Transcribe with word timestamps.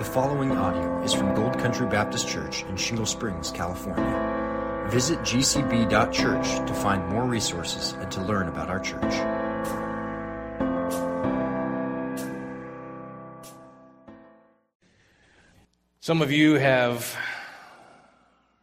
The 0.00 0.06
following 0.06 0.52
audio 0.52 1.02
is 1.02 1.12
from 1.12 1.34
Gold 1.34 1.58
Country 1.58 1.86
Baptist 1.86 2.26
Church 2.26 2.62
in 2.62 2.76
Shingle 2.78 3.04
Springs, 3.04 3.50
California. 3.50 4.86
Visit 4.88 5.18
gcb.church 5.18 6.66
to 6.66 6.72
find 6.72 7.06
more 7.10 7.24
resources 7.24 7.92
and 8.00 8.10
to 8.10 8.22
learn 8.22 8.48
about 8.48 8.70
our 8.70 8.80
church. 8.80 9.12
Some 16.00 16.22
of 16.22 16.32
you 16.32 16.54
have 16.54 17.14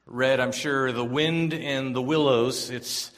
read, 0.07 0.39
I'm 0.39 0.51
sure, 0.51 0.91
The 0.91 1.05
Wind 1.05 1.53
in 1.53 1.93
the 1.93 2.01
Willows. 2.01 2.71
It's 2.71 3.11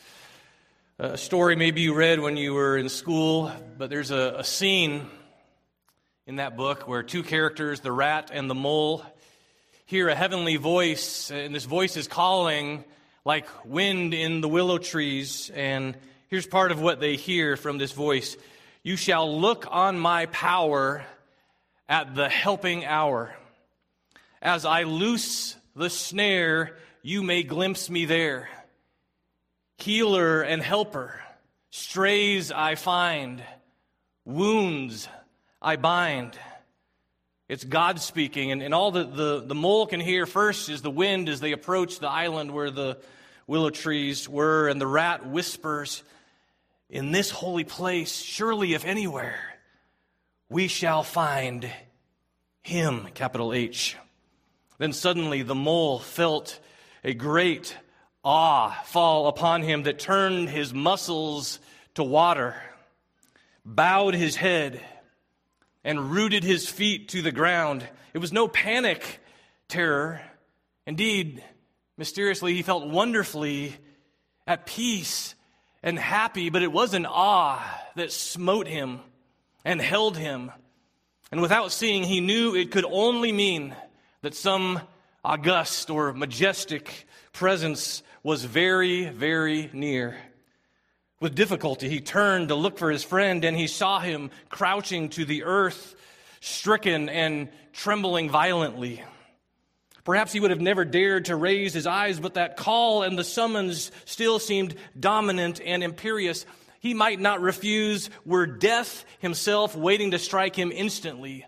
a 0.97 1.17
story 1.17 1.55
maybe 1.55 1.79
you 1.79 1.93
read 1.93 2.19
when 2.19 2.35
you 2.35 2.53
were 2.53 2.77
in 2.77 2.89
school, 2.89 3.49
but 3.77 3.89
there's 3.89 4.11
a, 4.11 4.35
a 4.39 4.43
scene 4.43 5.07
in 6.29 6.35
that 6.35 6.55
book 6.55 6.87
where 6.87 7.01
two 7.01 7.23
characters, 7.23 7.79
the 7.79 7.91
rat 7.91 8.29
and 8.31 8.47
the 8.47 8.53
mole, 8.53 9.03
hear 9.87 10.09
a 10.09 10.15
heavenly 10.15 10.57
voice, 10.57 11.31
and 11.31 11.55
this 11.55 11.65
voice 11.65 11.97
is 11.97 12.07
calling 12.07 12.83
like 13.25 13.47
wind 13.65 14.13
in 14.13 14.39
the 14.39 14.47
willow 14.47 14.77
trees. 14.77 15.49
And 15.55 15.97
here's 16.27 16.45
part 16.45 16.71
of 16.71 16.79
what 16.79 16.99
they 16.99 17.15
hear 17.15 17.57
from 17.57 17.79
this 17.79 17.93
voice 17.93 18.37
You 18.83 18.95
shall 18.95 19.39
look 19.39 19.65
on 19.71 19.97
my 19.97 20.27
power 20.27 21.03
at 21.87 22.13
the 22.13 22.29
helping 22.29 22.85
hour. 22.85 23.33
As 24.39 24.65
I 24.65 24.83
loose 24.83 25.55
the 25.75 25.89
snare, 25.89 26.77
you 27.01 27.23
may 27.23 27.41
glimpse 27.41 27.89
me 27.89 28.05
there. 28.05 28.49
Healer 29.79 30.43
and 30.43 30.61
helper, 30.61 31.19
strays 31.71 32.51
I 32.51 32.75
find, 32.75 33.41
wounds 34.25 35.09
I 35.61 35.75
bind. 35.75 36.37
It's 37.49 37.63
God 37.63 37.99
speaking, 37.99 38.51
and, 38.51 38.61
and 38.61 38.73
all 38.73 38.91
the, 38.91 39.03
the, 39.03 39.43
the 39.45 39.55
mole 39.55 39.87
can 39.87 39.99
hear 39.99 40.25
first 40.25 40.69
is 40.69 40.81
the 40.81 40.91
wind 40.91 41.27
as 41.27 41.39
they 41.39 41.51
approach 41.51 41.99
the 41.99 42.09
island 42.09 42.53
where 42.53 42.71
the 42.71 42.97
willow 43.45 43.69
trees 43.69 44.29
were, 44.29 44.69
and 44.69 44.79
the 44.79 44.87
rat 44.87 45.25
whispers, 45.27 46.03
In 46.89 47.11
this 47.11 47.29
holy 47.29 47.63
place, 47.63 48.21
surely 48.21 48.73
if 48.73 48.85
anywhere, 48.85 49.39
we 50.49 50.67
shall 50.67 51.03
find 51.03 51.69
him, 52.61 53.07
capital 53.13 53.51
H. 53.51 53.97
Then 54.77 54.93
suddenly 54.93 55.41
the 55.41 55.55
mole 55.55 55.99
felt 55.99 56.59
a 57.03 57.13
great 57.13 57.75
awe 58.23 58.71
fall 58.85 59.27
upon 59.27 59.63
him 59.63 59.83
that 59.83 59.99
turned 59.99 60.49
his 60.49 60.73
muscles 60.73 61.59
to 61.95 62.03
water, 62.03 62.55
bowed 63.65 64.13
his 64.13 64.35
head, 64.35 64.81
and 65.89 66.11
rooted 66.11 66.43
his 66.43 66.69
feet 66.69 67.09
to 67.09 67.23
the 67.23 67.31
ground. 67.31 67.83
It 68.13 68.19
was 68.19 68.31
no 68.31 68.47
panic 68.47 69.19
terror. 69.67 70.21
Indeed, 70.85 71.43
mysteriously, 71.97 72.53
he 72.53 72.61
felt 72.61 72.85
wonderfully 72.85 73.75
at 74.45 74.67
peace 74.67 75.33
and 75.81 75.97
happy, 75.97 76.51
but 76.51 76.61
it 76.61 76.71
was 76.71 76.93
an 76.93 77.07
awe 77.07 77.59
that 77.95 78.11
smote 78.11 78.67
him 78.67 78.99
and 79.65 79.81
held 79.81 80.15
him. 80.15 80.51
And 81.31 81.41
without 81.41 81.71
seeing, 81.71 82.03
he 82.03 82.21
knew 82.21 82.53
it 82.53 82.69
could 82.69 82.85
only 82.85 83.31
mean 83.31 83.75
that 84.21 84.35
some 84.35 84.79
august 85.25 85.89
or 85.89 86.13
majestic 86.13 87.07
presence 87.33 88.03
was 88.21 88.45
very, 88.45 89.05
very 89.09 89.71
near. 89.73 90.17
With 91.19 91.35
difficulty, 91.35 91.89
he 91.89 91.99
turned 91.99 92.47
to 92.47 92.55
look 92.55 92.77
for 92.77 92.89
his 92.89 93.03
friend, 93.03 93.43
and 93.43 93.57
he 93.57 93.67
saw 93.67 93.99
him 93.99 94.31
crouching 94.47 95.09
to 95.09 95.25
the 95.25 95.43
earth, 95.43 95.95
stricken 96.39 97.09
and 97.09 97.49
trembling 97.73 98.29
violently. 98.29 99.03
Perhaps 100.05 100.31
he 100.31 100.39
would 100.39 100.51
have 100.51 100.61
never 100.61 100.85
dared 100.85 101.25
to 101.25 101.35
raise 101.35 101.73
his 101.73 101.85
eyes, 101.85 102.21
but 102.21 102.35
that 102.35 102.55
call 102.55 103.03
and 103.03 103.19
the 103.19 103.25
summons 103.25 103.91
still 104.05 104.39
seemed 104.39 104.75
dominant 104.97 105.59
and 105.63 105.83
imperious. 105.83 106.45
He 106.79 106.93
might 106.93 107.19
not 107.19 107.41
refuse, 107.41 108.09
were 108.25 108.45
death 108.45 109.03
himself 109.19 109.75
waiting 109.75 110.11
to 110.11 110.19
strike 110.19 110.55
him 110.55 110.71
instantly. 110.71 111.45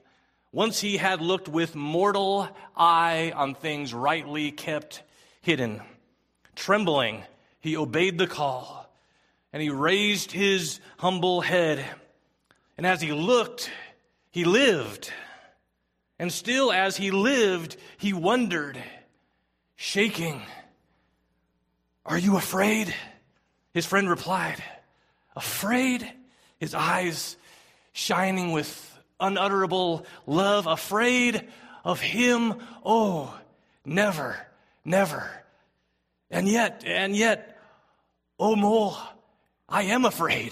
Once 0.51 0.81
he 0.81 0.97
had 0.97 1.21
looked 1.21 1.47
with 1.47 1.75
mortal 1.75 2.49
eye 2.75 3.31
on 3.33 3.55
things 3.55 3.93
rightly 3.93 4.51
kept 4.51 5.01
hidden. 5.39 5.81
Trembling, 6.55 7.23
he 7.61 7.77
obeyed 7.77 8.17
the 8.17 8.27
call 8.27 8.80
and 9.53 9.61
he 9.61 9.69
raised 9.69 10.31
his 10.31 10.79
humble 10.97 11.41
head. 11.41 11.85
And 12.77 12.85
as 12.85 13.01
he 13.01 13.11
looked, 13.11 13.69
he 14.31 14.45
lived. 14.45 15.11
And 16.17 16.31
still, 16.31 16.71
as 16.71 16.95
he 16.95 17.11
lived, 17.11 17.77
he 17.97 18.13
wondered, 18.13 18.81
shaking, 19.75 20.41
Are 22.05 22.17
you 22.17 22.37
afraid? 22.37 22.93
His 23.73 23.85
friend 23.85 24.09
replied, 24.09 24.63
Afraid? 25.35 26.09
His 26.59 26.75
eyes 26.75 27.37
shining 27.91 28.51
with 28.51 28.87
unutterable 29.19 30.05
love, 30.25 30.67
afraid 30.67 31.47
of 31.83 31.99
him? 31.99 32.55
Oh, 32.85 33.37
never, 33.85 34.37
never. 34.85 35.29
And 36.29 36.47
yet, 36.47 36.83
and 36.85 37.15
yet, 37.15 37.59
oh, 38.39 38.55
mole, 38.55 38.95
I 39.71 39.83
am 39.83 40.03
afraid. 40.03 40.51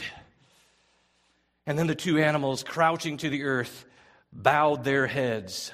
And 1.66 1.78
then 1.78 1.88
the 1.88 1.96
two 1.96 2.20
animals, 2.20 2.64
crouching 2.64 3.18
to 3.18 3.30
the 3.30 3.44
earth, 3.44 3.86
bowed 4.32 4.86
their 4.86 5.08
heads 5.08 5.74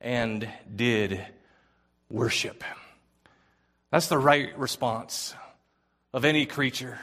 and 0.00 0.48
did 0.72 1.26
worship. 2.08 2.62
That's 3.90 4.06
the 4.06 4.18
right 4.18 4.56
response 4.56 5.34
of 6.14 6.24
any 6.24 6.46
creature 6.46 6.96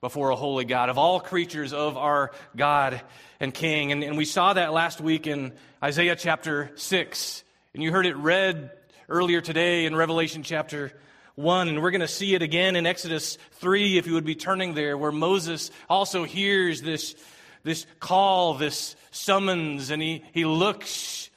before 0.00 0.30
a 0.30 0.36
holy 0.36 0.64
God, 0.64 0.88
of 0.88 0.98
all 0.98 1.20
creatures 1.20 1.72
of 1.72 1.96
our 1.96 2.32
God 2.56 3.00
and 3.38 3.54
King. 3.54 3.92
And, 3.92 4.02
and, 4.02 4.16
we 4.18 4.24
saw 4.24 4.54
that 4.54 4.72
last 4.72 5.00
week 5.00 5.28
in 5.28 5.52
Isaiah 5.80 6.16
chapter 6.16 6.72
6. 6.74 7.44
And 7.74 7.82
you 7.82 7.92
heard 7.92 8.06
it 8.06 8.16
read 8.16 8.72
earlier 9.08 9.40
today 9.40 9.86
in 9.86 9.94
Revelation 9.94 10.42
chapter 10.42 10.92
1. 11.34 11.68
And 11.68 11.82
we're 11.82 11.90
going 11.90 12.00
to 12.00 12.08
see 12.08 12.34
it 12.34 12.42
again 12.42 12.76
in 12.76 12.86
Exodus 12.86 13.38
3, 13.52 13.98
if 13.98 14.06
you 14.06 14.14
would 14.14 14.24
be 14.24 14.34
turning 14.34 14.74
there, 14.74 14.96
where 14.96 15.12
Moses 15.12 15.70
also 15.88 16.24
hears 16.24 16.82
this, 16.82 17.14
this 17.62 17.86
call, 18.00 18.54
this 18.54 18.96
summons, 19.10 19.90
and 19.90 20.02
he, 20.02 20.24
he 20.32 20.44
looks 20.44 21.30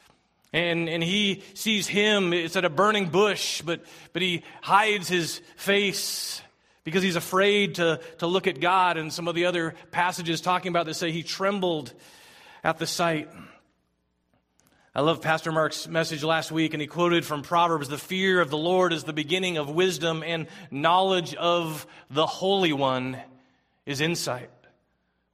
and, 0.55 0.87
and 0.87 1.03
he 1.03 1.43
sees 1.53 1.85
him. 1.85 2.31
It's 2.31 2.55
at 2.55 2.63
a 2.63 2.69
burning 2.69 3.09
bush, 3.09 3.61
but, 3.61 3.81
but 4.13 4.21
he 4.21 4.41
hides 4.61 5.09
his 5.09 5.41
face 5.57 6.41
because 6.85 7.03
he's 7.03 7.17
afraid 7.17 7.75
to, 7.75 7.99
to 8.19 8.27
look 8.27 8.47
at 8.47 8.61
God. 8.61 8.95
And 8.95 9.11
some 9.11 9.27
of 9.27 9.35
the 9.35 9.47
other 9.47 9.75
passages 9.91 10.39
talking 10.39 10.69
about 10.69 10.85
this 10.85 10.97
say 10.97 11.11
he 11.11 11.23
trembled 11.23 11.91
at 12.63 12.77
the 12.77 12.87
sight. 12.87 13.29
I 14.97 15.01
love 15.01 15.21
Pastor 15.21 15.51
Mark's 15.51 15.89
message 15.89 16.23
last 16.23 16.53
week, 16.53 16.73
and 16.73 16.79
he 16.79 16.87
quoted 16.87 17.25
from 17.25 17.41
Proverbs 17.41 17.89
The 17.89 17.97
fear 17.97 18.39
of 18.39 18.49
the 18.49 18.57
Lord 18.57 18.93
is 18.93 19.03
the 19.03 19.11
beginning 19.11 19.57
of 19.57 19.69
wisdom, 19.69 20.23
and 20.25 20.47
knowledge 20.71 21.35
of 21.35 21.85
the 22.09 22.25
Holy 22.25 22.71
One 22.71 23.17
is 23.85 23.99
insight 23.99 24.49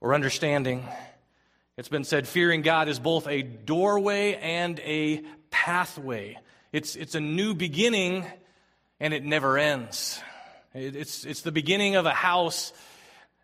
or 0.00 0.14
understanding. 0.14 0.84
It's 1.76 1.88
been 1.88 2.02
said 2.02 2.26
fearing 2.26 2.62
God 2.62 2.88
is 2.88 2.98
both 2.98 3.28
a 3.28 3.42
doorway 3.42 4.34
and 4.34 4.80
a 4.80 5.22
pathway. 5.52 6.38
It's, 6.72 6.96
it's 6.96 7.14
a 7.14 7.20
new 7.20 7.54
beginning, 7.54 8.26
and 8.98 9.14
it 9.14 9.22
never 9.22 9.58
ends. 9.58 10.20
It's, 10.74 11.24
it's 11.24 11.42
the 11.42 11.52
beginning 11.52 11.94
of 11.94 12.04
a 12.04 12.10
house 12.10 12.72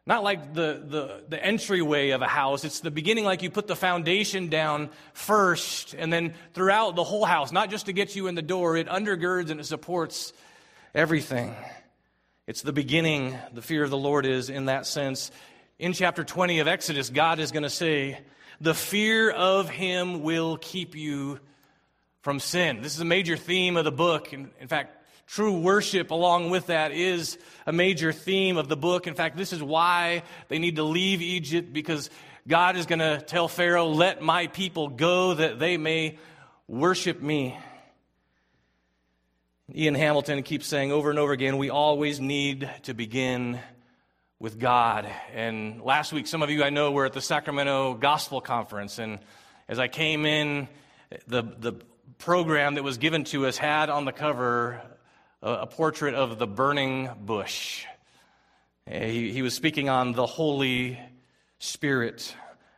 not 0.09 0.25
like 0.25 0.55
the, 0.55 0.83
the, 0.85 1.23
the 1.29 1.45
entryway 1.45 2.11
of 2.11 2.23
a 2.23 2.27
house. 2.27 2.65
It's 2.65 2.81
the 2.81 2.91
beginning, 2.91 3.27
like 3.27 3.43
you 3.43 3.51
put 3.51 3.67
the 3.67 3.77
foundation 3.77 4.49
down 4.49 4.89
first, 5.13 5.93
and 5.93 6.11
then 6.11 6.33
throughout 6.55 6.97
the 6.97 7.05
whole 7.05 7.27
house, 7.27 7.53
not 7.53 7.69
just 7.69 7.87
to 7.87 7.93
get 7.93 8.17
you 8.17 8.27
in 8.27 8.35
the 8.35 8.41
door, 8.41 8.79
it 8.79 8.89
undergirds 8.89 9.51
and 9.51 9.61
it 9.61 9.65
supports 9.65 10.33
everything. 10.95 11.55
It's 12.47 12.63
the 12.63 12.73
beginning, 12.73 13.37
the 13.53 13.61
fear 13.61 13.85
of 13.85 13.91
the 13.91 13.99
Lord 13.99 14.25
is 14.25 14.49
in 14.49 14.65
that 14.65 14.87
sense. 14.87 15.31
In 15.79 15.93
chapter 15.93 16.25
20 16.25 16.61
of 16.61 16.69
Exodus, 16.69 17.11
God 17.11 17.39
is 17.39 17.53
going 17.53 17.65
to 17.65 17.71
say, 17.71 18.19
The 18.63 18.73
fear 18.73 19.31
of 19.31 19.69
Him 19.69 20.23
will 20.23 20.57
keep 20.57 20.97
you 20.97 21.39
from 22.23 22.41
sin. 22.41 22.81
This 22.81 22.95
is 22.95 23.01
a 23.01 23.05
major 23.05 23.37
theme 23.37 23.77
of 23.77 23.85
the 23.85 23.93
book. 23.93 24.33
In, 24.33 24.53
in 24.59 24.69
fact, 24.69 24.98
True 25.29 25.61
worship, 25.61 26.11
along 26.11 26.49
with 26.49 26.69
that, 26.69 26.91
is 26.91 27.37
a 27.67 27.73
major 27.73 28.13
theme 28.13 28.57
of 28.57 28.67
the 28.67 28.79
book. 28.79 29.07
In 29.07 29.13
fact, 29.13 29.37
this 29.37 29.53
is 29.53 29.63
why 29.63 30.23
they 30.49 30.59
need 30.59 30.77
to 30.77 30.85
leave 30.85 31.21
Egypt 31.21 31.71
because 31.71 32.09
God 32.47 32.79
is 32.79 32.87
going 32.87 33.01
to 33.01 33.21
tell 33.21 33.47
Pharaoh, 33.47 33.89
Let 33.89 34.23
my 34.23 34.47
people 34.47 34.89
go 34.89 35.35
that 35.35 35.59
they 35.59 35.77
may 35.77 36.19
worship 36.67 37.21
me. 37.21 37.59
Ian 39.75 39.95
Hamilton 39.95 40.43
keeps 40.43 40.67
saying 40.67 40.93
over 40.93 41.11
and 41.11 41.19
over 41.19 41.33
again, 41.33 41.59
we 41.59 41.69
always 41.69 42.21
need 42.21 42.71
to 42.85 42.95
begin 42.95 43.61
with 44.39 44.59
God. 44.59 45.07
And 45.35 45.83
last 45.83 46.11
week, 46.11 46.27
some 46.27 46.43
of 46.43 46.49
you 46.49 46.65
I 46.65 46.71
know 46.71 46.91
were 46.91 47.05
at 47.05 47.13
the 47.13 47.21
Sacramento 47.21 47.95
Gospel 47.95 48.41
Conference. 48.41 48.99
And 48.99 49.19
as 49.69 49.79
I 49.79 49.89
came 49.89 50.25
in, 50.25 50.69
the, 51.27 51.43
the 51.43 51.75
program 52.17 52.77
that 52.77 52.83
was 52.83 52.97
given 52.97 53.25
to 53.25 53.45
us 53.45 53.59
had 53.59 53.91
on 53.91 54.07
the 54.07 54.13
cover 54.13 54.81
a, 55.43 55.67
portrait 55.67 56.15
of 56.15 56.39
the 56.39 56.47
burning 56.47 57.11
bush. 57.21 57.85
Eh, 58.87 59.09
he, 59.09 59.33
he 59.33 59.43
was 59.43 59.55
speaking 59.55 59.89
on 59.89 60.13
the 60.13 60.27
Holy 60.27 60.99
Spirit. 61.59 62.35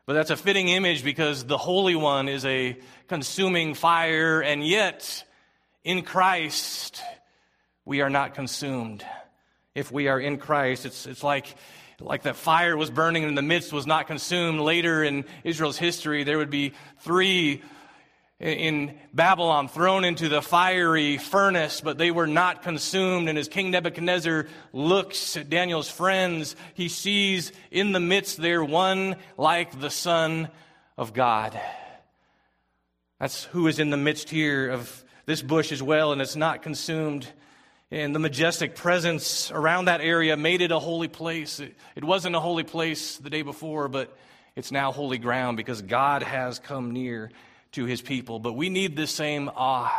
But 0.06 0.14
that's 0.14 0.30
a 0.30 0.36
fitting 0.36 0.68
image 0.68 1.04
because 1.04 1.44
the 1.44 1.58
Holy 1.58 1.94
One 1.94 2.28
is 2.28 2.44
a 2.44 2.76
consuming 3.08 3.74
fire, 3.74 4.40
and 4.40 4.66
yet 4.66 5.24
in 5.84 6.02
Christ 6.02 7.00
we 7.84 8.00
are 8.00 8.10
not 8.10 8.34
consumed. 8.34 9.04
If 9.74 9.90
we 9.92 10.08
are 10.08 10.20
in 10.20 10.38
Christ, 10.38 10.84
it's, 10.84 11.06
it's 11.06 11.22
like, 11.22 11.54
like 12.00 12.22
that 12.24 12.36
fire 12.36 12.76
was 12.76 12.90
burning 12.90 13.22
in 13.22 13.34
the 13.34 13.42
midst 13.42 13.72
was 13.72 13.86
not 13.86 14.06
consumed. 14.06 14.60
Later 14.60 15.02
in 15.04 15.24
Israel's 15.44 15.78
history, 15.78 16.24
there 16.24 16.38
would 16.38 16.50
be 16.50 16.72
three 16.98 17.62
in 18.40 18.98
Babylon 19.12 19.68
thrown 19.68 20.02
into 20.04 20.30
the 20.30 20.40
fiery 20.40 21.18
furnace, 21.18 21.82
but 21.82 21.98
they 21.98 22.10
were 22.10 22.26
not 22.26 22.62
consumed. 22.62 23.28
And 23.28 23.38
as 23.38 23.48
King 23.48 23.70
Nebuchadnezzar 23.70 24.46
looks 24.72 25.36
at 25.36 25.50
Daniel's 25.50 25.90
friends, 25.90 26.56
he 26.74 26.88
sees 26.88 27.52
in 27.70 27.92
the 27.92 28.00
midst 28.00 28.38
there 28.38 28.64
one 28.64 29.16
like 29.36 29.78
the 29.78 29.90
Son 29.90 30.48
of 30.96 31.12
God. 31.12 31.60
That's 33.18 33.44
who 33.44 33.66
is 33.66 33.78
in 33.78 33.90
the 33.90 33.98
midst 33.98 34.30
here 34.30 34.70
of 34.70 35.04
this 35.26 35.42
bush 35.42 35.70
as 35.70 35.82
well, 35.82 36.12
and 36.12 36.22
it's 36.22 36.36
not 36.36 36.62
consumed. 36.62 37.28
And 37.90 38.14
the 38.14 38.20
majestic 38.20 38.74
presence 38.74 39.50
around 39.50 39.84
that 39.84 40.00
area 40.00 40.36
made 40.36 40.62
it 40.62 40.70
a 40.70 40.78
holy 40.78 41.08
place. 41.08 41.60
It, 41.60 41.74
it 41.94 42.04
wasn't 42.04 42.36
a 42.36 42.40
holy 42.40 42.64
place 42.64 43.18
the 43.18 43.28
day 43.28 43.42
before, 43.42 43.88
but 43.88 44.16
it's 44.56 44.72
now 44.72 44.92
holy 44.92 45.18
ground 45.18 45.58
because 45.58 45.82
God 45.82 46.22
has 46.22 46.58
come 46.58 46.92
near 46.92 47.30
to 47.72 47.84
his 47.84 48.02
people. 48.02 48.38
But 48.38 48.54
we 48.54 48.68
need 48.68 48.96
the 48.96 49.06
same 49.06 49.50
awe, 49.54 49.92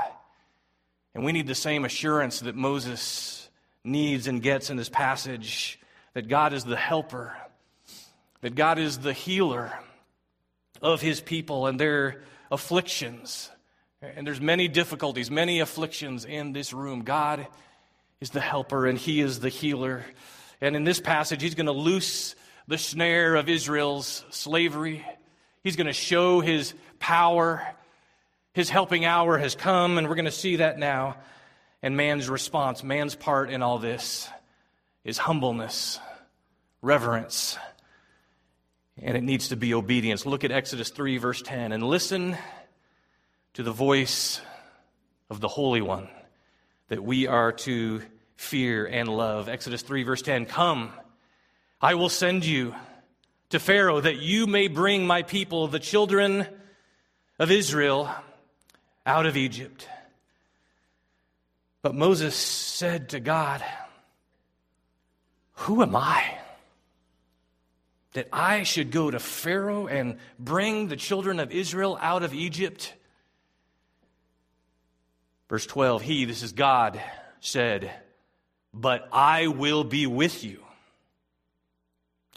and 1.13 1.23
we 1.23 1.31
need 1.31 1.47
the 1.47 1.55
same 1.55 1.85
assurance 1.85 2.41
that 2.41 2.55
Moses 2.55 3.49
needs 3.83 4.27
and 4.27 4.41
gets 4.41 4.69
in 4.69 4.77
this 4.77 4.89
passage 4.89 5.79
that 6.13 6.27
God 6.27 6.53
is 6.53 6.63
the 6.63 6.75
helper, 6.75 7.35
that 8.41 8.55
God 8.55 8.79
is 8.79 8.99
the 8.99 9.13
healer 9.13 9.71
of 10.81 11.01
his 11.01 11.21
people 11.21 11.67
and 11.67 11.79
their 11.79 12.23
afflictions. 12.51 13.49
And 14.01 14.25
there's 14.25 14.41
many 14.41 14.67
difficulties, 14.67 15.31
many 15.31 15.59
afflictions 15.59 16.25
in 16.25 16.53
this 16.53 16.73
room. 16.73 17.03
God 17.03 17.47
is 18.19 18.31
the 18.31 18.41
helper 18.41 18.87
and 18.87 18.97
he 18.97 19.21
is 19.21 19.39
the 19.39 19.49
healer. 19.49 20.03
And 20.59 20.75
in 20.75 20.83
this 20.83 20.99
passage, 20.99 21.41
he's 21.41 21.55
going 21.55 21.67
to 21.67 21.71
loose 21.71 22.35
the 22.67 22.77
snare 22.77 23.35
of 23.35 23.49
Israel's 23.49 24.25
slavery. 24.29 25.05
He's 25.63 25.75
going 25.75 25.87
to 25.87 25.93
show 25.93 26.39
his 26.39 26.73
power. 27.01 27.67
His 28.53 28.69
helping 28.69 29.03
hour 29.03 29.37
has 29.37 29.55
come, 29.55 29.97
and 29.97 30.07
we're 30.07 30.15
going 30.15 30.25
to 30.25 30.31
see 30.31 30.57
that 30.57 30.79
now. 30.79 31.17
And 31.83 31.97
man's 31.97 32.29
response, 32.29 32.83
man's 32.83 33.15
part 33.15 33.49
in 33.49 33.61
all 33.61 33.79
this 33.79 34.29
is 35.03 35.17
humbleness, 35.17 35.99
reverence, 36.81 37.57
and 39.01 39.17
it 39.17 39.23
needs 39.23 39.49
to 39.49 39.55
be 39.55 39.73
obedience. 39.73 40.25
Look 40.25 40.43
at 40.43 40.51
Exodus 40.51 40.89
3, 40.91 41.17
verse 41.17 41.41
10, 41.41 41.71
and 41.71 41.83
listen 41.83 42.37
to 43.55 43.63
the 43.63 43.71
voice 43.71 44.39
of 45.29 45.39
the 45.39 45.47
Holy 45.47 45.81
One 45.81 46.07
that 46.89 47.03
we 47.03 47.25
are 47.25 47.51
to 47.51 48.01
fear 48.35 48.85
and 48.85 49.07
love. 49.09 49.49
Exodus 49.49 49.81
3, 49.81 50.03
verse 50.03 50.21
10 50.21 50.45
Come, 50.45 50.91
I 51.81 51.95
will 51.95 52.09
send 52.09 52.45
you 52.45 52.75
to 53.49 53.59
Pharaoh 53.59 54.01
that 54.01 54.17
you 54.17 54.45
may 54.45 54.67
bring 54.67 55.07
my 55.07 55.23
people, 55.23 55.67
the 55.67 55.79
children 55.79 56.45
of 57.41 57.49
Israel 57.49 58.07
out 59.03 59.25
of 59.25 59.35
Egypt. 59.35 59.87
But 61.81 61.95
Moses 61.95 62.35
said 62.35 63.09
to 63.09 63.19
God, 63.19 63.63
Who 65.53 65.81
am 65.81 65.95
I? 65.95 66.23
That 68.13 68.27
I 68.31 68.61
should 68.61 68.91
go 68.91 69.09
to 69.09 69.17
Pharaoh 69.17 69.87
and 69.87 70.19
bring 70.37 70.87
the 70.87 70.95
children 70.95 71.39
of 71.39 71.51
Israel 71.51 71.97
out 71.99 72.21
of 72.21 72.35
Egypt? 72.35 72.93
Verse 75.49 75.65
12, 75.65 76.03
He, 76.03 76.25
this 76.25 76.43
is 76.43 76.51
God, 76.51 77.01
said, 77.39 77.91
But 78.71 79.09
I 79.11 79.47
will 79.47 79.83
be 79.83 80.05
with 80.05 80.43
you. 80.43 80.59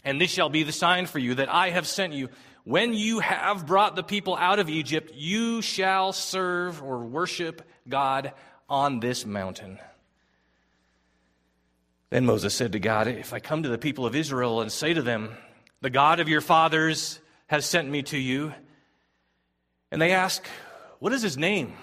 And 0.03 0.19
this 0.19 0.31
shall 0.31 0.49
be 0.49 0.63
the 0.63 0.71
sign 0.71 1.05
for 1.05 1.19
you 1.19 1.35
that 1.35 1.53
I 1.53 1.69
have 1.69 1.85
sent 1.85 2.13
you. 2.13 2.29
When 2.65 2.93
you 2.95 3.19
have 3.19 3.67
brought 3.67 3.95
the 3.95 4.03
people 4.03 4.35
out 4.35 4.57
of 4.57 4.69
Egypt, 4.69 5.13
you 5.13 5.61
shall 5.61 6.11
serve 6.13 6.81
or 6.81 6.97
worship 7.05 7.61
God 7.87 8.33
on 8.67 8.99
this 8.99 9.23
mountain. 9.23 9.77
Then 12.09 12.25
Moses 12.25 12.55
said 12.55 12.71
to 12.71 12.79
God, 12.79 13.07
If 13.07 13.33
I 13.33 13.39
come 13.39 13.61
to 13.63 13.69
the 13.69 13.77
people 13.77 14.07
of 14.07 14.15
Israel 14.15 14.61
and 14.61 14.71
say 14.71 14.95
to 14.95 15.03
them, 15.03 15.37
The 15.81 15.91
God 15.91 16.19
of 16.19 16.27
your 16.27 16.41
fathers 16.41 17.19
has 17.45 17.67
sent 17.67 17.87
me 17.87 18.01
to 18.03 18.17
you, 18.17 18.51
and 19.91 20.01
they 20.01 20.11
ask, 20.11 20.43
What 20.97 21.13
is 21.13 21.21
his 21.21 21.37
name? 21.37 21.73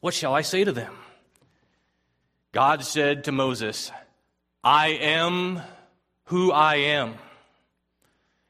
What 0.00 0.14
shall 0.14 0.34
I 0.34 0.40
say 0.42 0.64
to 0.64 0.72
them? 0.72 0.94
God 2.52 2.84
said 2.84 3.24
to 3.24 3.32
Moses, 3.32 3.90
I 4.64 4.88
am 4.88 5.60
who 6.24 6.52
I 6.52 6.76
am. 6.76 7.16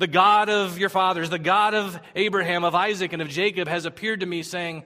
the 0.00 0.06
God 0.06 0.48
of 0.48 0.78
your 0.78 0.88
fathers, 0.88 1.28
the 1.28 1.38
God 1.38 1.74
of 1.74 2.00
Abraham, 2.14 2.64
of 2.64 2.74
Isaac, 2.74 3.12
and 3.12 3.20
of 3.20 3.28
Jacob, 3.28 3.68
has 3.68 3.84
appeared 3.84 4.20
to 4.20 4.26
me, 4.26 4.42
saying, 4.42 4.82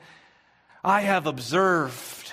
I 0.83 1.03
have 1.03 1.29
observed. 1.29 2.33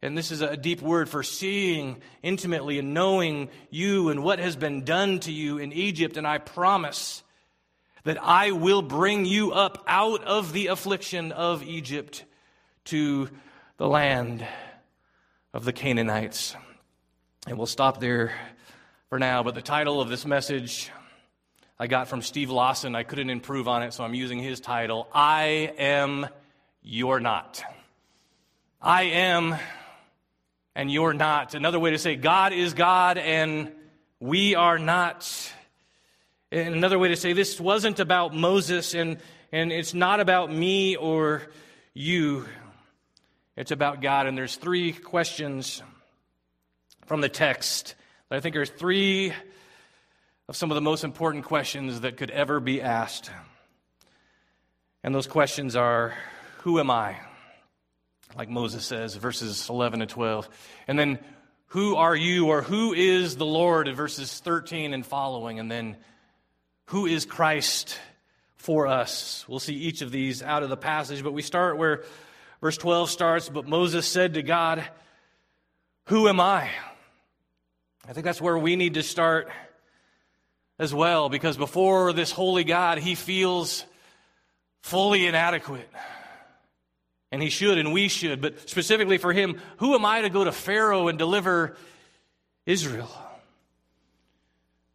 And 0.00 0.16
this 0.16 0.30
is 0.30 0.40
a 0.40 0.56
deep 0.56 0.80
word 0.80 1.10
for 1.10 1.22
seeing 1.22 2.00
intimately 2.22 2.78
and 2.78 2.94
knowing 2.94 3.50
you 3.68 4.08
and 4.08 4.24
what 4.24 4.38
has 4.38 4.56
been 4.56 4.82
done 4.82 5.20
to 5.20 5.30
you 5.30 5.58
in 5.58 5.74
Egypt. 5.74 6.16
And 6.16 6.26
I 6.26 6.38
promise 6.38 7.22
that 8.04 8.16
I 8.22 8.52
will 8.52 8.80
bring 8.80 9.26
you 9.26 9.52
up 9.52 9.84
out 9.86 10.24
of 10.24 10.54
the 10.54 10.68
affliction 10.68 11.32
of 11.32 11.62
Egypt 11.62 12.24
to 12.86 13.28
the 13.76 13.86
land 13.86 14.46
of 15.52 15.66
the 15.66 15.72
Canaanites. 15.74 16.56
And 17.46 17.58
we'll 17.58 17.66
stop 17.66 18.00
there 18.00 18.32
for 19.10 19.18
now. 19.18 19.42
But 19.42 19.54
the 19.54 19.60
title 19.60 20.00
of 20.00 20.08
this 20.08 20.24
message 20.24 20.90
I 21.80 21.86
got 21.86 22.08
from 22.08 22.20
Steve 22.20 22.50
Lawson. 22.50 22.94
I 22.94 23.04
couldn't 23.04 23.30
improve 23.30 23.66
on 23.66 23.82
it, 23.82 23.94
so 23.94 24.04
I'm 24.04 24.12
using 24.12 24.38
his 24.38 24.60
title 24.60 25.08
I 25.14 25.72
am, 25.78 26.28
you're 26.82 27.20
not. 27.20 27.62
I 28.82 29.04
am, 29.04 29.56
and 30.74 30.92
you're 30.92 31.14
not. 31.14 31.54
Another 31.54 31.80
way 31.80 31.92
to 31.92 31.98
say 31.98 32.16
God 32.16 32.52
is 32.52 32.74
God, 32.74 33.16
and 33.16 33.72
we 34.20 34.54
are 34.54 34.78
not. 34.78 35.26
And 36.52 36.74
another 36.74 36.98
way 36.98 37.08
to 37.08 37.16
say 37.16 37.32
this 37.32 37.58
wasn't 37.58 37.98
about 37.98 38.34
Moses, 38.34 38.92
and, 38.92 39.16
and 39.50 39.72
it's 39.72 39.94
not 39.94 40.20
about 40.20 40.52
me 40.52 40.96
or 40.96 41.44
you. 41.94 42.44
It's 43.56 43.70
about 43.70 44.02
God. 44.02 44.26
And 44.26 44.36
there's 44.36 44.56
three 44.56 44.92
questions 44.92 45.82
from 47.06 47.22
the 47.22 47.30
text 47.30 47.94
that 48.28 48.36
I 48.36 48.40
think 48.40 48.54
are 48.56 48.66
three 48.66 49.32
of 50.50 50.56
some 50.56 50.72
of 50.72 50.74
the 50.74 50.80
most 50.80 51.04
important 51.04 51.44
questions 51.44 52.00
that 52.00 52.16
could 52.16 52.28
ever 52.32 52.58
be 52.58 52.82
asked. 52.82 53.30
And 55.04 55.14
those 55.14 55.28
questions 55.28 55.76
are 55.76 56.14
Who 56.62 56.80
am 56.80 56.90
I? 56.90 57.18
Like 58.36 58.48
Moses 58.48 58.84
says, 58.84 59.14
verses 59.14 59.70
11 59.70 60.02
and 60.02 60.10
12. 60.10 60.48
And 60.88 60.98
then, 60.98 61.20
Who 61.66 61.94
are 61.94 62.16
you 62.16 62.48
or 62.48 62.62
who 62.62 62.92
is 62.92 63.36
the 63.36 63.46
Lord 63.46 63.86
in 63.86 63.94
verses 63.94 64.40
13 64.40 64.92
and 64.92 65.06
following. 65.06 65.60
And 65.60 65.70
then, 65.70 65.96
Who 66.86 67.06
is 67.06 67.26
Christ 67.26 67.96
for 68.56 68.88
us? 68.88 69.44
We'll 69.46 69.60
see 69.60 69.76
each 69.76 70.02
of 70.02 70.10
these 70.10 70.42
out 70.42 70.64
of 70.64 70.68
the 70.68 70.76
passage, 70.76 71.22
but 71.22 71.32
we 71.32 71.42
start 71.42 71.78
where 71.78 72.02
verse 72.60 72.76
12 72.76 73.08
starts. 73.08 73.48
But 73.48 73.68
Moses 73.68 74.04
said 74.04 74.34
to 74.34 74.42
God, 74.42 74.82
Who 76.06 76.26
am 76.26 76.40
I? 76.40 76.70
I 78.08 78.14
think 78.14 78.24
that's 78.24 78.40
where 78.40 78.58
we 78.58 78.74
need 78.74 78.94
to 78.94 79.04
start 79.04 79.48
as 80.80 80.94
well, 80.94 81.28
because 81.28 81.58
before 81.58 82.14
this 82.14 82.32
holy 82.32 82.64
God, 82.64 82.98
he 82.98 83.14
feels 83.14 83.84
fully 84.80 85.26
inadequate. 85.26 85.88
And 87.30 87.42
he 87.42 87.50
should, 87.50 87.76
and 87.76 87.92
we 87.92 88.08
should. 88.08 88.40
But 88.40 88.68
specifically 88.68 89.18
for 89.18 89.34
him, 89.34 89.60
who 89.76 89.94
am 89.94 90.06
I 90.06 90.22
to 90.22 90.30
go 90.30 90.42
to 90.42 90.50
Pharaoh 90.50 91.08
and 91.08 91.18
deliver 91.18 91.76
Israel? 92.64 93.10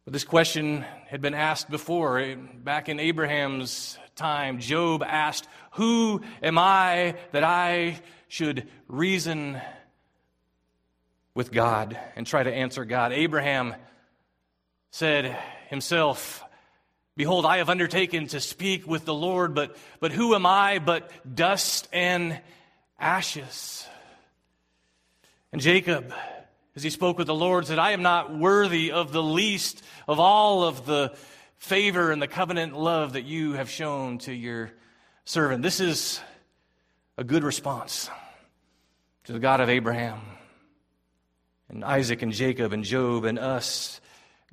But 0.04 0.12
this 0.12 0.24
question 0.24 0.84
had 1.06 1.20
been 1.20 1.34
asked 1.34 1.70
before. 1.70 2.18
Eh, 2.18 2.34
back 2.34 2.88
in 2.88 2.98
Abraham's 2.98 3.96
time, 4.16 4.58
Job 4.58 5.04
asked, 5.04 5.46
Who 5.72 6.20
am 6.42 6.58
I 6.58 7.14
that 7.30 7.44
I 7.44 8.00
should 8.26 8.68
reason 8.88 9.60
with 11.32 11.52
God 11.52 11.96
and 12.16 12.26
try 12.26 12.42
to 12.42 12.52
answer 12.52 12.84
God? 12.84 13.12
Abraham 13.12 13.76
said 14.90 15.38
himself, 15.68 16.42
Behold, 17.16 17.46
I 17.46 17.58
have 17.58 17.70
undertaken 17.70 18.26
to 18.28 18.40
speak 18.40 18.86
with 18.86 19.06
the 19.06 19.14
Lord, 19.14 19.54
but, 19.54 19.74
but 20.00 20.12
who 20.12 20.34
am 20.34 20.44
I 20.44 20.78
but 20.78 21.10
dust 21.34 21.88
and 21.90 22.38
ashes? 22.98 23.86
And 25.50 25.62
Jacob, 25.62 26.12
as 26.74 26.82
he 26.82 26.90
spoke 26.90 27.16
with 27.16 27.26
the 27.26 27.34
Lord, 27.34 27.66
said, 27.66 27.78
I 27.78 27.92
am 27.92 28.02
not 28.02 28.38
worthy 28.38 28.92
of 28.92 29.12
the 29.12 29.22
least 29.22 29.82
of 30.06 30.20
all 30.20 30.64
of 30.64 30.84
the 30.84 31.16
favor 31.56 32.12
and 32.12 32.20
the 32.20 32.28
covenant 32.28 32.76
love 32.76 33.14
that 33.14 33.24
you 33.24 33.54
have 33.54 33.70
shown 33.70 34.18
to 34.18 34.32
your 34.32 34.70
servant. 35.24 35.62
This 35.62 35.80
is 35.80 36.20
a 37.16 37.24
good 37.24 37.44
response 37.44 38.10
to 39.24 39.32
the 39.32 39.38
God 39.38 39.60
of 39.60 39.70
Abraham 39.70 40.20
and 41.70 41.82
Isaac 41.82 42.20
and 42.20 42.32
Jacob 42.32 42.74
and 42.74 42.84
Job 42.84 43.24
and 43.24 43.38
us. 43.38 44.02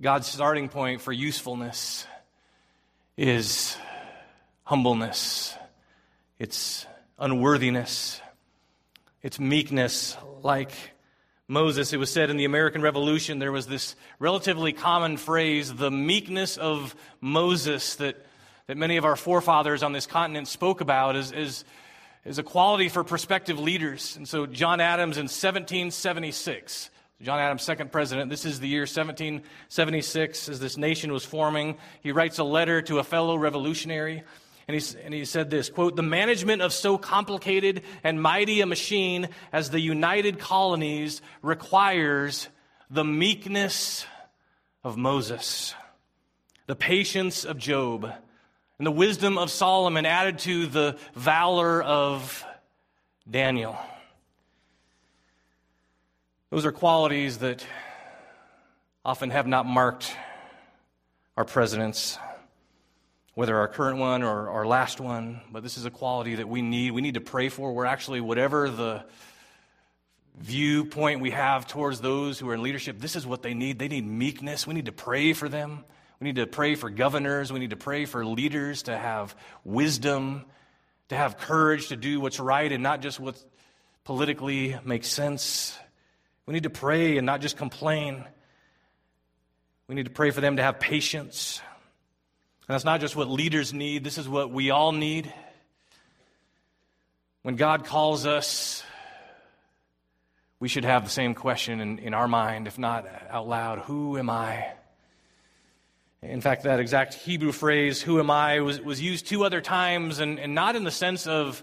God's 0.01 0.25
starting 0.27 0.69
point 0.69 1.01
for 1.01 1.11
usefulness 1.11 2.07
is 3.15 3.77
humbleness, 4.63 5.55
it's 6.39 6.87
unworthiness, 7.19 8.19
it's 9.21 9.39
meekness, 9.39 10.17
like 10.41 10.71
Moses. 11.47 11.93
It 11.93 11.97
was 11.97 12.11
said 12.11 12.31
in 12.31 12.37
the 12.37 12.45
American 12.45 12.81
Revolution, 12.81 13.37
there 13.37 13.51
was 13.51 13.67
this 13.67 13.95
relatively 14.17 14.73
common 14.73 15.17
phrase, 15.17 15.71
the 15.71 15.91
meekness 15.91 16.57
of 16.57 16.95
Moses, 17.21 17.95
that, 17.97 18.25
that 18.65 18.77
many 18.77 18.97
of 18.97 19.05
our 19.05 19.15
forefathers 19.15 19.83
on 19.83 19.93
this 19.93 20.07
continent 20.07 20.47
spoke 20.47 20.81
about 20.81 21.15
as, 21.15 21.31
as, 21.31 21.65
as 22.25 22.39
a 22.39 22.43
quality 22.43 22.89
for 22.89 23.03
prospective 23.03 23.59
leaders. 23.59 24.17
And 24.17 24.27
so 24.27 24.47
John 24.47 24.81
Adams 24.81 25.17
in 25.17 25.25
1776 25.25 26.89
John 27.21 27.39
Adams, 27.39 27.61
second 27.61 27.91
president. 27.91 28.29
This 28.29 28.43
is 28.43 28.59
the 28.59 28.67
year 28.67 28.81
1776 28.81 30.49
as 30.49 30.59
this 30.59 30.77
nation 30.77 31.13
was 31.13 31.23
forming. 31.23 31.77
He 32.01 32.11
writes 32.11 32.37
a 32.39 32.43
letter 32.43 32.81
to 32.83 32.99
a 32.99 33.03
fellow 33.03 33.37
revolutionary. 33.37 34.23
And 34.67 34.79
he, 34.79 34.97
and 35.03 35.13
he 35.13 35.25
said 35.25 35.49
this 35.49 35.69
quote, 35.69 35.95
The 35.95 36.03
management 36.03 36.61
of 36.61 36.73
so 36.73 36.97
complicated 36.97 37.83
and 38.03 38.21
mighty 38.21 38.61
a 38.61 38.65
machine 38.65 39.29
as 39.51 39.69
the 39.69 39.79
United 39.79 40.39
Colonies 40.39 41.21
requires 41.41 42.49
the 42.89 43.03
meekness 43.05 44.05
of 44.83 44.97
Moses, 44.97 45.75
the 46.67 46.75
patience 46.75 47.45
of 47.45 47.57
Job, 47.57 48.11
and 48.77 48.87
the 48.87 48.91
wisdom 48.91 49.37
of 49.37 49.49
Solomon 49.49 50.05
added 50.05 50.39
to 50.39 50.67
the 50.67 50.97
valor 51.15 51.81
of 51.81 52.43
Daniel. 53.29 53.77
Those 56.53 56.67
are 56.67 56.71
qualities 56.71 57.39
that 57.39 57.65
often 59.03 59.31
have 59.31 59.47
not 59.47 59.65
marked 59.65 60.15
our 61.35 61.45
presidents, 61.45 62.19
whether 63.33 63.57
our 63.57 63.67
current 63.67 63.97
one 63.97 64.21
or 64.21 64.49
our 64.51 64.63
last 64.63 64.99
one, 64.99 65.41
but 65.51 65.63
this 65.63 65.79
is 65.79 65.85
a 65.85 65.89
quality 65.89 66.35
that 66.35 66.47
we 66.47 66.61
need. 66.61 66.91
We 66.91 67.01
need 67.01 67.15
to 67.15 67.21
pray 67.21 67.49
for. 67.49 67.73
We're 67.73 67.85
actually, 67.85 68.21
whatever 68.21 68.69
the 68.69 69.03
viewpoint 70.37 71.21
we 71.21 71.31
have 71.31 71.65
towards 71.65 72.01
those 72.01 72.37
who 72.37 72.47
are 72.49 72.53
in 72.53 72.61
leadership, 72.61 72.99
this 72.99 73.15
is 73.15 73.25
what 73.25 73.41
they 73.41 73.55
need. 73.55 73.79
They 73.79 73.87
need 73.87 74.05
meekness. 74.05 74.67
We 74.67 74.75
need 74.75 74.85
to 74.85 74.91
pray 74.91 75.33
for 75.33 75.49
them. 75.49 75.83
We 76.19 76.25
need 76.25 76.35
to 76.35 76.45
pray 76.45 76.75
for 76.75 76.91
governors. 76.91 77.51
We 77.51 77.61
need 77.61 77.71
to 77.71 77.77
pray 77.77 78.05
for 78.05 78.23
leaders 78.23 78.83
to 78.83 78.95
have 78.95 79.35
wisdom, 79.63 80.45
to 81.09 81.15
have 81.15 81.39
courage 81.39 81.87
to 81.87 81.95
do 81.95 82.19
what's 82.19 82.39
right 82.39 82.71
and 82.71 82.83
not 82.83 83.01
just 83.01 83.19
what 83.19 83.43
politically 84.03 84.77
makes 84.85 85.07
sense. 85.07 85.79
We 86.45 86.53
need 86.53 86.63
to 86.63 86.69
pray 86.69 87.17
and 87.17 87.25
not 87.25 87.41
just 87.41 87.57
complain. 87.57 88.23
We 89.87 89.95
need 89.95 90.05
to 90.05 90.11
pray 90.11 90.31
for 90.31 90.41
them 90.41 90.57
to 90.57 90.63
have 90.63 90.79
patience. 90.79 91.61
And 92.67 92.73
that's 92.73 92.85
not 92.85 93.01
just 93.01 93.15
what 93.15 93.29
leaders 93.29 93.73
need, 93.73 94.03
this 94.03 94.17
is 94.17 94.27
what 94.27 94.51
we 94.51 94.69
all 94.69 94.91
need. 94.91 95.33
When 97.41 97.55
God 97.55 97.85
calls 97.85 98.25
us, 98.25 98.83
we 100.59 100.69
should 100.69 100.85
have 100.85 101.03
the 101.03 101.09
same 101.09 101.33
question 101.35 101.81
in, 101.81 101.99
in 101.99 102.13
our 102.13 102.27
mind, 102.27 102.67
if 102.67 102.79
not 102.79 103.05
out 103.29 103.47
loud 103.47 103.79
Who 103.79 104.17
am 104.17 104.29
I? 104.29 104.71
In 106.21 106.39
fact, 106.39 106.63
that 106.63 106.79
exact 106.79 107.15
Hebrew 107.15 107.51
phrase, 107.51 108.01
who 108.01 108.19
am 108.19 108.31
I, 108.31 108.61
was, 108.61 108.79
was 108.79 109.01
used 109.01 109.27
two 109.27 109.43
other 109.43 109.59
times, 109.59 110.19
and, 110.19 110.39
and 110.39 110.55
not 110.55 110.77
in 110.77 110.85
the 110.85 110.91
sense 110.91 111.27
of 111.27 111.61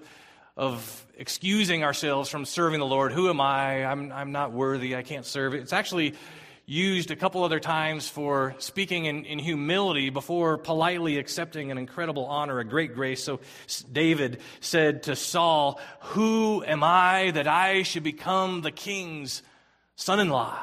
of 0.56 1.06
excusing 1.20 1.84
ourselves 1.84 2.30
from 2.30 2.46
serving 2.46 2.80
the 2.80 2.86
Lord. 2.86 3.12
Who 3.12 3.28
am 3.28 3.42
I? 3.42 3.84
I'm, 3.84 4.10
I'm 4.10 4.32
not 4.32 4.52
worthy. 4.52 4.96
I 4.96 5.02
can't 5.02 5.26
serve. 5.26 5.52
It's 5.52 5.74
actually 5.74 6.14
used 6.64 7.10
a 7.10 7.16
couple 7.16 7.44
other 7.44 7.60
times 7.60 8.08
for 8.08 8.54
speaking 8.58 9.04
in, 9.04 9.26
in 9.26 9.38
humility 9.38 10.08
before 10.08 10.56
politely 10.56 11.18
accepting 11.18 11.70
an 11.70 11.76
incredible 11.76 12.24
honor, 12.24 12.58
a 12.58 12.64
great 12.64 12.94
grace. 12.94 13.22
So 13.22 13.40
David 13.92 14.40
said 14.60 15.02
to 15.04 15.14
Saul, 15.14 15.78
Who 16.00 16.64
am 16.64 16.82
I 16.82 17.32
that 17.32 17.46
I 17.46 17.82
should 17.82 18.02
become 18.02 18.62
the 18.62 18.70
king's 18.70 19.42
son 19.96 20.20
in 20.20 20.30
law? 20.30 20.58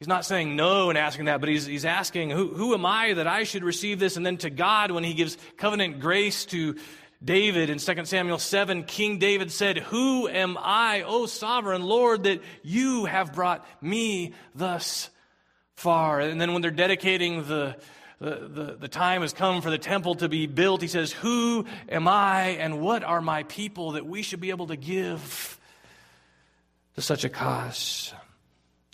He's 0.00 0.08
not 0.08 0.24
saying 0.24 0.56
no 0.56 0.88
and 0.88 0.98
asking 0.98 1.26
that, 1.26 1.40
but 1.40 1.50
he's, 1.50 1.66
he's 1.66 1.84
asking, 1.84 2.30
who, 2.30 2.48
who 2.48 2.72
am 2.72 2.86
I 2.86 3.12
that 3.12 3.26
I 3.26 3.44
should 3.44 3.62
receive 3.62 4.00
this? 4.00 4.16
And 4.16 4.24
then 4.24 4.38
to 4.38 4.48
God, 4.48 4.90
when 4.90 5.04
he 5.04 5.12
gives 5.12 5.36
covenant 5.58 6.00
grace 6.00 6.46
to, 6.46 6.76
David 7.22 7.68
in 7.68 7.78
2 7.78 8.04
Samuel 8.06 8.38
7, 8.38 8.84
King 8.84 9.18
David 9.18 9.52
said, 9.52 9.76
Who 9.78 10.26
am 10.26 10.56
I, 10.58 11.02
O 11.02 11.26
sovereign 11.26 11.82
Lord, 11.82 12.24
that 12.24 12.40
you 12.62 13.04
have 13.04 13.34
brought 13.34 13.66
me 13.82 14.32
thus 14.54 15.10
far? 15.74 16.20
And 16.20 16.40
then 16.40 16.54
when 16.54 16.62
they're 16.62 16.70
dedicating 16.70 17.44
the, 17.44 17.76
the, 18.20 18.30
the, 18.30 18.76
the, 18.80 18.88
time 18.88 19.20
has 19.20 19.34
come 19.34 19.60
for 19.60 19.68
the 19.68 19.76
temple 19.78 20.14
to 20.16 20.30
be 20.30 20.46
built, 20.46 20.80
he 20.80 20.88
says, 20.88 21.12
Who 21.12 21.66
am 21.90 22.08
I 22.08 22.56
and 22.58 22.80
what 22.80 23.04
are 23.04 23.20
my 23.20 23.42
people 23.42 23.92
that 23.92 24.06
we 24.06 24.22
should 24.22 24.40
be 24.40 24.50
able 24.50 24.68
to 24.68 24.76
give 24.76 25.60
to 26.94 27.02
such 27.02 27.24
a 27.24 27.28
cause? 27.28 28.14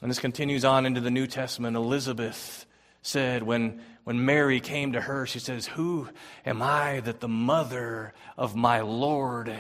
And 0.02 0.11
this 0.11 0.18
continues 0.18 0.64
on 0.64 0.85
into 0.85 1.00
the 1.00 1.12
New 1.12 1.28
Testament. 1.28 1.76
Elizabeth 1.76 2.66
said, 3.02 3.45
when 3.45 3.80
when 4.07 4.25
Mary 4.25 4.61
came 4.61 4.93
to 4.93 5.01
her, 5.01 5.27
she 5.27 5.41
says, 5.41 5.67
Who 5.67 6.09
am 6.45 6.63
I 6.63 7.01
that 7.01 7.19
the 7.19 7.27
mother 7.27 8.15
of 8.39 8.55
my 8.55 8.83
Lord 8.83 9.53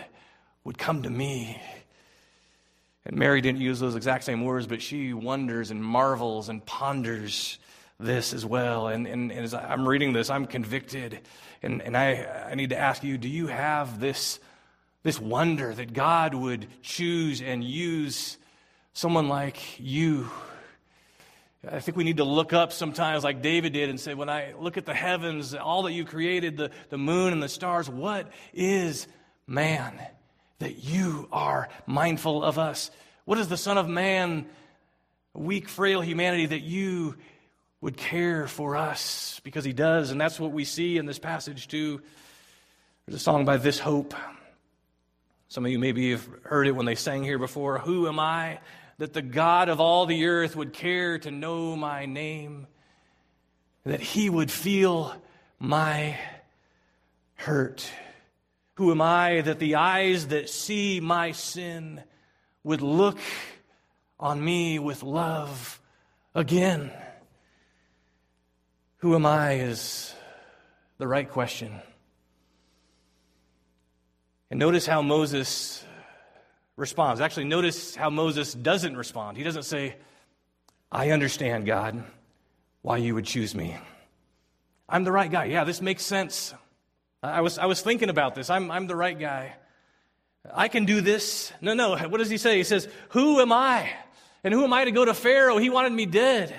would 0.62 0.78
come 0.78 1.02
to 1.02 1.10
me? 1.10 1.60
And 3.04 3.16
Mary 3.16 3.40
didn't 3.40 3.60
use 3.60 3.80
those 3.80 3.96
exact 3.96 4.22
same 4.22 4.44
words, 4.44 4.68
but 4.68 4.80
she 4.80 5.12
wonders 5.12 5.72
and 5.72 5.82
marvels 5.82 6.48
and 6.48 6.64
ponders 6.64 7.58
this 7.98 8.32
as 8.32 8.46
well. 8.46 8.86
And, 8.86 9.08
and, 9.08 9.32
and 9.32 9.40
as 9.40 9.52
I'm 9.52 9.84
reading 9.84 10.12
this, 10.12 10.30
I'm 10.30 10.46
convicted. 10.46 11.22
And, 11.60 11.82
and 11.82 11.96
I, 11.96 12.46
I 12.50 12.54
need 12.54 12.70
to 12.70 12.78
ask 12.78 13.02
you 13.02 13.18
do 13.18 13.28
you 13.28 13.48
have 13.48 13.98
this, 13.98 14.38
this 15.02 15.20
wonder 15.20 15.74
that 15.74 15.92
God 15.92 16.34
would 16.34 16.68
choose 16.82 17.42
and 17.42 17.64
use 17.64 18.38
someone 18.92 19.28
like 19.28 19.80
you? 19.80 20.30
I 21.70 21.80
think 21.80 21.96
we 21.96 22.04
need 22.04 22.18
to 22.18 22.24
look 22.24 22.52
up 22.52 22.72
sometimes, 22.72 23.24
like 23.24 23.42
David 23.42 23.72
did, 23.72 23.88
and 23.88 23.98
say, 23.98 24.14
When 24.14 24.28
I 24.28 24.54
look 24.58 24.76
at 24.76 24.86
the 24.86 24.94
heavens, 24.94 25.54
all 25.54 25.82
that 25.84 25.92
you 25.92 26.04
created, 26.04 26.56
the, 26.56 26.70
the 26.90 26.98
moon 26.98 27.32
and 27.32 27.42
the 27.42 27.48
stars, 27.48 27.88
what 27.88 28.30
is 28.54 29.08
man 29.46 30.00
that 30.58 30.84
you 30.84 31.28
are 31.32 31.68
mindful 31.86 32.44
of 32.44 32.58
us? 32.58 32.90
What 33.24 33.38
is 33.38 33.48
the 33.48 33.56
Son 33.56 33.78
of 33.78 33.88
Man, 33.88 34.46
weak, 35.34 35.68
frail 35.68 36.00
humanity, 36.00 36.46
that 36.46 36.60
you 36.60 37.16
would 37.80 37.96
care 37.96 38.46
for 38.46 38.76
us? 38.76 39.40
Because 39.42 39.64
he 39.64 39.72
does, 39.72 40.12
and 40.12 40.20
that's 40.20 40.38
what 40.38 40.52
we 40.52 40.64
see 40.64 40.98
in 40.98 41.06
this 41.06 41.18
passage, 41.18 41.66
too. 41.66 42.00
There's 43.06 43.20
a 43.20 43.24
song 43.24 43.44
by 43.44 43.56
This 43.56 43.80
Hope. 43.80 44.14
Some 45.48 45.64
of 45.64 45.72
you 45.72 45.78
maybe 45.78 46.12
have 46.12 46.28
heard 46.44 46.68
it 46.68 46.72
when 46.72 46.86
they 46.86 46.94
sang 46.94 47.24
here 47.24 47.38
before. 47.38 47.78
Who 47.78 48.06
am 48.08 48.20
I? 48.20 48.60
That 48.98 49.12
the 49.12 49.22
God 49.22 49.68
of 49.68 49.80
all 49.80 50.06
the 50.06 50.26
earth 50.26 50.56
would 50.56 50.72
care 50.72 51.18
to 51.18 51.30
know 51.30 51.76
my 51.76 52.06
name, 52.06 52.66
that 53.84 54.00
he 54.00 54.30
would 54.30 54.50
feel 54.50 55.14
my 55.58 56.18
hurt. 57.34 57.90
Who 58.74 58.90
am 58.90 59.00
I 59.00 59.40
that 59.42 59.58
the 59.58 59.76
eyes 59.76 60.28
that 60.28 60.50
see 60.50 61.00
my 61.00 61.32
sin 61.32 62.02
would 62.64 62.82
look 62.82 63.18
on 64.18 64.42
me 64.44 64.78
with 64.78 65.02
love 65.02 65.80
again? 66.34 66.90
Who 68.98 69.14
am 69.14 69.26
I 69.26 69.54
is 69.60 70.14
the 70.98 71.06
right 71.06 71.30
question. 71.30 71.80
And 74.50 74.58
notice 74.58 74.86
how 74.86 75.02
Moses 75.02 75.84
responds. 76.76 77.20
Actually, 77.20 77.44
notice 77.44 77.94
how 77.94 78.10
Moses 78.10 78.52
doesn't 78.52 78.96
respond. 78.96 79.36
He 79.36 79.42
doesn't 79.42 79.64
say, 79.64 79.96
I 80.92 81.10
understand, 81.10 81.66
God, 81.66 82.04
why 82.82 82.98
you 82.98 83.14
would 83.14 83.24
choose 83.24 83.54
me. 83.54 83.76
I'm 84.88 85.04
the 85.04 85.12
right 85.12 85.30
guy. 85.30 85.46
Yeah, 85.46 85.64
this 85.64 85.80
makes 85.80 86.04
sense. 86.04 86.54
I 87.22 87.40
was, 87.40 87.58
I 87.58 87.66
was 87.66 87.80
thinking 87.80 88.08
about 88.08 88.34
this. 88.34 88.50
I'm, 88.50 88.70
I'm 88.70 88.86
the 88.86 88.94
right 88.94 89.18
guy. 89.18 89.54
I 90.54 90.68
can 90.68 90.84
do 90.84 91.00
this. 91.00 91.52
No, 91.60 91.74
no. 91.74 91.96
What 91.96 92.18
does 92.18 92.30
he 92.30 92.38
say? 92.38 92.56
He 92.58 92.64
says, 92.64 92.88
Who 93.10 93.40
am 93.40 93.52
I? 93.52 93.90
And 94.44 94.54
who 94.54 94.62
am 94.62 94.72
I 94.72 94.84
to 94.84 94.92
go 94.92 95.04
to 95.04 95.14
Pharaoh? 95.14 95.58
He 95.58 95.70
wanted 95.70 95.92
me 95.92 96.06
dead. 96.06 96.54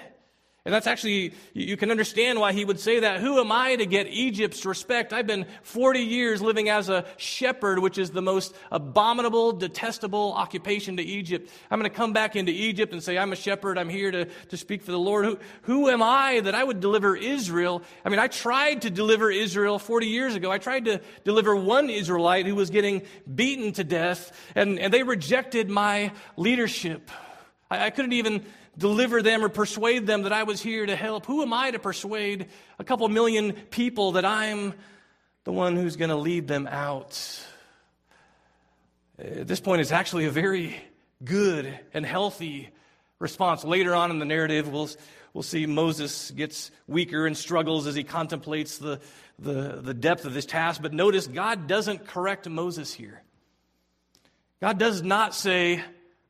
And 0.68 0.74
that's 0.74 0.86
actually, 0.86 1.34
you 1.54 1.78
can 1.78 1.92
understand 1.92 2.42
why 2.42 2.52
he 2.52 2.66
would 2.66 2.78
say 2.78 3.00
that. 3.00 3.22
Who 3.22 3.40
am 3.40 3.54
I 3.54 3.78
to 3.78 3.86
get 3.86 4.08
Egypt's 4.08 4.66
respect? 4.66 5.14
I've 5.14 5.26
been 5.26 5.46
40 5.64 6.02
years 6.02 6.42
living 6.42 6.68
as 6.68 6.90
a 6.90 7.06
shepherd, 7.16 7.80
which 7.80 7.98
is 7.98 8.12
the 8.12 8.22
most 8.22 8.54
abominable, 8.70 9.54
detestable 9.54 10.34
occupation 10.34 10.98
to 10.98 11.04
Egypt. 11.04 11.50
I'm 11.72 11.80
going 11.80 11.90
to 11.90 11.96
come 11.96 12.12
back 12.12 12.36
into 12.36 12.52
Egypt 12.52 12.92
and 12.92 13.02
say, 13.02 13.18
I'm 13.18 13.32
a 13.32 13.38
shepherd. 13.38 13.78
I'm 13.78 13.88
here 13.88 14.12
to, 14.12 14.26
to 14.26 14.58
speak 14.58 14.82
for 14.84 14.92
the 14.92 15.00
Lord. 15.00 15.24
Who, 15.24 15.40
who 15.62 15.88
am 15.88 16.04
I 16.04 16.42
that 16.42 16.54
I 16.54 16.66
would 16.66 16.82
deliver 16.82 17.16
Israel? 17.16 17.82
I 18.04 18.10
mean, 18.10 18.20
I 18.20 18.28
tried 18.28 18.82
to 18.82 18.90
deliver 18.90 19.32
Israel 19.32 19.80
40 19.80 20.08
years 20.08 20.36
ago. 20.36 20.52
I 20.52 20.58
tried 20.58 20.84
to 20.84 21.00
deliver 21.24 21.56
one 21.56 21.90
Israelite 21.90 22.46
who 22.46 22.56
was 22.56 22.72
getting 22.72 23.04
beaten 23.34 23.72
to 23.72 23.86
death, 23.86 24.38
and, 24.54 24.80
and 24.80 24.94
they 24.94 25.04
rejected 25.04 25.70
my 25.70 26.12
leadership. 26.36 27.10
I, 27.72 27.86
I 27.86 27.90
couldn't 27.90 28.12
even 28.12 28.44
deliver 28.78 29.22
them 29.22 29.44
or 29.44 29.50
persuade 29.50 30.06
them 30.06 30.24
that 30.24 30.34
I 30.34 30.44
was 30.44 30.62
here 30.62 30.86
to 30.86 30.96
help. 30.96 31.26
Who 31.26 31.42
am 31.42 31.54
I 31.54 31.72
to 31.72 31.80
persuade 31.80 32.48
a 32.78 32.84
couple 32.84 33.08
million 33.10 33.54
people 33.54 34.14
that 34.14 34.26
I'm 34.26 34.74
the 35.44 35.52
one 35.52 35.76
who's 35.76 35.96
going 35.96 36.10
to 36.10 36.16
lead 36.16 36.48
them 36.48 36.68
out? 36.68 37.44
Uh, 39.20 39.24
at 39.24 39.48
this 39.48 39.60
point, 39.60 39.82
it's 39.82 39.92
actually 39.92 40.26
a 40.26 40.32
very 40.32 40.76
good 41.24 41.78
and 41.94 42.06
healthy 42.06 42.70
response. 43.20 43.64
Later 43.64 43.96
on 43.96 44.12
in 44.12 44.20
the 44.20 44.26
narrative, 44.26 44.72
we'll, 44.72 44.90
we'll 45.34 45.44
see 45.44 45.66
Moses 45.66 46.32
gets 46.32 46.70
weaker 46.88 47.26
and 47.26 47.36
struggles 47.36 47.88
as 47.88 47.96
he 47.96 48.04
contemplates 48.04 48.78
the, 48.78 49.00
the, 49.40 49.80
the 49.82 49.94
depth 49.94 50.26
of 50.26 50.34
this 50.34 50.46
task. 50.46 50.82
But 50.82 50.94
notice, 50.94 51.26
God 51.26 51.68
doesn't 51.68 52.06
correct 52.06 52.48
Moses 52.48 52.94
here. 52.94 53.24
God 54.62 54.78
does 54.78 55.02
not 55.02 55.34
say, 55.34 55.84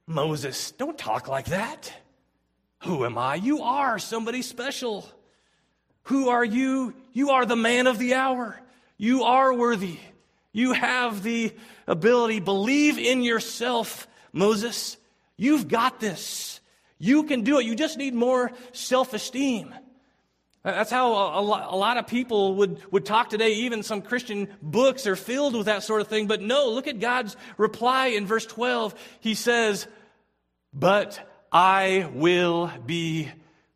Moses, 0.06 0.72
don't 0.72 0.98
talk 0.98 1.28
like 1.28 1.48
that. 1.48 1.94
Who 2.84 3.06
am 3.06 3.18
I? 3.18 3.36
You 3.36 3.64
are 3.64 4.00
somebody 4.00 4.42
special. 4.42 5.08
Who 6.04 6.30
are 6.30 6.46
you? 6.46 6.94
You 7.14 7.32
are 7.32 7.46
the 7.46 7.56
man 7.56 7.88
of 7.88 8.00
the 8.00 8.14
hour. 8.14 8.60
You 8.98 9.24
are 9.24 9.54
worthy. 9.54 10.00
You 10.54 10.74
have 10.74 11.24
the 11.24 11.54
ability. 11.86 12.40
Believe 12.40 12.98
in 12.98 13.24
yourself, 13.24 14.08
Moses. 14.32 14.98
You've 15.36 15.68
got 15.68 16.00
this. 16.00 16.60
You 16.98 17.24
can 17.24 17.44
do 17.44 17.60
it. 17.60 17.66
You 17.66 17.76
just 17.76 17.98
need 17.98 18.14
more 18.14 18.52
self 18.72 19.14
esteem. 19.14 19.74
That's 20.64 20.92
how 20.92 21.14
a 21.14 21.42
lot 21.78 21.98
of 21.98 22.08
people 22.08 22.56
would, 22.56 22.82
would 22.92 23.06
talk 23.06 23.30
today. 23.30 23.54
Even 23.54 23.84
some 23.84 24.02
Christian 24.02 24.50
books 24.62 25.08
are 25.08 25.16
filled 25.16 25.56
with 25.56 25.68
that 25.68 25.84
sort 25.84 26.02
of 26.02 26.08
thing. 26.08 26.28
But 26.28 26.42
no, 26.42 26.70
look 26.70 26.88
at 26.88 27.00
God's 27.00 27.38
reply 27.58 28.08
in 28.08 28.26
verse 28.26 28.46
12. 28.46 28.94
He 29.22 29.34
says, 29.34 29.88
But 30.74 31.26
I 31.52 32.10
will 32.14 32.72
be 32.86 33.30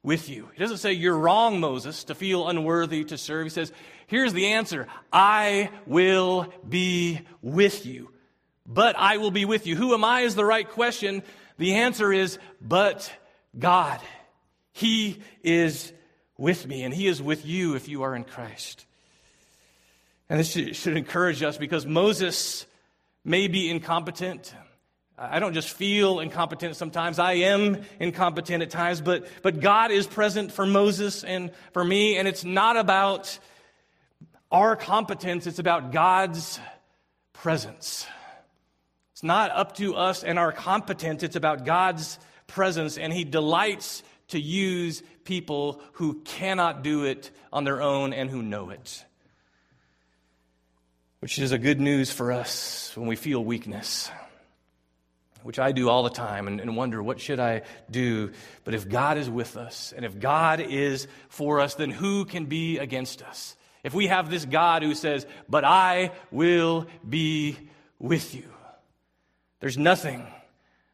with 0.03 0.29
you. 0.29 0.49
He 0.53 0.59
doesn't 0.59 0.77
say, 0.77 0.93
You're 0.93 1.17
wrong, 1.17 1.59
Moses, 1.59 2.03
to 2.05 2.15
feel 2.15 2.47
unworthy 2.47 3.03
to 3.05 3.17
serve. 3.17 3.45
He 3.45 3.49
says, 3.49 3.71
Here's 4.07 4.33
the 4.33 4.47
answer 4.47 4.87
I 5.11 5.69
will 5.85 6.51
be 6.67 7.21
with 7.41 7.85
you. 7.85 8.11
But 8.65 8.95
I 8.97 9.17
will 9.17 9.31
be 9.31 9.45
with 9.45 9.67
you. 9.67 9.75
Who 9.75 9.93
am 9.93 10.03
I 10.03 10.21
is 10.21 10.35
the 10.35 10.45
right 10.45 10.67
question. 10.67 11.23
The 11.57 11.75
answer 11.75 12.11
is, 12.11 12.39
But 12.61 13.11
God. 13.57 13.99
He 14.73 15.21
is 15.43 15.91
with 16.37 16.65
me, 16.65 16.83
and 16.83 16.93
He 16.93 17.07
is 17.07 17.21
with 17.21 17.45
you 17.45 17.75
if 17.75 17.87
you 17.87 18.03
are 18.03 18.15
in 18.15 18.23
Christ. 18.23 18.85
And 20.29 20.39
this 20.39 20.49
should 20.49 20.95
encourage 20.95 21.43
us 21.43 21.57
because 21.57 21.85
Moses 21.85 22.65
may 23.25 23.47
be 23.47 23.69
incompetent. 23.69 24.53
I 25.21 25.37
don't 25.37 25.53
just 25.53 25.69
feel 25.69 26.19
incompetent 26.19 26.75
sometimes. 26.75 27.19
I 27.19 27.33
am 27.33 27.83
incompetent 27.99 28.63
at 28.63 28.71
times, 28.71 29.01
but, 29.01 29.27
but 29.43 29.59
God 29.59 29.91
is 29.91 30.07
present 30.07 30.51
for 30.51 30.65
Moses 30.65 31.23
and 31.23 31.51
for 31.73 31.83
me, 31.83 32.17
and 32.17 32.27
it's 32.27 32.43
not 32.43 32.75
about 32.75 33.37
our 34.51 34.75
competence, 34.75 35.45
it's 35.45 35.59
about 35.59 35.91
God's 35.91 36.59
presence. 37.33 38.07
It's 39.13 39.21
not 39.21 39.51
up 39.51 39.75
to 39.75 39.95
us 39.95 40.23
and 40.23 40.39
our 40.39 40.51
competence, 40.51 41.21
it's 41.21 41.35
about 41.35 41.65
God's 41.65 42.17
presence, 42.47 42.97
and 42.97 43.13
He 43.13 43.23
delights 43.23 44.01
to 44.29 44.39
use 44.39 45.03
people 45.23 45.81
who 45.93 46.21
cannot 46.21 46.81
do 46.81 47.03
it 47.03 47.29
on 47.53 47.63
their 47.63 47.83
own 47.83 48.13
and 48.13 48.27
who 48.27 48.41
know 48.41 48.71
it. 48.71 49.05
Which 51.19 51.37
is 51.37 51.51
a 51.51 51.59
good 51.59 51.79
news 51.79 52.11
for 52.11 52.31
us 52.31 52.91
when 52.95 53.07
we 53.07 53.15
feel 53.15 53.43
weakness 53.43 54.09
which 55.43 55.59
I 55.59 55.71
do 55.71 55.89
all 55.89 56.03
the 56.03 56.09
time 56.09 56.47
and, 56.47 56.59
and, 56.59 56.75
wonder, 56.75 57.01
what 57.01 57.19
should 57.19 57.39
I 57.39 57.61
do? 57.89 58.31
But 58.63 58.73
if 58.73 58.87
God 58.87 59.17
is 59.17 59.29
with 59.29 59.57
us 59.57 59.93
and 59.95 60.05
if 60.05 60.19
God 60.19 60.59
is 60.59 61.07
for 61.29 61.59
us, 61.59 61.75
then 61.75 61.89
who 61.89 62.25
can 62.25 62.45
be 62.45 62.77
against 62.77 63.21
us? 63.21 63.55
If 63.83 63.93
we 63.93 64.07
have 64.07 64.29
this 64.29 64.45
God 64.45 64.83
who 64.83 64.93
says, 64.93 65.25
But 65.49 65.65
I 65.65 66.11
will 66.31 66.87
be 67.07 67.57
with 67.99 68.35
you, 68.35 68.45
there's 69.59 69.77
nothing 69.77 70.25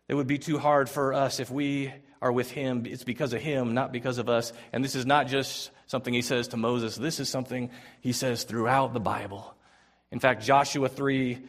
that 0.08 0.16
would 0.16 0.28
be 0.28 0.38
too 0.38 0.58
hard 0.58 0.90
for 0.90 1.14
us 1.14 1.40
if 1.40 1.50
we 1.50 1.94
are 2.22 2.32
with 2.32 2.50
Him. 2.52 2.86
It's 2.86 3.04
because 3.04 3.34
of 3.34 3.42
Him, 3.42 3.74
not 3.74 3.92
because 3.92 4.18
of 4.18 4.30
us. 4.30 4.54
And 4.72 4.84
this 4.84 4.96
is 4.96 5.06
not 5.06 5.28
just 5.28 5.72
something 5.88 6.14
He 6.14 6.22
says 6.22 6.50
to 6.50 6.58
Moses, 6.58 6.96
this 6.96 7.20
is 7.20 7.30
something 7.30 7.70
He 8.02 8.14
says 8.14 8.44
throughout 8.44 8.94
the 8.94 9.00
Bible. 9.00 9.54
In 10.12 10.20
fact, 10.20 10.44
Joshua 10.44 10.90
3 10.90 11.40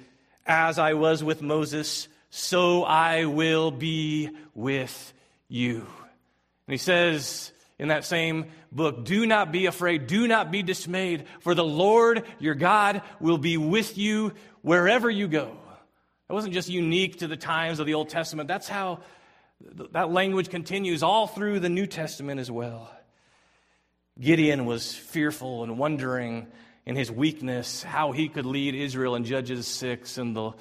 As 0.46 0.78
I 0.78 0.94
was 0.94 1.22
with 1.22 1.42
Moses, 1.42 2.08
so 2.30 2.84
I 2.84 3.24
will 3.24 3.70
be 3.70 4.30
with 4.54 5.12
you. 5.48 5.78
And 5.78 6.72
he 6.72 6.76
says 6.76 7.52
in 7.78 7.88
that 7.88 8.04
same 8.04 8.46
book, 8.72 9.04
Do 9.04 9.24
not 9.26 9.52
be 9.52 9.66
afraid, 9.66 10.06
do 10.06 10.26
not 10.26 10.50
be 10.50 10.62
dismayed, 10.62 11.26
for 11.40 11.54
the 11.54 11.64
Lord 11.64 12.24
your 12.38 12.54
God 12.54 13.02
will 13.20 13.38
be 13.38 13.56
with 13.56 13.96
you 13.96 14.32
wherever 14.62 15.08
you 15.08 15.28
go. 15.28 15.56
That 16.28 16.34
wasn't 16.34 16.54
just 16.54 16.68
unique 16.68 17.20
to 17.20 17.26
the 17.26 17.36
times 17.36 17.78
of 17.78 17.86
the 17.86 17.94
Old 17.94 18.10
Testament, 18.10 18.48
that's 18.48 18.68
how 18.68 19.00
that 19.92 20.10
language 20.10 20.50
continues 20.50 21.02
all 21.02 21.26
through 21.26 21.60
the 21.60 21.68
New 21.68 21.86
Testament 21.86 22.38
as 22.40 22.50
well. 22.50 22.90
Gideon 24.20 24.66
was 24.66 24.94
fearful 24.94 25.62
and 25.62 25.78
wondering 25.78 26.46
in 26.86 26.96
his 26.96 27.10
weakness 27.10 27.82
how 27.82 28.12
he 28.12 28.28
could 28.28 28.46
lead 28.46 28.74
Israel 28.74 29.14
in 29.14 29.24
Judges 29.24 29.66
6 29.66 30.18
and 30.18 30.34
the 30.34 30.52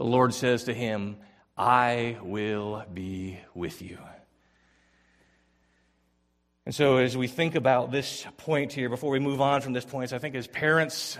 the 0.00 0.06
Lord 0.06 0.32
says 0.32 0.64
to 0.64 0.72
him, 0.72 1.18
I 1.58 2.16
will 2.22 2.82
be 2.90 3.38
with 3.54 3.82
you. 3.82 3.98
And 6.64 6.74
so, 6.74 6.96
as 6.96 7.18
we 7.18 7.28
think 7.28 7.54
about 7.54 7.90
this 7.90 8.26
point 8.38 8.72
here, 8.72 8.88
before 8.88 9.10
we 9.10 9.18
move 9.18 9.42
on 9.42 9.60
from 9.60 9.74
this 9.74 9.84
point, 9.84 10.14
I 10.14 10.18
think 10.18 10.34
as 10.36 10.46
parents, 10.46 11.18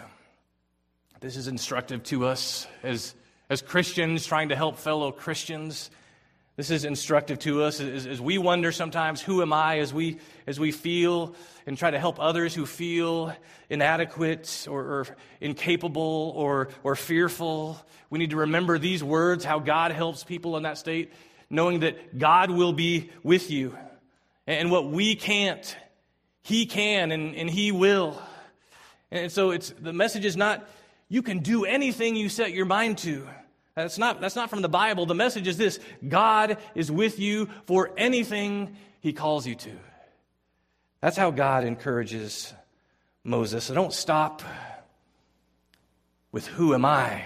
this 1.21 1.37
is 1.37 1.47
instructive 1.47 2.05
to 2.05 2.25
us. 2.25 2.67
As, 2.83 3.15
as 3.51 3.61
Christians 3.61 4.25
trying 4.25 4.49
to 4.49 4.57
help 4.57 4.79
fellow 4.79 5.13
Christians, 5.13 5.91
this 6.57 6.71
is 6.71 6.85
instructive 6.85 7.39
to 7.41 7.63
us 7.63 7.81
as, 7.81 8.07
as, 8.07 8.21
we 8.21 8.37
wonder 8.37 8.73
sometimes, 8.73 9.23
who 9.23 9.41
am 9.41 9.53
I? 9.53 9.79
As 9.79 9.95
we, 9.95 10.19
as 10.47 10.61
we 10.61 10.73
feel 10.73 11.35
and 11.67 11.79
try 11.79 11.91
to 11.91 11.99
help 11.99 12.21
others 12.21 12.55
who 12.55 12.67
feel 12.67 13.35
inadequate 13.71 14.67
or, 14.69 14.81
or 14.81 15.07
incapable 15.41 16.33
or, 16.37 16.69
or 16.83 16.97
fearful, 16.97 17.81
we 18.11 18.19
need 18.19 18.31
to 18.31 18.37
remember 18.37 18.79
these 18.79 19.03
words, 19.03 19.45
how 19.45 19.59
God 19.59 19.93
helps 19.93 20.25
people 20.25 20.57
in 20.57 20.65
that 20.65 20.77
state, 20.77 21.13
knowing 21.49 21.81
that 21.81 22.19
God 22.19 22.51
will 22.51 22.73
be 22.73 23.11
with 23.23 23.51
you. 23.51 23.77
And 24.47 24.71
what 24.71 24.91
we 24.91 25.15
can't, 25.15 25.77
He 26.43 26.67
can 26.67 27.13
and, 27.13 27.37
and 27.37 27.49
He 27.49 27.73
will. 27.73 28.21
And 29.11 29.31
so 29.31 29.51
it's, 29.53 29.71
the 29.71 29.93
message 29.93 30.25
is 30.25 30.37
not, 30.37 30.69
you 31.09 31.23
can 31.23 31.39
do 31.39 31.65
anything 31.65 32.17
you 32.17 32.29
set 32.29 32.53
your 32.53 32.67
mind 32.67 32.99
to. 32.99 33.27
That's 33.75 33.99
not, 33.99 34.21
that's 34.21 34.37
not 34.37 34.51
from 34.51 34.63
the 34.63 34.69
Bible. 34.69 35.07
The 35.07 35.15
message 35.15 35.47
is 35.47 35.57
this 35.57 35.79
God 36.07 36.59
is 36.75 36.91
with 36.91 37.19
you 37.19 37.49
for 37.67 37.93
anything 37.97 38.77
He 39.01 39.13
calls 39.13 39.47
you 39.47 39.55
to. 39.55 39.73
That's 41.01 41.17
how 41.17 41.31
God 41.31 41.65
encourages 41.65 42.53
Moses. 43.25 43.65
So 43.65 43.75
don't 43.75 43.93
stop 43.93 44.43
with 46.33 46.47
who 46.47 46.75
am 46.75 46.85
I? 46.85 47.25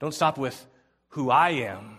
Don't 0.00 0.14
stop 0.14 0.38
with 0.38 0.66
who 1.08 1.30
I 1.30 1.50
am. 1.50 1.98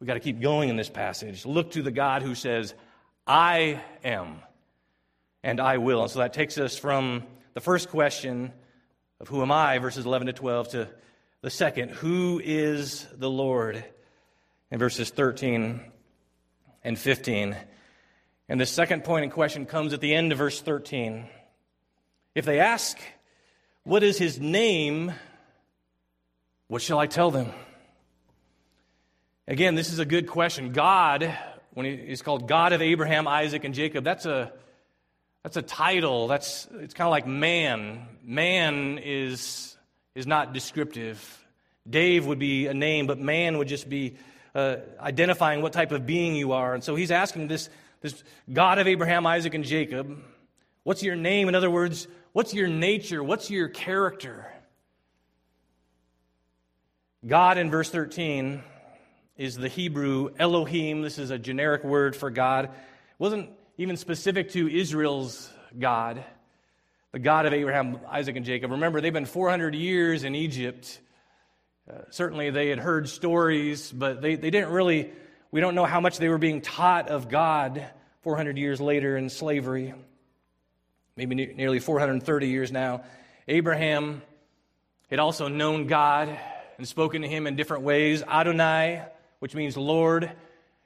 We've 0.00 0.06
got 0.06 0.14
to 0.14 0.20
keep 0.20 0.40
going 0.40 0.68
in 0.68 0.76
this 0.76 0.90
passage. 0.90 1.46
Look 1.46 1.72
to 1.72 1.82
the 1.82 1.90
God 1.90 2.22
who 2.22 2.34
says, 2.34 2.74
I 3.26 3.80
am, 4.02 4.40
and 5.42 5.60
I 5.60 5.78
will. 5.78 6.02
And 6.02 6.10
so 6.10 6.18
that 6.18 6.32
takes 6.32 6.58
us 6.58 6.76
from 6.76 7.22
the 7.54 7.60
first 7.60 7.88
question 7.88 8.52
of 9.20 9.28
who 9.28 9.40
am 9.40 9.52
I, 9.52 9.78
verses 9.78 10.04
11 10.04 10.26
to 10.26 10.32
12, 10.32 10.68
to 10.70 10.88
the 11.44 11.50
second, 11.50 11.90
who 11.90 12.40
is 12.42 13.06
the 13.16 13.30
Lord? 13.30 13.84
in 14.74 14.80
verses 14.80 15.10
13 15.10 15.80
and 16.82 16.98
15. 16.98 17.56
And 18.48 18.60
the 18.60 18.66
second 18.66 19.04
point 19.04 19.22
in 19.22 19.30
question 19.30 19.66
comes 19.66 19.92
at 19.92 20.00
the 20.00 20.12
end 20.12 20.32
of 20.32 20.38
verse 20.38 20.60
13. 20.60 21.26
If 22.34 22.44
they 22.44 22.58
ask, 22.58 22.98
What 23.84 24.02
is 24.02 24.18
his 24.18 24.40
name? 24.40 25.12
What 26.66 26.82
shall 26.82 26.98
I 26.98 27.06
tell 27.06 27.30
them? 27.30 27.52
Again, 29.46 29.76
this 29.76 29.92
is 29.92 30.00
a 30.00 30.04
good 30.04 30.26
question. 30.26 30.72
God, 30.72 31.32
when 31.74 31.86
he's 31.86 32.22
called 32.22 32.48
God 32.48 32.72
of 32.72 32.82
Abraham, 32.82 33.28
Isaac, 33.28 33.62
and 33.62 33.74
Jacob, 33.74 34.02
that's 34.02 34.26
a 34.26 34.52
that's 35.44 35.56
a 35.56 35.62
title. 35.62 36.26
That's 36.26 36.66
it's 36.80 36.94
kind 36.94 37.06
of 37.06 37.12
like 37.12 37.28
man. 37.28 38.08
Man 38.24 38.98
is 38.98 39.73
is 40.14 40.26
not 40.26 40.52
descriptive. 40.52 41.44
Dave 41.88 42.26
would 42.26 42.38
be 42.38 42.66
a 42.66 42.74
name, 42.74 43.06
but 43.06 43.18
man 43.18 43.58
would 43.58 43.68
just 43.68 43.88
be 43.88 44.16
uh, 44.54 44.76
identifying 45.00 45.62
what 45.62 45.72
type 45.72 45.92
of 45.92 46.06
being 46.06 46.34
you 46.36 46.52
are. 46.52 46.74
And 46.74 46.82
so 46.82 46.94
he's 46.94 47.10
asking 47.10 47.48
this 47.48 47.68
this 48.04 48.22
God 48.52 48.78
of 48.78 48.86
Abraham, 48.86 49.26
Isaac, 49.26 49.54
and 49.54 49.64
Jacob, 49.64 50.22
what's 50.82 51.02
your 51.02 51.16
name? 51.16 51.48
In 51.48 51.54
other 51.54 51.70
words, 51.70 52.06
what's 52.34 52.52
your 52.52 52.68
nature? 52.68 53.24
What's 53.24 53.48
your 53.50 53.68
character? 53.68 54.52
God 57.26 57.56
in 57.56 57.70
verse 57.70 57.88
13 57.88 58.62
is 59.38 59.56
the 59.56 59.68
Hebrew 59.68 60.34
Elohim. 60.38 61.00
This 61.00 61.18
is 61.18 61.30
a 61.30 61.38
generic 61.38 61.82
word 61.82 62.14
for 62.14 62.28
God. 62.28 62.66
It 62.66 62.70
wasn't 63.18 63.48
even 63.78 63.96
specific 63.96 64.50
to 64.50 64.68
Israel's 64.68 65.50
God, 65.78 66.22
the 67.14 67.20
God 67.20 67.46
of 67.46 67.52
Abraham, 67.52 68.00
Isaac, 68.10 68.34
and 68.34 68.44
Jacob. 68.44 68.72
Remember, 68.72 69.00
they've 69.00 69.12
been 69.12 69.24
400 69.24 69.72
years 69.76 70.24
in 70.24 70.34
Egypt. 70.34 70.98
Uh, 71.88 71.98
certainly, 72.10 72.50
they 72.50 72.70
had 72.70 72.80
heard 72.80 73.08
stories, 73.08 73.92
but 73.92 74.20
they, 74.20 74.34
they 74.34 74.50
didn't 74.50 74.70
really, 74.70 75.12
we 75.52 75.60
don't 75.60 75.76
know 75.76 75.84
how 75.84 76.00
much 76.00 76.18
they 76.18 76.28
were 76.28 76.38
being 76.38 76.60
taught 76.60 77.08
of 77.10 77.28
God 77.28 77.86
400 78.22 78.58
years 78.58 78.80
later 78.80 79.16
in 79.16 79.30
slavery. 79.30 79.94
Maybe 81.16 81.36
ne- 81.36 81.54
nearly 81.54 81.78
430 81.78 82.48
years 82.48 82.72
now. 82.72 83.04
Abraham 83.46 84.20
had 85.08 85.20
also 85.20 85.46
known 85.46 85.86
God 85.86 86.36
and 86.78 86.88
spoken 86.88 87.22
to 87.22 87.28
him 87.28 87.46
in 87.46 87.54
different 87.54 87.84
ways. 87.84 88.24
Adonai, 88.24 89.04
which 89.38 89.54
means 89.54 89.76
Lord. 89.76 90.32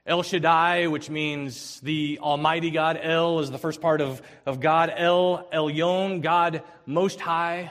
El 0.08 0.22
Shaddai, 0.22 0.86
which 0.86 1.10
means 1.10 1.80
the 1.80 2.18
Almighty 2.22 2.70
God. 2.70 2.98
El 3.00 3.40
is 3.40 3.50
the 3.50 3.58
first 3.58 3.82
part 3.82 4.00
of, 4.00 4.22
of 4.46 4.58
God. 4.58 4.90
El 4.96 5.46
Elyon, 5.52 6.22
God 6.22 6.62
Most 6.86 7.20
High. 7.20 7.70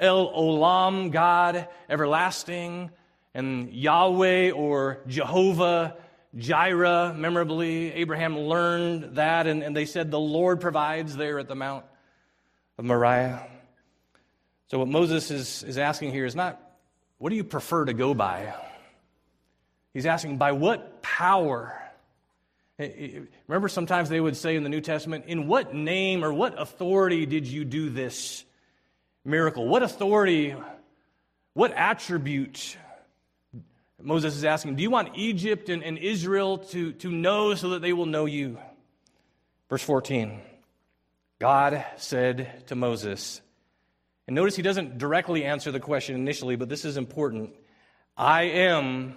El 0.00 0.32
Olam, 0.32 1.12
God 1.12 1.68
Everlasting. 1.88 2.90
And 3.34 3.72
Yahweh 3.72 4.50
or 4.50 4.98
Jehovah 5.06 5.96
Jireh, 6.36 7.14
memorably, 7.16 7.92
Abraham 7.92 8.36
learned 8.36 9.16
that, 9.16 9.46
and, 9.46 9.62
and 9.62 9.76
they 9.76 9.86
said 9.86 10.10
the 10.10 10.18
Lord 10.18 10.60
provides 10.60 11.16
there 11.16 11.38
at 11.38 11.48
the 11.48 11.54
Mount 11.54 11.84
of 12.76 12.84
Moriah. 12.84 13.46
So, 14.66 14.78
what 14.80 14.88
Moses 14.88 15.30
is, 15.30 15.62
is 15.62 15.78
asking 15.78 16.12
here 16.12 16.26
is 16.26 16.36
not 16.36 16.60
what 17.18 17.30
do 17.30 17.36
you 17.36 17.44
prefer 17.44 17.84
to 17.84 17.94
go 17.94 18.12
by? 18.12 18.54
He's 19.98 20.06
asking, 20.06 20.36
by 20.36 20.52
what 20.52 21.02
power? 21.02 21.76
Remember, 22.78 23.66
sometimes 23.66 24.08
they 24.08 24.20
would 24.20 24.36
say 24.36 24.54
in 24.54 24.62
the 24.62 24.68
New 24.68 24.80
Testament, 24.80 25.24
in 25.26 25.48
what 25.48 25.74
name 25.74 26.24
or 26.24 26.32
what 26.32 26.54
authority 26.56 27.26
did 27.26 27.48
you 27.48 27.64
do 27.64 27.90
this 27.90 28.44
miracle? 29.24 29.66
What 29.66 29.82
authority, 29.82 30.54
what 31.54 31.72
attribute? 31.72 32.76
Moses 34.00 34.36
is 34.36 34.44
asking, 34.44 34.76
do 34.76 34.84
you 34.84 34.90
want 34.90 35.16
Egypt 35.16 35.68
and, 35.68 35.82
and 35.82 35.98
Israel 35.98 36.58
to, 36.58 36.92
to 36.92 37.10
know 37.10 37.56
so 37.56 37.70
that 37.70 37.82
they 37.82 37.92
will 37.92 38.06
know 38.06 38.26
you? 38.26 38.56
Verse 39.68 39.82
14 39.82 40.40
God 41.40 41.84
said 41.96 42.68
to 42.68 42.76
Moses, 42.76 43.40
and 44.28 44.36
notice 44.36 44.54
he 44.54 44.62
doesn't 44.62 44.98
directly 44.98 45.44
answer 45.44 45.72
the 45.72 45.80
question 45.80 46.14
initially, 46.14 46.54
but 46.54 46.68
this 46.68 46.84
is 46.84 46.96
important. 46.96 47.50
I 48.16 48.42
am 48.42 49.16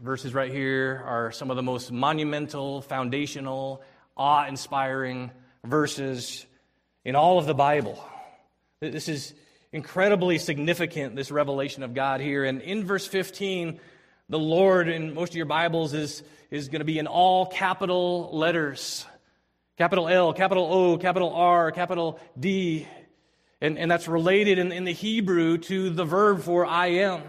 verses 0.00 0.34
right 0.34 0.50
here 0.50 1.02
are 1.06 1.32
some 1.32 1.50
of 1.50 1.56
the 1.56 1.62
most 1.62 1.92
monumental, 1.92 2.82
foundational, 2.82 3.82
awe 4.16 4.46
inspiring 4.46 5.30
verses 5.64 6.46
in 7.04 7.14
all 7.14 7.38
of 7.38 7.46
the 7.46 7.54
Bible. 7.54 8.02
This 8.80 9.08
is 9.08 9.34
incredibly 9.72 10.38
significant, 10.38 11.16
this 11.16 11.30
revelation 11.30 11.82
of 11.82 11.94
God 11.94 12.20
here. 12.20 12.44
And 12.44 12.60
in 12.62 12.84
verse 12.84 13.06
15, 13.06 13.80
the 14.28 14.38
Lord 14.38 14.88
in 14.88 15.14
most 15.14 15.30
of 15.30 15.36
your 15.36 15.46
Bibles 15.46 15.94
is, 15.94 16.22
is 16.50 16.68
going 16.68 16.80
to 16.80 16.84
be 16.84 16.98
in 16.98 17.06
all 17.06 17.46
capital 17.46 18.30
letters 18.32 19.06
capital 19.78 20.06
L, 20.08 20.32
capital 20.32 20.72
O, 20.72 20.98
capital 20.98 21.32
R, 21.34 21.72
capital 21.72 22.20
D. 22.38 22.86
And, 23.60 23.78
and 23.78 23.90
that's 23.90 24.06
related 24.06 24.58
in, 24.58 24.70
in 24.70 24.84
the 24.84 24.92
Hebrew 24.92 25.58
to 25.58 25.90
the 25.90 26.04
verb 26.04 26.42
for 26.42 26.66
I 26.66 26.88
am. 26.88 27.22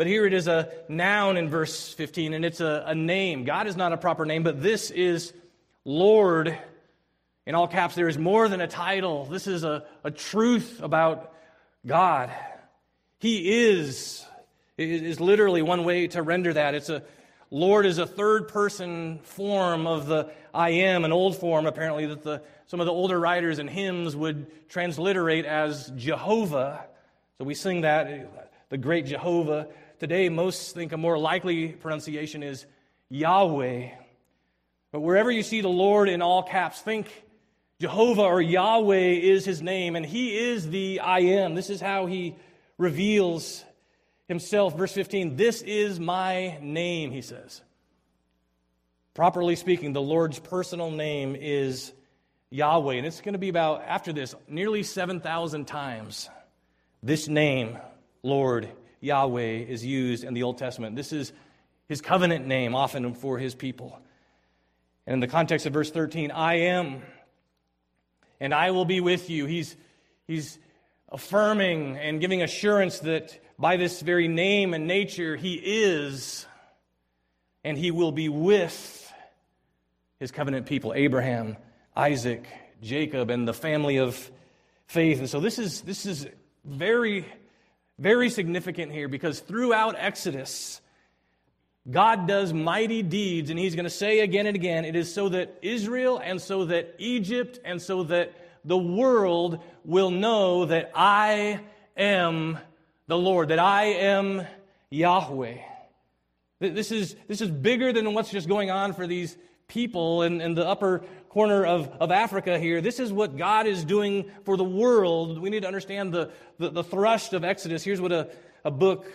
But 0.00 0.06
here 0.06 0.24
it 0.24 0.32
is 0.32 0.48
a 0.48 0.72
noun 0.88 1.36
in 1.36 1.50
verse 1.50 1.92
15, 1.92 2.32
and 2.32 2.42
it's 2.42 2.62
a, 2.62 2.84
a 2.86 2.94
name. 2.94 3.44
God 3.44 3.66
is 3.66 3.76
not 3.76 3.92
a 3.92 3.98
proper 3.98 4.24
name, 4.24 4.42
but 4.42 4.62
this 4.62 4.90
is 4.90 5.34
Lord. 5.84 6.58
In 7.44 7.54
all 7.54 7.68
caps, 7.68 7.96
there 7.96 8.08
is 8.08 8.16
more 8.16 8.48
than 8.48 8.62
a 8.62 8.66
title. 8.66 9.26
This 9.26 9.46
is 9.46 9.62
a, 9.62 9.84
a 10.02 10.10
truth 10.10 10.80
about 10.82 11.34
God. 11.86 12.30
He 13.18 13.68
is, 13.68 14.24
is 14.78 15.20
literally 15.20 15.60
one 15.60 15.84
way 15.84 16.06
to 16.06 16.22
render 16.22 16.54
that. 16.54 16.74
It's 16.74 16.88
a 16.88 17.02
Lord 17.50 17.84
is 17.84 17.98
a 17.98 18.06
third 18.06 18.48
person 18.48 19.18
form 19.18 19.86
of 19.86 20.06
the 20.06 20.30
I 20.54 20.70
am, 20.70 21.04
an 21.04 21.12
old 21.12 21.36
form 21.36 21.66
apparently 21.66 22.06
that 22.06 22.22
the 22.22 22.40
some 22.68 22.80
of 22.80 22.86
the 22.86 22.92
older 22.92 23.20
writers 23.20 23.58
and 23.58 23.68
hymns 23.68 24.16
would 24.16 24.46
transliterate 24.70 25.44
as 25.44 25.92
Jehovah. 25.94 26.86
So 27.36 27.44
we 27.44 27.52
sing 27.52 27.82
that, 27.82 28.48
the 28.70 28.78
great 28.78 29.04
Jehovah. 29.04 29.68
Today, 30.00 30.30
most 30.30 30.74
think 30.74 30.92
a 30.92 30.96
more 30.96 31.18
likely 31.18 31.68
pronunciation 31.68 32.42
is 32.42 32.64
Yahweh. 33.10 33.90
But 34.92 35.00
wherever 35.00 35.30
you 35.30 35.42
see 35.42 35.60
the 35.60 35.68
Lord 35.68 36.08
in 36.08 36.22
all 36.22 36.42
caps, 36.42 36.80
think 36.80 37.06
Jehovah 37.80 38.22
or 38.22 38.40
Yahweh 38.40 38.96
is 38.96 39.44
his 39.44 39.60
name, 39.60 39.96
and 39.96 40.06
he 40.06 40.38
is 40.38 40.70
the 40.70 41.00
I 41.00 41.18
am. 41.18 41.54
This 41.54 41.68
is 41.68 41.82
how 41.82 42.06
he 42.06 42.34
reveals 42.78 43.62
himself. 44.26 44.74
Verse 44.74 44.94
15 44.94 45.36
This 45.36 45.60
is 45.60 46.00
my 46.00 46.56
name, 46.62 47.10
he 47.10 47.20
says. 47.20 47.60
Properly 49.12 49.54
speaking, 49.54 49.92
the 49.92 50.00
Lord's 50.00 50.38
personal 50.38 50.90
name 50.90 51.36
is 51.36 51.92
Yahweh. 52.48 52.94
And 52.94 53.06
it's 53.06 53.20
going 53.20 53.34
to 53.34 53.38
be 53.38 53.50
about, 53.50 53.82
after 53.82 54.14
this, 54.14 54.34
nearly 54.48 54.82
7,000 54.82 55.66
times 55.66 56.30
this 57.02 57.28
name, 57.28 57.76
Lord 58.22 58.70
Yahweh, 59.00 59.64
is 59.68 59.84
used 59.84 60.24
in 60.24 60.34
the 60.34 60.42
Old 60.42 60.58
Testament. 60.58 60.96
This 60.96 61.12
is 61.12 61.32
his 61.88 62.00
covenant 62.00 62.46
name, 62.46 62.74
often 62.74 63.14
for 63.14 63.38
his 63.38 63.54
people. 63.54 63.98
And 65.06 65.14
in 65.14 65.20
the 65.20 65.26
context 65.26 65.66
of 65.66 65.72
verse 65.72 65.90
13, 65.90 66.30
I 66.30 66.54
am, 66.54 67.02
and 68.38 68.54
I 68.54 68.70
will 68.70 68.84
be 68.84 69.00
with 69.00 69.28
you. 69.28 69.46
He's, 69.46 69.76
he's 70.26 70.58
affirming 71.08 71.96
and 71.96 72.20
giving 72.20 72.42
assurance 72.42 73.00
that 73.00 73.38
by 73.58 73.76
this 73.76 74.00
very 74.00 74.28
name 74.28 74.72
and 74.72 74.86
nature, 74.86 75.36
he 75.36 75.54
is, 75.54 76.46
and 77.64 77.76
he 77.76 77.90
will 77.90 78.12
be 78.12 78.28
with 78.28 79.12
his 80.18 80.30
covenant 80.30 80.66
people, 80.66 80.92
Abraham, 80.94 81.56
Isaac, 81.96 82.46
Jacob, 82.82 83.30
and 83.30 83.48
the 83.48 83.54
family 83.54 83.96
of 83.96 84.30
faith. 84.86 85.18
And 85.18 85.28
so 85.28 85.40
this 85.40 85.58
is, 85.58 85.80
this 85.82 86.06
is 86.06 86.28
very, 86.64 87.26
very 88.00 88.30
significant 88.30 88.90
here 88.90 89.08
because 89.08 89.40
throughout 89.40 89.94
Exodus, 89.98 90.80
God 91.88 92.26
does 92.26 92.52
mighty 92.52 93.02
deeds, 93.02 93.50
and 93.50 93.58
he's 93.58 93.74
going 93.74 93.84
to 93.84 93.90
say 93.90 94.20
again 94.20 94.46
and 94.46 94.56
again, 94.56 94.84
it 94.84 94.96
is 94.96 95.12
so 95.12 95.28
that 95.28 95.58
Israel 95.62 96.18
and 96.18 96.40
so 96.40 96.64
that 96.64 96.94
Egypt 96.98 97.60
and 97.64 97.80
so 97.80 98.02
that 98.04 98.34
the 98.64 98.76
world 98.76 99.60
will 99.84 100.10
know 100.10 100.64
that 100.64 100.90
I 100.94 101.60
am 101.96 102.58
the 103.06 103.18
Lord, 103.18 103.48
that 103.48 103.58
I 103.58 103.84
am 103.84 104.46
Yahweh. 104.90 105.58
This 106.60 106.92
is, 106.92 107.16
this 107.26 107.40
is 107.40 107.50
bigger 107.50 107.92
than 107.92 108.12
what's 108.14 108.30
just 108.30 108.48
going 108.48 108.70
on 108.70 108.92
for 108.92 109.06
these 109.06 109.36
people 109.70 110.22
in, 110.22 110.40
in 110.40 110.54
the 110.54 110.66
upper 110.66 111.02
corner 111.30 111.64
of, 111.64 111.88
of 112.00 112.10
Africa 112.10 112.58
here. 112.58 112.80
This 112.80 112.98
is 112.98 113.12
what 113.12 113.36
God 113.36 113.66
is 113.66 113.84
doing 113.84 114.30
for 114.44 114.56
the 114.56 114.64
world. 114.64 115.40
We 115.40 115.48
need 115.48 115.60
to 115.60 115.68
understand 115.68 116.12
the, 116.12 116.32
the, 116.58 116.70
the 116.70 116.84
thrust 116.84 117.32
of 117.32 117.44
Exodus. 117.44 117.84
Here's 117.84 118.00
what 118.00 118.10
a, 118.10 118.28
a 118.64 118.70
book 118.70 119.06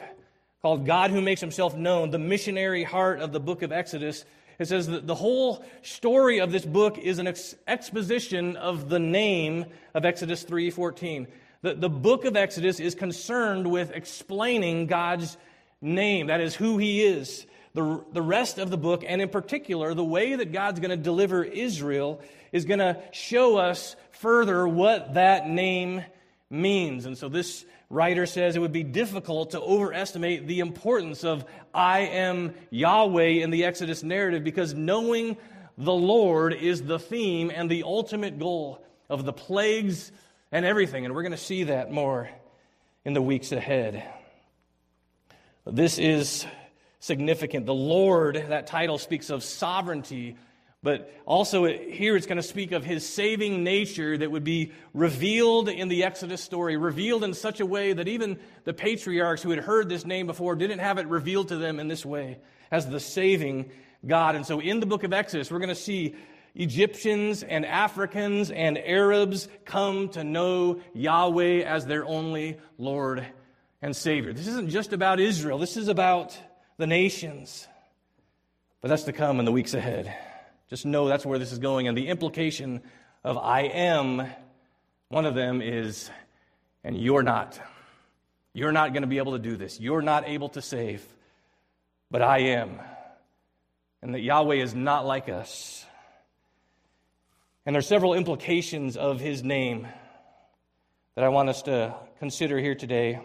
called 0.61 0.85
God 0.85 1.11
Who 1.11 1.21
Makes 1.21 1.41
Himself 1.41 1.75
Known, 1.75 2.09
the 2.09 2.17
missionary 2.17 2.83
heart 2.83 3.19
of 3.19 3.33
the 3.33 3.39
book 3.39 3.61
of 3.61 3.73
Exodus. 3.73 4.23
It 4.57 4.69
says 4.69 4.87
that 4.87 5.05
the 5.05 5.15
whole 5.15 5.63
story 5.81 6.39
of 6.39 6.53
this 6.53 6.65
book 6.65 6.97
is 6.97 7.19
an 7.19 7.27
ex- 7.27 7.55
exposition 7.67 8.55
of 8.55 8.87
the 8.87 8.99
name 8.99 9.65
of 9.93 10.05
Exodus 10.05 10.45
3:14. 10.45 11.27
The, 11.63 11.73
the 11.73 11.89
book 11.89 12.23
of 12.23 12.37
Exodus 12.37 12.79
is 12.79 12.95
concerned 12.95 13.69
with 13.69 13.91
explaining 13.91 14.87
God's 14.87 15.35
name, 15.81 16.27
that 16.27 16.39
is 16.39 16.55
who 16.55 16.77
he 16.77 17.03
is. 17.03 17.45
The, 17.75 18.03
the 18.13 18.21
rest 18.21 18.57
of 18.57 18.69
the 18.69 18.77
book, 18.77 19.03
and 19.05 19.21
in 19.21 19.29
particular, 19.29 19.93
the 19.93 20.03
way 20.03 20.35
that 20.35 20.51
God's 20.51 20.79
going 20.79 20.91
to 20.91 20.97
deliver 20.97 21.43
Israel, 21.43 22.21
is 22.51 22.65
going 22.65 22.79
to 22.79 22.97
show 23.11 23.57
us 23.57 23.97
further 24.11 24.67
what 24.67 25.15
that 25.15 25.47
name 25.47 26.03
means. 26.49 27.05
And 27.05 27.17
so 27.17 27.27
this 27.27 27.65
writer 27.89 28.25
says 28.25 28.55
it 28.55 28.59
would 28.59 28.71
be 28.71 28.83
difficult 28.83 29.51
to 29.51 29.61
overestimate 29.61 30.47
the 30.47 30.61
importance 30.61 31.25
of 31.25 31.43
I 31.73 31.99
am 31.99 32.53
Yahweh 32.69 33.43
in 33.43 33.49
the 33.49 33.65
Exodus 33.65 34.03
narrative 34.03 34.43
because 34.45 34.73
knowing 34.73 35.35
the 35.77 35.93
Lord 35.93 36.53
is 36.53 36.81
the 36.81 36.97
theme 36.97 37.51
and 37.53 37.69
the 37.69 37.83
ultimate 37.83 38.39
goal 38.39 38.81
of 39.09 39.25
the 39.25 39.33
plagues 39.33 40.13
and 40.49 40.65
everything. 40.65 41.05
And 41.05 41.13
we're 41.13 41.23
going 41.23 41.33
to 41.33 41.37
see 41.37 41.63
that 41.63 41.91
more 41.91 42.29
in 43.03 43.13
the 43.13 43.21
weeks 43.21 43.51
ahead. 43.51 44.03
This 45.65 45.99
is 45.99 46.45
significant. 47.05 47.65
The 47.65 47.73
Lord, 47.73 48.35
that 48.49 48.67
title 48.67 48.97
speaks 48.97 49.29
of 49.29 49.43
sovereignty 49.43 50.35
but 50.85 51.11
also, 51.25 51.65
here 51.65 52.15
it's 52.15 52.27
going 52.27 52.35
to 52.35 52.43
speak 52.43 52.71
of 52.71 52.85
his 52.85 53.09
saving 53.09 53.63
nature 53.63 54.15
that 54.19 54.29
would 54.29 54.43
be 54.43 54.71
revealed 54.93 55.67
in 55.67 55.87
the 55.87 56.03
Exodus 56.03 56.43
story, 56.43 56.77
revealed 56.77 57.23
in 57.23 57.33
such 57.33 57.59
a 57.59 57.65
way 57.65 57.93
that 57.93 58.07
even 58.07 58.37
the 58.65 58.73
patriarchs 58.73 59.41
who 59.41 59.49
had 59.49 59.57
heard 59.57 59.89
this 59.89 60.05
name 60.05 60.27
before 60.27 60.55
didn't 60.55 60.77
have 60.77 60.99
it 60.99 61.07
revealed 61.07 61.47
to 61.47 61.57
them 61.57 61.79
in 61.79 61.87
this 61.87 62.05
way 62.05 62.37
as 62.69 62.87
the 62.87 62.99
saving 62.99 63.71
God. 64.05 64.35
And 64.35 64.45
so, 64.45 64.59
in 64.59 64.79
the 64.79 64.85
book 64.85 65.03
of 65.03 65.11
Exodus, 65.11 65.49
we're 65.49 65.57
going 65.57 65.69
to 65.69 65.75
see 65.75 66.13
Egyptians 66.53 67.41
and 67.41 67.65
Africans 67.65 68.51
and 68.51 68.77
Arabs 68.77 69.47
come 69.65 70.09
to 70.09 70.23
know 70.23 70.81
Yahweh 70.93 71.63
as 71.63 71.87
their 71.87 72.05
only 72.05 72.59
Lord 72.77 73.25
and 73.81 73.95
Savior. 73.95 74.33
This 74.33 74.45
isn't 74.45 74.69
just 74.69 74.93
about 74.93 75.19
Israel, 75.19 75.57
this 75.57 75.77
is 75.77 75.87
about 75.87 76.37
the 76.77 76.87
nations. 76.87 77.67
But 78.81 78.89
that's 78.89 79.03
to 79.03 79.13
come 79.13 79.39
in 79.39 79.45
the 79.45 79.51
weeks 79.51 79.73
ahead. 79.73 80.15
Just 80.69 80.85
know 80.85 81.07
that's 81.07 81.25
where 81.25 81.39
this 81.39 81.51
is 81.51 81.59
going. 81.59 81.87
And 81.87 81.97
the 81.97 82.07
implication 82.07 82.81
of 83.23 83.37
I 83.37 83.61
am, 83.61 84.27
one 85.09 85.25
of 85.25 85.35
them 85.35 85.61
is, 85.61 86.09
and 86.83 86.97
you're 86.97 87.23
not. 87.23 87.59
You're 88.53 88.71
not 88.71 88.93
going 88.93 89.03
to 89.03 89.07
be 89.07 89.17
able 89.17 89.33
to 89.33 89.39
do 89.39 89.57
this. 89.57 89.79
You're 89.79 90.01
not 90.01 90.27
able 90.27 90.49
to 90.49 90.61
save, 90.61 91.05
but 92.09 92.21
I 92.21 92.39
am. 92.39 92.79
And 94.01 94.13
that 94.13 94.21
Yahweh 94.21 94.55
is 94.55 94.73
not 94.75 95.05
like 95.05 95.29
us. 95.29 95.85
And 97.65 97.75
there 97.75 97.79
are 97.79 97.81
several 97.81 98.13
implications 98.13 98.97
of 98.97 99.19
his 99.19 99.43
name 99.43 99.87
that 101.15 101.23
I 101.23 101.29
want 101.29 101.49
us 101.49 101.63
to 101.63 101.95
consider 102.19 102.59
here 102.59 102.75
today. 102.75 103.19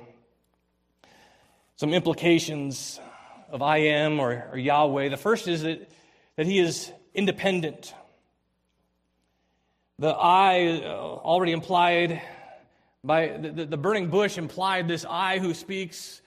Some 1.77 1.93
implications 1.93 2.99
of 3.51 3.63
I 3.63 3.79
am 3.79 4.21
or, 4.21 4.49
or 4.53 4.59
Yahweh. 4.59 5.09
The 5.09 5.17
first 5.17 5.49
is 5.49 5.63
that, 5.63 5.91
that 6.37 6.47
he 6.47 6.59
is 6.59 6.91
independent. 7.15 7.95
The 9.99 10.09
I 10.09 10.83
uh, 10.83 10.89
already 10.89 11.53
implied 11.53 12.23
by 13.03 13.29
the, 13.29 13.67
the, 13.67 13.77
burning 13.77 14.09
bush 14.09 14.39
implied 14.39 14.89
this 14.89 15.05
I 15.09 15.39
who 15.39 15.55
speaks. 15.55 16.21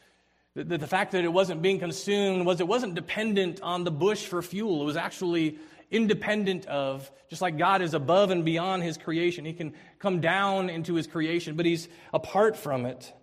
The, 0.55 0.63
the, 0.63 0.77
the 0.79 0.88
fact 0.88 1.12
that 1.13 1.23
it 1.23 1.31
wasn't 1.31 1.62
being 1.62 1.79
consumed 1.79 2.45
was 2.45 2.59
it 2.59 2.67
wasn't 2.67 2.95
dependent 2.95 3.62
on 3.62 3.83
the 3.83 3.91
bush 3.91 4.25
for 4.25 4.41
fuel. 4.41 4.81
It 4.81 4.86
was 4.86 4.97
actually 4.97 5.57
independent 5.91 6.65
of, 6.65 7.09
just 7.29 7.41
like 7.41 7.57
God 7.57 7.81
is 7.81 7.93
above 7.93 8.31
and 8.31 8.43
beyond 8.43 8.83
his 8.83 8.97
creation. 8.97 9.45
He 9.45 9.53
can 9.53 9.73
come 9.99 10.19
down 10.19 10.69
into 10.69 10.95
his 10.95 11.07
creation, 11.07 11.55
but 11.55 11.65
he's 11.65 11.88
apart 12.13 12.57
from 12.57 12.86
it. 12.86 13.13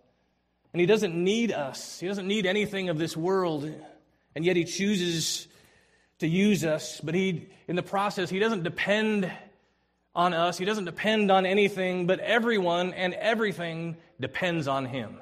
And 0.72 0.80
he 0.80 0.86
doesn't 0.86 1.14
need 1.14 1.52
us, 1.52 1.98
he 1.98 2.06
doesn't 2.06 2.26
need 2.26 2.46
anything 2.46 2.88
of 2.88 2.98
this 2.98 3.16
world. 3.16 3.68
And 4.34 4.44
yet 4.44 4.56
he 4.56 4.64
chooses 4.64 5.48
to 6.20 6.28
use 6.28 6.64
us, 6.64 7.00
but 7.02 7.14
he, 7.14 7.48
in 7.66 7.76
the 7.76 7.82
process, 7.82 8.30
he 8.30 8.38
doesn't 8.38 8.62
depend 8.62 9.30
on 10.14 10.34
us. 10.34 10.58
He 10.58 10.64
doesn't 10.64 10.84
depend 10.84 11.30
on 11.30 11.46
anything, 11.46 12.06
but 12.06 12.20
everyone 12.20 12.92
and 12.94 13.14
everything 13.14 13.96
depends 14.20 14.68
on 14.68 14.84
him. 14.84 15.20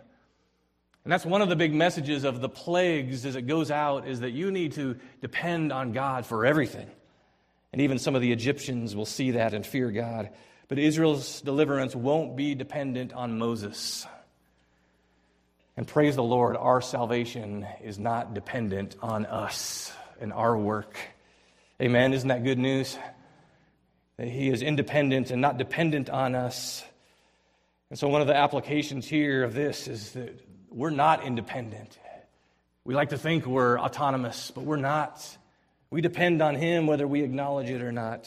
And 1.05 1.13
that's 1.13 1.25
one 1.25 1.41
of 1.41 1.49
the 1.49 1.57
big 1.57 1.73
messages 1.73 2.25
of 2.25 2.41
the 2.41 2.49
plagues 2.49 3.25
as 3.25 3.37
it 3.37 3.47
goes 3.47 3.71
out 3.71 4.07
is 4.07 4.21
that 4.21 4.33
you 4.33 4.51
need 4.51 4.73
to 4.73 4.97
depend 5.23 5.73
on 5.73 5.93
God 5.93 6.27
for 6.27 6.45
everything. 6.45 6.91
And 7.73 7.81
even 7.83 7.99
some 7.99 8.15
of 8.15 8.21
the 8.21 8.33
Egyptians 8.33 8.97
will 8.97 9.07
see 9.07 9.33
that 9.33 9.55
and 9.55 9.65
fear 9.65 9.91
God. 9.91 10.31
But 10.69 10.79
Israel's 10.79 11.41
deliverance 11.41 11.95
won't 11.97 12.37
be 12.37 12.55
dependent 12.55 13.13
on 13.13 13.39
Moses. 13.39 14.07
And 15.79 15.87
praise 15.87 16.17
the 16.17 16.25
Lord, 16.25 16.57
our 16.57 16.81
salvation 16.81 17.65
is 17.85 18.01
not 18.01 18.35
dependent 18.35 18.97
on 19.01 19.27
us 19.27 19.93
and 20.21 20.33
our 20.33 20.59
work. 20.59 20.99
Amen. 21.81 22.13
Isn't 22.13 22.31
that 22.31 22.43
good 22.43 22.59
news? 22.59 22.99
That 24.17 24.27
He 24.27 24.49
is 24.49 24.61
independent 24.61 25.31
and 25.31 25.41
not 25.41 25.57
dependent 25.57 26.11
on 26.11 26.35
us. 26.35 26.85
And 27.91 27.99
so, 27.99 28.09
one 28.09 28.21
of 28.21 28.27
the 28.27 28.35
applications 28.35 29.07
here 29.07 29.45
of 29.45 29.55
this 29.55 29.87
is 29.87 30.15
that 30.15 30.45
we're 30.69 30.91
not 30.91 31.23
independent. 31.25 31.97
We 32.83 32.97
like 32.97 33.11
to 33.11 33.19
think 33.19 33.47
we're 33.47 33.79
autonomous, 33.79 34.51
but 34.51 34.65
we're 34.65 34.79
not. 34.79 35.25
We 35.91 36.01
depend 36.01 36.43
on 36.43 36.57
Him 36.57 36.89
whether 36.89 37.07
we 37.07 37.23
acknowledge 37.23 37.71
it 37.71 37.83
or 37.83 37.93
not. 37.93 38.27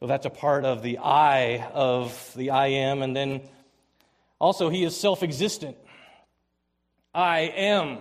So, 0.00 0.08
that's 0.08 0.26
a 0.26 0.30
part 0.30 0.64
of 0.64 0.82
the 0.82 0.98
I 0.98 1.64
of 1.72 2.32
the 2.34 2.50
I 2.50 2.66
am. 2.66 3.02
And 3.02 3.14
then 3.14 3.42
also, 4.40 4.70
He 4.70 4.82
is 4.82 4.98
self 4.98 5.22
existent. 5.22 5.76
I 7.14 7.40
am. 7.40 7.98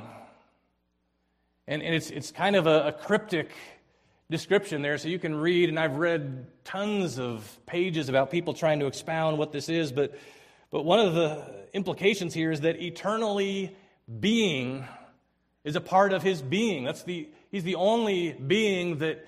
And, 1.67 1.81
and 1.81 1.93
it's, 1.93 2.09
it's 2.09 2.31
kind 2.31 2.55
of 2.55 2.65
a, 2.65 2.87
a 2.87 2.91
cryptic 2.93 3.51
description 4.29 4.81
there, 4.81 4.97
so 4.97 5.09
you 5.09 5.19
can 5.19 5.35
read, 5.35 5.67
and 5.67 5.77
I've 5.77 5.97
read 5.97 6.47
tons 6.63 7.19
of 7.19 7.59
pages 7.65 8.07
about 8.07 8.31
people 8.31 8.53
trying 8.53 8.79
to 8.79 8.87
expound 8.87 9.37
what 9.37 9.51
this 9.51 9.67
is, 9.67 9.91
but, 9.91 10.17
but 10.71 10.83
one 10.83 10.99
of 10.99 11.13
the 11.13 11.65
implications 11.73 12.33
here 12.33 12.51
is 12.51 12.61
that 12.61 12.81
eternally 12.81 13.75
being 14.19 14.85
is 15.65 15.75
a 15.75 15.81
part 15.81 16.13
of 16.13 16.23
his 16.23 16.41
being. 16.41 16.85
That's 16.85 17.03
the, 17.03 17.27
he's 17.51 17.65
the 17.65 17.75
only 17.75 18.31
being 18.31 18.99
that 18.99 19.27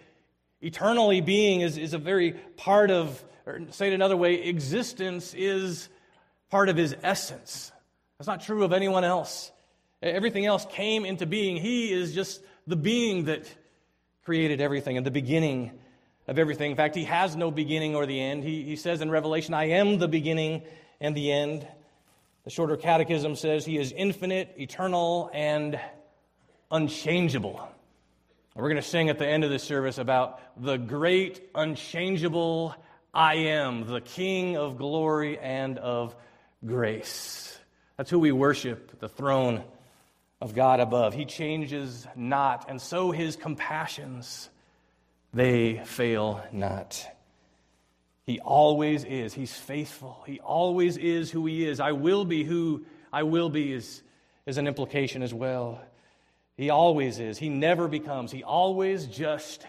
eternally 0.61 1.19
being 1.19 1.59
is, 1.59 1.77
is 1.77 1.93
a 1.93 1.97
very 1.97 2.31
part 2.55 2.89
of, 2.89 3.21
or 3.45 3.59
say 3.71 3.87
it 3.87 3.93
another 3.93 4.15
way, 4.15 4.35
existence 4.35 5.33
is 5.33 5.89
part 6.49 6.69
of 6.69 6.77
his 6.77 6.95
essence. 7.03 7.73
That's 8.17 8.27
not 8.27 8.41
true 8.41 8.63
of 8.63 8.71
anyone 8.71 9.03
else. 9.03 9.51
Everything 10.03 10.45
else 10.45 10.65
came 10.69 11.05
into 11.05 11.25
being. 11.25 11.55
He 11.55 11.93
is 11.93 12.13
just 12.13 12.41
the 12.67 12.75
being 12.75 13.25
that 13.25 13.49
created 14.25 14.59
everything 14.59 14.97
and 14.97 15.05
the 15.05 15.11
beginning 15.11 15.71
of 16.27 16.37
everything. 16.37 16.71
In 16.71 16.77
fact, 16.77 16.93
he 16.93 17.05
has 17.05 17.37
no 17.37 17.51
beginning 17.51 17.95
or 17.95 18.05
the 18.05 18.19
end. 18.19 18.43
He, 18.43 18.63
he 18.63 18.75
says 18.75 18.99
in 18.99 19.09
Revelation, 19.09 19.53
I 19.53 19.69
am 19.69 19.99
the 19.99 20.09
beginning 20.09 20.63
and 20.99 21.15
the 21.15 21.31
end. 21.31 21.65
The 22.43 22.49
shorter 22.49 22.75
catechism 22.75 23.37
says 23.37 23.65
he 23.65 23.77
is 23.77 23.93
infinite, 23.93 24.55
eternal, 24.57 25.31
and 25.33 25.79
unchangeable. 26.69 27.65
We're 28.55 28.63
going 28.63 28.75
to 28.75 28.81
sing 28.81 29.09
at 29.09 29.19
the 29.19 29.27
end 29.27 29.45
of 29.45 29.49
this 29.49 29.63
service 29.63 29.97
about 29.99 30.41
the 30.61 30.75
great, 30.75 31.49
unchangeable 31.55 32.75
I 33.13 33.35
am, 33.35 33.87
the 33.87 34.01
King 34.01 34.57
of 34.57 34.77
glory 34.77 35.39
and 35.39 35.79
of 35.79 36.13
grace. 36.65 37.57
That's 37.95 38.09
who 38.09 38.19
we 38.19 38.33
worship, 38.33 38.99
the 38.99 39.07
throne 39.07 39.63
of 40.43 40.53
God 40.53 40.81
above. 40.81 41.13
He 41.13 41.23
changes 41.23 42.05
not, 42.17 42.65
and 42.67 42.81
so 42.81 43.11
his 43.11 43.37
compassions, 43.37 44.49
they 45.33 45.81
fail 45.85 46.43
not. 46.51 47.07
He 48.25 48.41
always 48.41 49.05
is. 49.05 49.33
He's 49.33 49.53
faithful. 49.53 50.21
He 50.27 50.41
always 50.41 50.97
is 50.97 51.31
who 51.31 51.45
he 51.45 51.65
is. 51.65 51.79
I 51.79 51.93
will 51.93 52.25
be 52.25 52.43
who 52.43 52.83
I 53.11 53.23
will 53.23 53.49
be 53.49 53.71
is, 53.71 54.03
is 54.45 54.57
an 54.57 54.67
implication 54.67 55.23
as 55.23 55.33
well. 55.33 55.81
He 56.57 56.69
always 56.69 57.19
is. 57.19 57.37
He 57.37 57.47
never 57.47 57.87
becomes. 57.87 58.29
He 58.29 58.43
always 58.43 59.05
just 59.07 59.65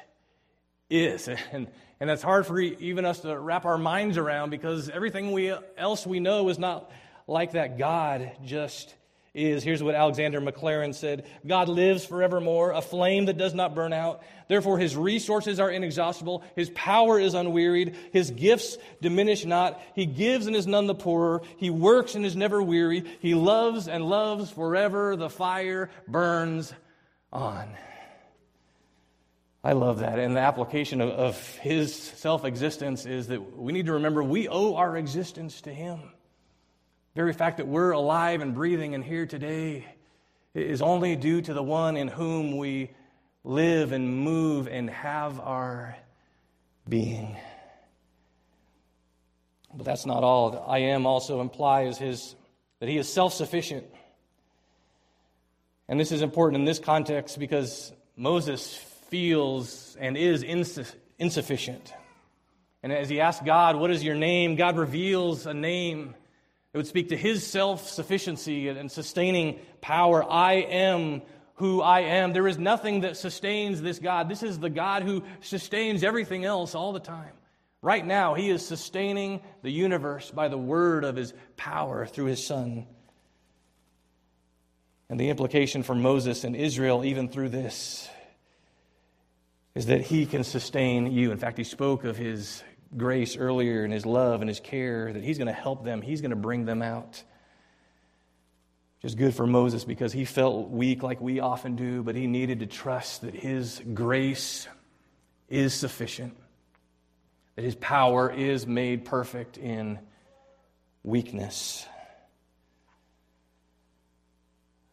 is. 0.91 1.29
And, 1.53 1.69
and 2.01 2.11
that's 2.11 2.23
hard 2.23 2.47
for 2.47 2.59
even 2.59 3.05
us 3.05 3.21
to 3.21 3.39
wrap 3.39 3.65
our 3.65 3.79
minds 3.79 4.19
around 4.19 4.51
because 4.51 4.89
everything 4.89 5.31
we, 5.31 5.55
else 5.79 6.05
we 6.05 6.19
know 6.19 6.49
is 6.49 6.59
not 6.59 6.91
like 7.29 7.53
that. 7.53 7.79
God 7.79 8.33
just 8.45 8.93
is. 9.35 9.65
Here's 9.65 9.83
what 9.83 9.95
Alexander 9.95 10.41
Maclaren 10.41 10.95
said 10.95 11.27
God 11.47 11.69
lives 11.69 12.05
forevermore, 12.05 12.71
a 12.71 12.81
flame 12.81 13.27
that 13.27 13.37
does 13.37 13.53
not 13.53 13.75
burn 13.75 13.93
out. 13.93 14.23
Therefore, 14.49 14.79
his 14.79 14.97
resources 14.97 15.59
are 15.59 15.71
inexhaustible. 15.71 16.45
His 16.55 16.71
power 16.71 17.19
is 17.19 17.35
unwearied. 17.35 17.97
His 18.13 18.31
gifts 18.31 18.79
diminish 19.01 19.45
not. 19.45 19.81
He 19.95 20.07
gives 20.07 20.47
and 20.47 20.55
is 20.55 20.67
none 20.67 20.87
the 20.87 20.95
poorer. 20.95 21.43
He 21.57 21.71
works 21.71 22.15
and 22.15 22.25
is 22.25 22.37
never 22.37 22.63
weary. 22.63 23.05
He 23.21 23.35
loves 23.35 23.89
and 23.89 24.05
loves 24.05 24.51
forever. 24.51 25.17
The 25.17 25.31
fire 25.31 25.91
burns 26.07 26.73
on. 27.33 27.77
I 29.65 29.73
love 29.73 30.01
that. 30.01 30.19
And 30.19 30.37
the 30.37 30.41
application 30.41 31.01
of, 31.01 31.09
of 31.11 31.57
his 31.57 31.95
self 31.95 32.45
existence 32.45 33.07
is 33.07 33.29
that 33.29 33.57
we 33.57 33.73
need 33.73 33.87
to 33.87 33.95
remember 33.95 34.23
we 34.23 34.47
owe 34.47 34.75
our 34.77 34.97
existence 34.97 35.63
to 35.63 35.73
him. 35.73 36.01
Very 37.15 37.33
fact 37.33 37.59
that 37.59 37.69
we're 37.69 37.93
alive 37.93 38.41
and 38.41 38.55
breathing 38.55 38.97
and 38.97 39.05
here 39.05 39.25
today 39.25 39.85
is 40.53 40.83
only 40.83 41.15
due 41.15 41.41
to 41.43 41.55
the 41.55 41.63
one 41.63 41.97
in 41.97 42.09
whom 42.09 42.57
we 42.57 42.91
live 43.45 43.93
and 43.93 44.19
move 44.19 44.67
and 44.67 44.91
have 44.91 45.39
our 45.39 45.97
being. 46.89 47.37
But 49.73 49.85
that's 49.85 50.07
not 50.07 50.25
all. 50.25 50.65
I 50.69 50.79
am 50.79 51.07
also 51.07 51.41
implies 51.41 51.99
his 51.99 52.35
that 52.81 52.89
he 52.89 52.99
is 52.99 53.09
self-sufficient. 53.13 53.87
And 55.89 56.01
this 56.01 56.11
is 56.11 56.21
important 56.21 56.61
in 56.61 56.65
this 56.65 56.81
context 56.81 57.39
because 57.39 57.93
Moses 58.17 58.75
feels 59.09 59.97
and 60.01 60.17
is 60.17 60.43
insufficient. 61.19 61.93
And 62.83 62.93
as 62.93 63.09
he 63.09 63.21
asks 63.21 63.45
God, 63.45 63.77
What 63.77 63.93
is 63.93 64.03
your 64.03 64.17
name? 64.17 64.57
God 64.57 64.77
reveals 64.77 65.47
a 65.47 65.55
name 65.55 66.17
that 66.75 66.79
would 66.79 66.89
speak 66.89 67.11
to 67.11 67.17
his 67.17 67.47
self 67.47 67.89
sufficiency 67.89 68.69
and 68.69 68.91
sustaining 68.91 69.61
power. 69.81 70.29
I 70.29 70.55
am 70.55 71.23
who 71.55 71.81
I 71.81 72.01
am. 72.01 72.33
There 72.33 72.49
is 72.49 72.59
nothing 72.59 73.03
that 73.03 73.17
sustains 73.17 73.81
this 73.81 74.01
God. 74.01 74.29
This 74.29 74.43
is 74.43 74.59
the 74.59 74.69
God 74.69 75.05
who 75.05 75.23
sustains 75.41 76.03
everything 76.03 76.45
else 76.45 76.75
all 76.75 76.93
the 76.93 76.99
time. 76.99 77.31
Right 77.81 78.05
now, 78.05 78.35
he 78.35 78.51
is 78.51 78.67
sustaining 78.67 79.41
the 79.63 79.71
universe 79.71 80.33
by 80.33 80.49
the 80.49 80.59
word 80.59 81.05
of 81.05 81.15
his 81.15 81.33
power 81.57 82.07
through 82.07 82.25
his 82.25 82.45
Son. 82.45 82.89
And 85.09 85.21
the 85.21 85.29
implication 85.29 85.85
for 85.85 85.95
Moses 85.95 86.43
and 86.43 86.57
Israel, 86.57 87.05
even 87.05 87.29
through 87.29 87.51
this, 87.51 88.09
is 89.77 89.87
that 89.87 90.01
He 90.01 90.27
can 90.27 90.43
sustain 90.43 91.13
you. 91.13 91.31
In 91.31 91.39
fact, 91.39 91.57
He 91.57 91.63
spoke 91.63 92.03
of 92.03 92.17
His 92.17 92.65
grace 92.97 93.37
earlier 93.37 93.85
and 93.85 93.93
His 93.93 94.07
love 94.07 94.41
and 94.41 94.49
His 94.49 94.61
care, 94.61 95.13
that 95.13 95.23
He's 95.23 95.39
going 95.39 95.49
to 95.49 95.53
help 95.53 95.85
them, 95.85 96.03
He's 96.03 96.21
going 96.21 96.31
to 96.31 96.37
bring 96.37 96.65
them 96.65 96.83
out. 96.83 97.23
Is 99.03 99.15
good 99.15 99.35
for 99.35 99.47
Moses 99.47 99.85
because 99.85 100.15
he 100.15 100.25
felt 100.25 100.71
weak 100.71 101.03
like 101.03 101.21
we 101.21 101.39
often 101.39 101.77
do, 101.77 102.03
but 102.03 102.15
he 102.15 102.27
needed 102.27 102.61
to 102.61 102.67
trust 102.67 103.21
that 103.21 103.35
His 103.35 103.83
grace 103.93 104.67
is 105.47 105.75
sufficient, 105.75 106.35
that 107.57 107.67
His 107.67 107.75
power 107.75 108.33
is 108.33 108.67
made 108.67 109.05
perfect 109.05 109.59
in 109.59 109.99
weakness. 111.03 111.85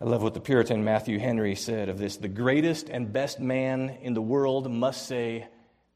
I 0.02 0.04
love 0.04 0.22
what 0.22 0.34
the 0.34 0.42
Puritan 0.42 0.84
Matthew 0.84 1.18
Henry 1.18 1.56
said 1.56 1.88
of 1.88 1.98
this. 1.98 2.18
The 2.18 2.28
greatest 2.28 2.90
and 2.90 3.14
best 3.14 3.40
man 3.40 3.98
in 4.02 4.14
the 4.14 4.22
world 4.22 4.70
must 4.70 5.08
say, 5.08 5.48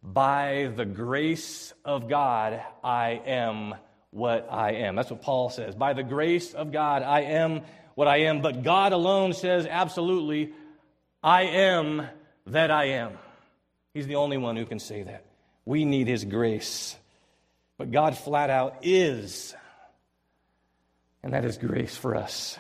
By 0.05 0.71
the 0.75 0.85
grace 0.85 1.73
of 1.83 2.07
God, 2.07 2.61
I 2.83 3.21
am 3.25 3.73
what 4.11 4.47
I 4.51 4.73
am. 4.73 4.95
That's 4.95 5.09
what 5.09 5.23
Paul 5.23 5.49
says. 5.49 5.73
By 5.73 5.93
the 5.93 6.03
grace 6.03 6.53
of 6.53 6.71
God, 6.71 7.01
I 7.01 7.21
am 7.21 7.61
what 7.95 8.07
I 8.07 8.17
am. 8.17 8.41
But 8.41 8.61
God 8.61 8.93
alone 8.93 9.33
says, 9.33 9.65
absolutely, 9.65 10.53
I 11.23 11.43
am 11.43 12.07
that 12.47 12.69
I 12.69 12.85
am. 12.89 13.17
He's 13.95 14.05
the 14.05 14.15
only 14.15 14.37
one 14.37 14.55
who 14.55 14.65
can 14.65 14.79
say 14.79 15.03
that. 15.03 15.25
We 15.65 15.85
need 15.85 16.07
His 16.07 16.23
grace. 16.23 16.95
But 17.77 17.91
God 17.91 18.17
flat 18.17 18.49
out 18.49 18.77
is. 18.83 19.55
And 21.23 21.33
that 21.33 21.45
is 21.45 21.57
grace 21.57 21.97
for 21.97 22.15
us. 22.15 22.59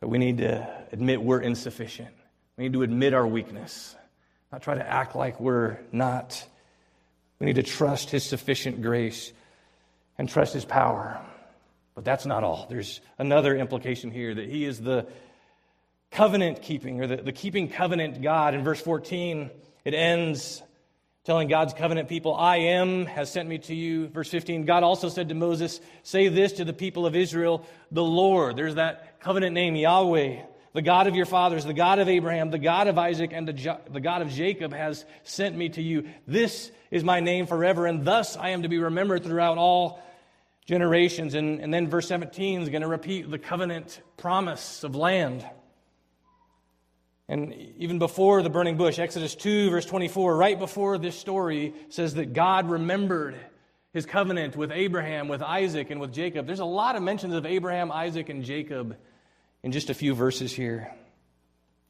But 0.00 0.08
we 0.10 0.18
need 0.18 0.38
to 0.38 0.68
admit 0.92 1.22
we're 1.22 1.40
insufficient. 1.40 2.14
We 2.56 2.64
need 2.64 2.74
to 2.74 2.82
admit 2.82 3.14
our 3.14 3.26
weakness, 3.26 3.96
not 4.52 4.62
try 4.62 4.74
to 4.74 4.88
act 4.88 5.14
like 5.14 5.40
we're 5.40 5.78
not. 5.92 6.46
We 7.38 7.46
need 7.46 7.56
to 7.56 7.62
trust 7.62 8.10
His 8.10 8.24
sufficient 8.24 8.82
grace 8.82 9.32
and 10.18 10.28
trust 10.28 10.54
His 10.54 10.64
power. 10.64 11.20
But 11.94 12.04
that's 12.04 12.26
not 12.26 12.44
all. 12.44 12.66
There's 12.68 13.00
another 13.18 13.56
implication 13.56 14.10
here 14.10 14.34
that 14.34 14.48
He 14.48 14.64
is 14.64 14.80
the 14.80 15.06
covenant 16.10 16.62
keeping, 16.62 17.00
or 17.00 17.06
the, 17.06 17.16
the 17.16 17.32
keeping 17.32 17.68
covenant 17.68 18.22
God. 18.22 18.54
In 18.54 18.64
verse 18.64 18.80
14, 18.80 19.50
it 19.84 19.94
ends 19.94 20.62
telling 21.24 21.48
God's 21.48 21.74
covenant 21.74 22.08
people, 22.08 22.34
I 22.34 22.56
am 22.56 23.06
has 23.06 23.30
sent 23.30 23.48
me 23.48 23.58
to 23.58 23.74
you. 23.74 24.08
Verse 24.08 24.28
15, 24.30 24.64
God 24.64 24.82
also 24.82 25.08
said 25.08 25.28
to 25.28 25.34
Moses, 25.34 25.80
Say 26.02 26.28
this 26.28 26.54
to 26.54 26.64
the 26.64 26.72
people 26.72 27.06
of 27.06 27.14
Israel, 27.14 27.64
the 27.90 28.02
Lord. 28.02 28.56
There's 28.56 28.76
that 28.76 29.20
covenant 29.20 29.54
name, 29.54 29.76
Yahweh, 29.76 30.42
the 30.72 30.82
God 30.82 31.06
of 31.06 31.16
your 31.16 31.26
fathers, 31.26 31.64
the 31.64 31.74
God 31.74 31.98
of 31.98 32.08
Abraham, 32.08 32.50
the 32.50 32.58
God 32.58 32.86
of 32.86 32.96
Isaac, 32.96 33.30
and 33.32 33.48
the, 33.48 33.78
the 33.90 34.00
God 34.00 34.22
of 34.22 34.30
Jacob 34.30 34.72
has 34.72 35.04
sent 35.24 35.56
me 35.56 35.68
to 35.70 35.82
you. 35.82 36.08
This 36.26 36.70
is 36.90 37.02
my 37.02 37.20
name 37.20 37.46
forever, 37.46 37.86
and 37.86 38.04
thus 38.04 38.36
I 38.36 38.50
am 38.50 38.62
to 38.62 38.68
be 38.68 38.78
remembered 38.78 39.24
throughout 39.24 39.58
all 39.58 40.02
generations. 40.66 41.34
And, 41.34 41.60
and 41.60 41.74
then 41.74 41.88
verse 41.88 42.06
17 42.06 42.62
is 42.62 42.68
going 42.68 42.82
to 42.82 42.88
repeat 42.88 43.28
the 43.28 43.38
covenant 43.38 44.00
promise 44.16 44.84
of 44.84 44.94
land. 44.94 45.44
And 47.28 47.52
even 47.78 47.98
before 47.98 48.42
the 48.42 48.50
burning 48.50 48.76
bush, 48.76 48.98
Exodus 48.98 49.34
2, 49.34 49.70
verse 49.70 49.86
24, 49.86 50.36
right 50.36 50.58
before 50.58 50.98
this 50.98 51.16
story, 51.16 51.74
says 51.88 52.14
that 52.14 52.32
God 52.32 52.68
remembered 52.68 53.36
his 53.92 54.06
covenant 54.06 54.56
with 54.56 54.70
Abraham, 54.70 55.26
with 55.26 55.42
Isaac, 55.42 55.90
and 55.90 56.00
with 56.00 56.12
Jacob. 56.12 56.46
There's 56.46 56.60
a 56.60 56.64
lot 56.64 56.94
of 56.94 57.02
mentions 57.02 57.34
of 57.34 57.46
Abraham, 57.46 57.90
Isaac, 57.90 58.28
and 58.28 58.44
Jacob 58.44 58.96
in 59.62 59.72
just 59.72 59.90
a 59.90 59.94
few 59.94 60.14
verses 60.14 60.52
here. 60.52 60.90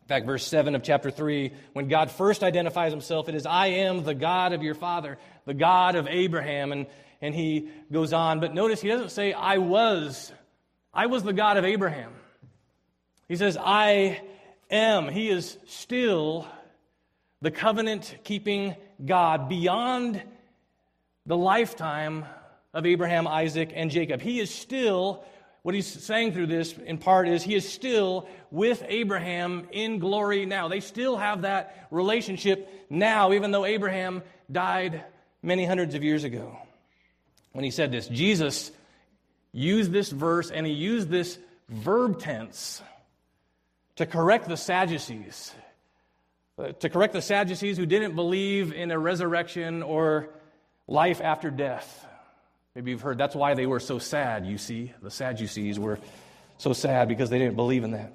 In 0.02 0.08
fact, 0.08 0.26
verse 0.26 0.44
7 0.46 0.74
of 0.74 0.82
chapter 0.82 1.10
3, 1.10 1.52
when 1.72 1.88
God 1.88 2.10
first 2.10 2.42
identifies 2.42 2.92
himself, 2.92 3.28
it 3.28 3.34
is, 3.34 3.46
I 3.46 3.68
am 3.68 4.02
the 4.02 4.14
God 4.14 4.52
of 4.52 4.62
your 4.62 4.74
father, 4.74 5.18
the 5.46 5.54
God 5.54 5.94
of 5.94 6.08
Abraham. 6.08 6.72
And, 6.72 6.86
and 7.20 7.34
he 7.34 7.68
goes 7.92 8.12
on. 8.12 8.40
But 8.40 8.54
notice 8.54 8.80
he 8.80 8.88
doesn't 8.88 9.10
say, 9.10 9.32
I 9.32 9.58
was. 9.58 10.32
I 10.92 11.06
was 11.06 11.22
the 11.22 11.32
God 11.32 11.56
of 11.56 11.64
Abraham. 11.64 12.12
He 13.28 13.36
says, 13.36 13.56
I 13.56 14.20
am. 14.70 15.08
He 15.08 15.28
is 15.28 15.56
still 15.66 16.48
the 17.40 17.50
covenant 17.50 18.16
keeping 18.24 18.74
God 19.04 19.48
beyond 19.48 20.20
the 21.26 21.36
lifetime 21.36 22.24
of 22.74 22.86
Abraham, 22.86 23.26
Isaac, 23.26 23.72
and 23.74 23.90
Jacob. 23.90 24.20
He 24.20 24.40
is 24.40 24.52
still, 24.52 25.24
what 25.62 25.74
he's 25.74 25.86
saying 25.86 26.32
through 26.32 26.46
this 26.46 26.72
in 26.72 26.98
part 26.98 27.28
is, 27.28 27.42
he 27.42 27.54
is 27.54 27.70
still 27.70 28.28
with 28.50 28.82
Abraham 28.86 29.68
in 29.72 29.98
glory 29.98 30.46
now. 30.46 30.68
They 30.68 30.80
still 30.80 31.16
have 31.16 31.42
that 31.42 31.88
relationship 31.90 32.86
now, 32.88 33.32
even 33.32 33.50
though 33.50 33.64
Abraham 33.64 34.22
died 34.50 35.04
many 35.42 35.64
hundreds 35.66 35.94
of 35.94 36.02
years 36.02 36.24
ago. 36.24 36.56
When 37.52 37.64
he 37.64 37.70
said 37.70 37.92
this, 37.92 38.08
Jesus 38.08 38.70
used 39.52 39.92
this 39.92 40.10
verse 40.10 40.50
and 40.50 40.66
he 40.66 40.72
used 40.72 41.08
this 41.08 41.38
verb 41.68 42.20
tense 42.20 42.82
to 43.96 44.06
correct 44.06 44.48
the 44.48 44.56
Sadducees, 44.56 45.52
uh, 46.58 46.72
to 46.72 46.88
correct 46.88 47.12
the 47.12 47.22
Sadducees 47.22 47.76
who 47.76 47.86
didn't 47.86 48.14
believe 48.14 48.72
in 48.72 48.90
a 48.90 48.98
resurrection 48.98 49.82
or 49.82 50.30
life 50.86 51.20
after 51.20 51.50
death. 51.50 52.06
Maybe 52.74 52.92
you've 52.92 53.00
heard 53.00 53.18
that's 53.18 53.34
why 53.34 53.54
they 53.54 53.66
were 53.66 53.80
so 53.80 53.98
sad, 53.98 54.46
you 54.46 54.58
see. 54.58 54.92
The 55.02 55.10
Sadducees 55.10 55.78
were 55.78 55.98
so 56.58 56.72
sad 56.72 57.08
because 57.08 57.30
they 57.30 57.38
didn't 57.38 57.56
believe 57.56 57.84
in 57.84 57.92
that. 57.92 58.12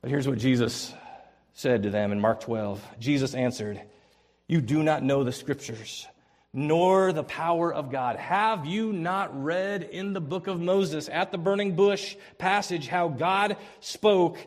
But 0.00 0.10
here's 0.10 0.28
what 0.28 0.38
Jesus 0.38 0.92
said 1.54 1.82
to 1.82 1.90
them 1.90 2.12
in 2.12 2.20
Mark 2.20 2.40
12 2.40 2.84
Jesus 3.00 3.34
answered, 3.34 3.80
You 4.46 4.60
do 4.60 4.82
not 4.82 5.02
know 5.02 5.24
the 5.24 5.32
scriptures, 5.32 6.06
nor 6.52 7.12
the 7.12 7.24
power 7.24 7.72
of 7.72 7.90
God. 7.90 8.16
Have 8.16 8.64
you 8.64 8.92
not 8.92 9.42
read 9.42 9.82
in 9.82 10.12
the 10.12 10.20
book 10.20 10.46
of 10.46 10.60
Moses 10.60 11.08
at 11.08 11.32
the 11.32 11.38
burning 11.38 11.74
bush 11.74 12.16
passage 12.38 12.86
how 12.86 13.08
God 13.08 13.56
spoke 13.80 14.38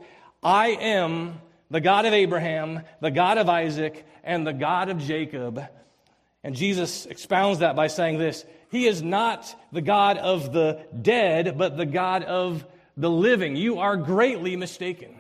I 0.43 0.69
am 0.69 1.39
the 1.69 1.81
God 1.81 2.05
of 2.05 2.13
Abraham, 2.13 2.81
the 2.99 3.11
God 3.11 3.37
of 3.37 3.47
Isaac, 3.47 4.05
and 4.23 4.45
the 4.45 4.53
God 4.53 4.89
of 4.89 4.97
Jacob. 4.97 5.63
And 6.43 6.55
Jesus 6.55 7.05
expounds 7.05 7.59
that 7.59 7.75
by 7.75 7.87
saying 7.87 8.17
this 8.17 8.45
He 8.71 8.87
is 8.87 9.01
not 9.01 9.53
the 9.73 9.81
God 9.81 10.17
of 10.17 10.53
the 10.53 10.85
dead, 11.01 11.57
but 11.57 11.75
the 11.75 11.85
God 11.85 12.23
of 12.23 12.65
the 12.95 13.09
living. 13.09 13.57
You 13.57 13.79
are 13.79 13.97
greatly 13.97 14.55
mistaken. 14.55 15.13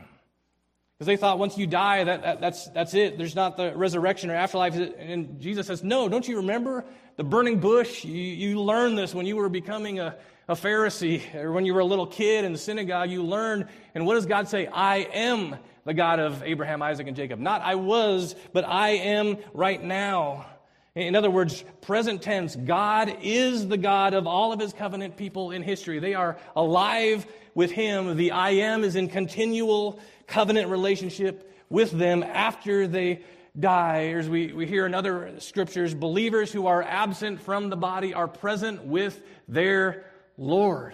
Because 0.97 1.07
they 1.07 1.17
thought 1.17 1.37
once 1.37 1.57
you 1.57 1.67
die, 1.67 2.03
that, 2.03 2.21
that, 2.21 2.39
that's, 2.41 2.69
that's 2.69 2.93
it. 2.93 3.17
There's 3.17 3.35
not 3.35 3.57
the 3.57 3.75
resurrection 3.75 4.29
or 4.29 4.35
afterlife. 4.35 4.75
And 4.75 5.41
Jesus 5.41 5.67
says, 5.67 5.83
No, 5.83 6.07
don't 6.07 6.25
you 6.27 6.37
remember 6.37 6.85
the 7.17 7.23
burning 7.23 7.59
bush? 7.59 8.05
You, 8.05 8.13
you 8.13 8.61
learned 8.61 8.97
this 8.97 9.13
when 9.13 9.25
you 9.25 9.35
were 9.35 9.49
becoming 9.49 9.99
a, 9.99 10.15
a 10.47 10.53
Pharisee 10.53 11.33
or 11.35 11.51
when 11.51 11.65
you 11.65 11.73
were 11.73 11.79
a 11.79 11.85
little 11.85 12.07
kid 12.07 12.45
in 12.45 12.53
the 12.53 12.57
synagogue, 12.57 13.09
you 13.09 13.23
learned, 13.23 13.67
and 13.95 14.05
what 14.05 14.13
does 14.13 14.27
God 14.27 14.47
say? 14.47 14.67
I 14.67 14.97
am 15.13 15.57
the 15.85 15.93
God 15.93 16.19
of 16.19 16.43
Abraham, 16.43 16.81
Isaac, 16.81 17.07
and 17.07 17.15
Jacob. 17.15 17.39
Not 17.39 17.61
I 17.61 17.75
was, 17.75 18.35
but 18.53 18.63
I 18.63 18.89
am 18.89 19.37
right 19.53 19.83
now. 19.83 20.45
In 20.93 21.15
other 21.15 21.31
words, 21.31 21.63
present 21.81 22.21
tense, 22.21 22.55
God 22.55 23.17
is 23.21 23.67
the 23.67 23.77
God 23.77 24.13
of 24.13 24.27
all 24.27 24.51
of 24.51 24.59
his 24.59 24.73
covenant 24.73 25.15
people 25.15 25.51
in 25.51 25.63
history. 25.63 25.99
They 25.99 26.15
are 26.15 26.37
alive 26.53 27.25
with 27.55 27.71
him. 27.71 28.17
The 28.17 28.31
I 28.31 28.51
am 28.51 28.83
is 28.83 28.97
in 28.97 29.07
continual 29.07 29.99
covenant 30.27 30.69
relationship 30.69 31.49
with 31.69 31.91
them 31.91 32.23
after 32.23 32.87
they 32.87 33.21
die. 33.57 34.13
As 34.17 34.27
we, 34.27 34.51
we 34.51 34.65
hear 34.67 34.85
in 34.85 34.93
other 34.93 35.39
scriptures, 35.39 35.93
believers 35.93 36.51
who 36.51 36.67
are 36.67 36.83
absent 36.83 37.39
from 37.39 37.69
the 37.69 37.77
body 37.77 38.13
are 38.13 38.27
present 38.27 38.83
with 38.83 39.21
their 39.47 40.05
Lord. 40.37 40.93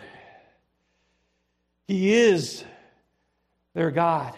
He 1.87 2.13
is 2.13 2.63
their 3.73 3.89
God, 3.89 4.33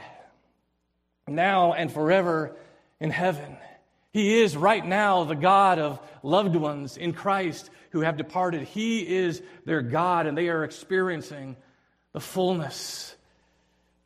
now 1.28 1.74
and 1.74 1.92
forever 1.92 2.56
in 3.02 3.10
heaven. 3.10 3.58
He 4.12 4.40
is 4.40 4.58
right 4.58 4.86
now 4.86 5.24
the 5.24 5.36
God 5.36 5.80
of 5.80 6.00
loved 6.24 6.56
ones 6.56 6.98
in 6.98 7.14
Christ 7.14 7.70
who 7.92 8.02
have 8.02 8.18
departed. 8.18 8.64
He 8.64 9.08
is 9.08 9.42
their 9.66 9.82
God, 9.82 10.26
and 10.26 10.38
they 10.38 10.50
are 10.50 10.64
experiencing 10.64 11.56
the 12.14 12.20
fullness 12.20 13.16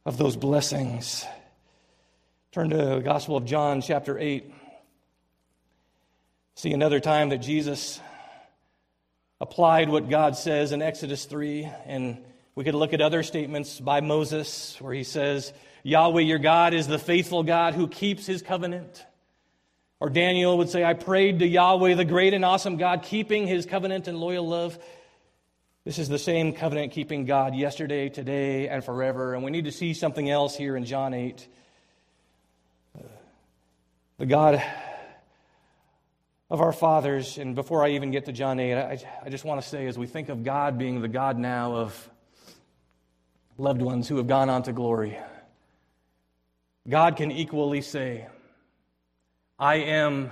of 0.05 0.17
those 0.17 0.35
blessings. 0.35 1.25
Turn 2.51 2.69
to 2.69 2.77
the 2.77 2.99
Gospel 2.99 3.37
of 3.37 3.45
John, 3.45 3.81
chapter 3.81 4.19
8. 4.19 4.53
See 6.55 6.71
another 6.71 6.99
time 6.99 7.29
that 7.29 7.39
Jesus 7.39 7.99
applied 9.41 9.89
what 9.89 10.09
God 10.09 10.35
says 10.35 10.71
in 10.71 10.81
Exodus 10.81 11.25
3, 11.25 11.69
and 11.85 12.23
we 12.55 12.63
could 12.63 12.75
look 12.75 12.93
at 12.93 13.01
other 13.01 13.23
statements 13.23 13.79
by 13.79 14.01
Moses 14.01 14.77
where 14.79 14.93
he 14.93 15.03
says, 15.03 15.51
Yahweh 15.81 16.21
your 16.21 16.39
God 16.39 16.73
is 16.73 16.87
the 16.87 16.99
faithful 16.99 17.43
God 17.43 17.73
who 17.73 17.87
keeps 17.87 18.25
his 18.25 18.41
covenant. 18.41 19.03
Or 20.03 20.09
Daniel 20.09 20.57
would 20.57 20.67
say, 20.67 20.83
I 20.83 20.95
prayed 20.95 21.39
to 21.39 21.47
Yahweh, 21.47 21.93
the 21.93 22.03
great 22.03 22.33
and 22.33 22.43
awesome 22.43 22.75
God, 22.75 23.03
keeping 23.03 23.47
his 23.47 23.65
covenant 23.65 24.09
and 24.09 24.17
loyal 24.17 24.45
love. 24.45 24.77
This 25.85 25.97
is 25.97 26.09
the 26.09 26.19
same 26.19 26.51
covenant 26.51 26.91
keeping 26.91 27.23
God 27.23 27.55
yesterday, 27.55 28.09
today, 28.09 28.67
and 28.67 28.83
forever. 28.83 29.33
And 29.33 29.45
we 29.45 29.51
need 29.51 29.63
to 29.63 29.71
see 29.71 29.93
something 29.93 30.29
else 30.29 30.57
here 30.57 30.75
in 30.75 30.83
John 30.83 31.13
8. 31.13 31.47
Uh, 32.99 33.03
the 34.17 34.25
God 34.25 34.61
of 36.49 36.59
our 36.59 36.73
fathers, 36.73 37.37
and 37.37 37.55
before 37.55 37.81
I 37.81 37.91
even 37.91 38.11
get 38.11 38.25
to 38.25 38.33
John 38.33 38.59
8, 38.59 38.73
I, 38.73 38.99
I 39.23 39.29
just 39.29 39.45
want 39.45 39.61
to 39.61 39.65
say 39.65 39.87
as 39.87 39.97
we 39.97 40.05
think 40.05 40.27
of 40.27 40.43
God 40.43 40.77
being 40.77 40.99
the 40.99 41.07
God 41.07 41.37
now 41.39 41.77
of 41.77 42.09
loved 43.57 43.81
ones 43.81 44.09
who 44.09 44.17
have 44.17 44.27
gone 44.27 44.49
on 44.49 44.63
to 44.63 44.73
glory, 44.73 45.17
God 46.89 47.15
can 47.15 47.31
equally 47.31 47.81
say, 47.81 48.27
I 49.63 49.75
am 49.75 50.29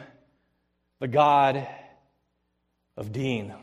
the 1.00 1.08
God 1.08 1.66
of 2.98 3.14
Dean. 3.14 3.54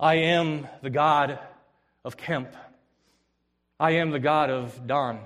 I 0.00 0.14
am 0.14 0.66
the 0.80 0.88
God 0.88 1.38
of 2.06 2.16
Kemp. 2.16 2.56
I 3.78 3.90
am 3.96 4.12
the 4.12 4.18
God 4.18 4.48
of 4.48 4.86
Don. 4.86 5.18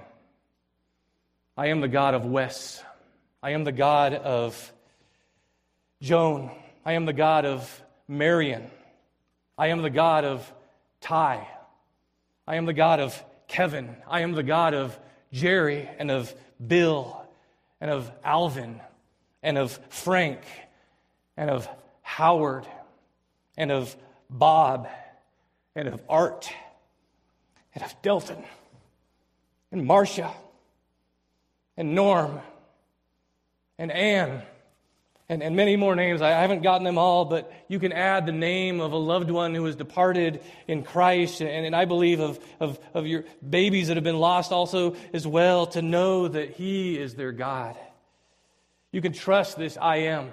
I 1.56 1.68
am 1.68 1.80
the 1.80 1.86
God 1.86 2.14
of 2.14 2.24
Wes. 2.24 2.82
I 3.40 3.50
am 3.52 3.62
the 3.62 3.70
God 3.70 4.14
of 4.14 4.72
Joan. 6.02 6.50
I 6.84 6.94
am 6.94 7.04
the 7.04 7.12
God 7.12 7.44
of 7.44 7.82
Marion. 8.08 8.68
I 9.56 9.68
am 9.68 9.80
the 9.80 9.90
God 9.90 10.24
of 10.24 10.52
Ty. 11.00 11.46
I 12.48 12.56
am 12.56 12.66
the 12.66 12.72
God 12.72 12.98
of 12.98 13.24
Kevin. 13.46 13.94
I 14.10 14.22
am 14.22 14.32
the 14.32 14.42
God 14.42 14.74
of 14.74 14.98
Jerry 15.32 15.88
and 16.00 16.10
of 16.10 16.34
Bill 16.66 17.24
and 17.80 17.92
of 17.92 18.10
Alvin 18.24 18.80
and 19.46 19.56
of 19.56 19.78
Frank 19.90 20.40
and 21.36 21.48
of 21.48 21.68
Howard 22.02 22.66
and 23.56 23.70
of 23.70 23.96
Bob 24.28 24.88
and 25.76 25.86
of 25.86 26.02
Art 26.08 26.52
and 27.72 27.84
of 27.84 27.94
Delton 28.02 28.42
and 29.70 29.86
Marcia 29.86 30.32
and 31.76 31.94
Norm 31.94 32.40
and 33.78 33.92
Anne, 33.92 34.42
and, 35.28 35.44
and 35.44 35.54
many 35.54 35.76
more 35.76 35.94
names. 35.94 36.22
I 36.22 36.30
haven't 36.30 36.62
gotten 36.62 36.82
them 36.82 36.98
all, 36.98 37.24
but 37.24 37.52
you 37.68 37.78
can 37.78 37.92
add 37.92 38.26
the 38.26 38.32
name 38.32 38.80
of 38.80 38.90
a 38.90 38.96
loved 38.96 39.30
one 39.30 39.54
who 39.54 39.64
has 39.66 39.76
departed 39.76 40.42
in 40.66 40.82
Christ. 40.82 41.40
And, 41.40 41.66
and 41.66 41.76
I 41.76 41.84
believe 41.84 42.18
of, 42.18 42.40
of, 42.58 42.80
of 42.94 43.06
your 43.06 43.22
babies 43.48 43.88
that 43.88 43.96
have 43.96 44.02
been 44.02 44.18
lost 44.18 44.50
also 44.50 44.96
as 45.12 45.24
well 45.24 45.66
to 45.68 45.82
know 45.82 46.26
that 46.26 46.54
He 46.54 46.98
is 46.98 47.14
their 47.14 47.30
God. 47.30 47.76
You 48.92 49.00
can 49.00 49.12
trust 49.12 49.58
this 49.58 49.76
I 49.80 49.96
am. 49.96 50.32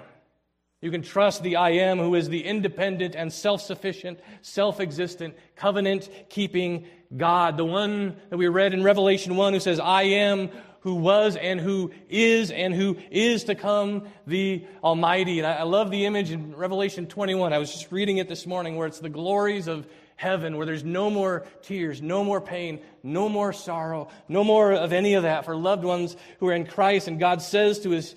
You 0.80 0.90
can 0.90 1.02
trust 1.02 1.42
the 1.42 1.56
I 1.56 1.70
am 1.70 1.98
who 1.98 2.14
is 2.14 2.28
the 2.28 2.44
independent 2.44 3.14
and 3.14 3.32
self 3.32 3.62
sufficient, 3.62 4.20
self 4.42 4.80
existent, 4.80 5.34
covenant 5.56 6.10
keeping 6.28 6.86
God. 7.16 7.56
The 7.56 7.64
one 7.64 8.16
that 8.28 8.36
we 8.36 8.48
read 8.48 8.74
in 8.74 8.82
Revelation 8.82 9.36
1 9.36 9.54
who 9.54 9.60
says, 9.60 9.80
I 9.80 10.02
am 10.02 10.50
who 10.80 10.96
was 10.96 11.36
and 11.36 11.58
who 11.58 11.90
is 12.10 12.50
and 12.50 12.74
who 12.74 12.98
is 13.10 13.44
to 13.44 13.54
come, 13.54 14.06
the 14.26 14.66
Almighty. 14.82 15.38
And 15.38 15.46
I, 15.46 15.62
love 15.62 15.90
the 15.90 16.04
image 16.04 16.30
in 16.30 16.54
Revelation 16.54 17.06
21. 17.06 17.54
I 17.54 17.58
was 17.58 17.72
just 17.72 17.90
reading 17.90 18.18
it 18.18 18.28
this 18.28 18.46
morning 18.46 18.76
where 18.76 18.86
it's 18.86 18.98
the 18.98 19.08
glories 19.08 19.66
of 19.66 19.86
heaven, 20.16 20.58
where 20.58 20.66
there's 20.66 20.84
no 20.84 21.08
more 21.08 21.46
tears, 21.62 22.02
no 22.02 22.22
more 22.22 22.42
pain, 22.42 22.80
no 23.02 23.30
more 23.30 23.54
sorrow, 23.54 24.08
no 24.28 24.44
more 24.44 24.74
of 24.74 24.92
any 24.92 25.14
of 25.14 25.22
that 25.22 25.46
for 25.46 25.56
loved 25.56 25.84
ones 25.84 26.14
who 26.38 26.48
are 26.48 26.54
in 26.54 26.66
Christ. 26.66 27.08
And 27.08 27.18
God 27.18 27.40
says 27.40 27.80
to 27.80 27.90
his, 27.90 28.14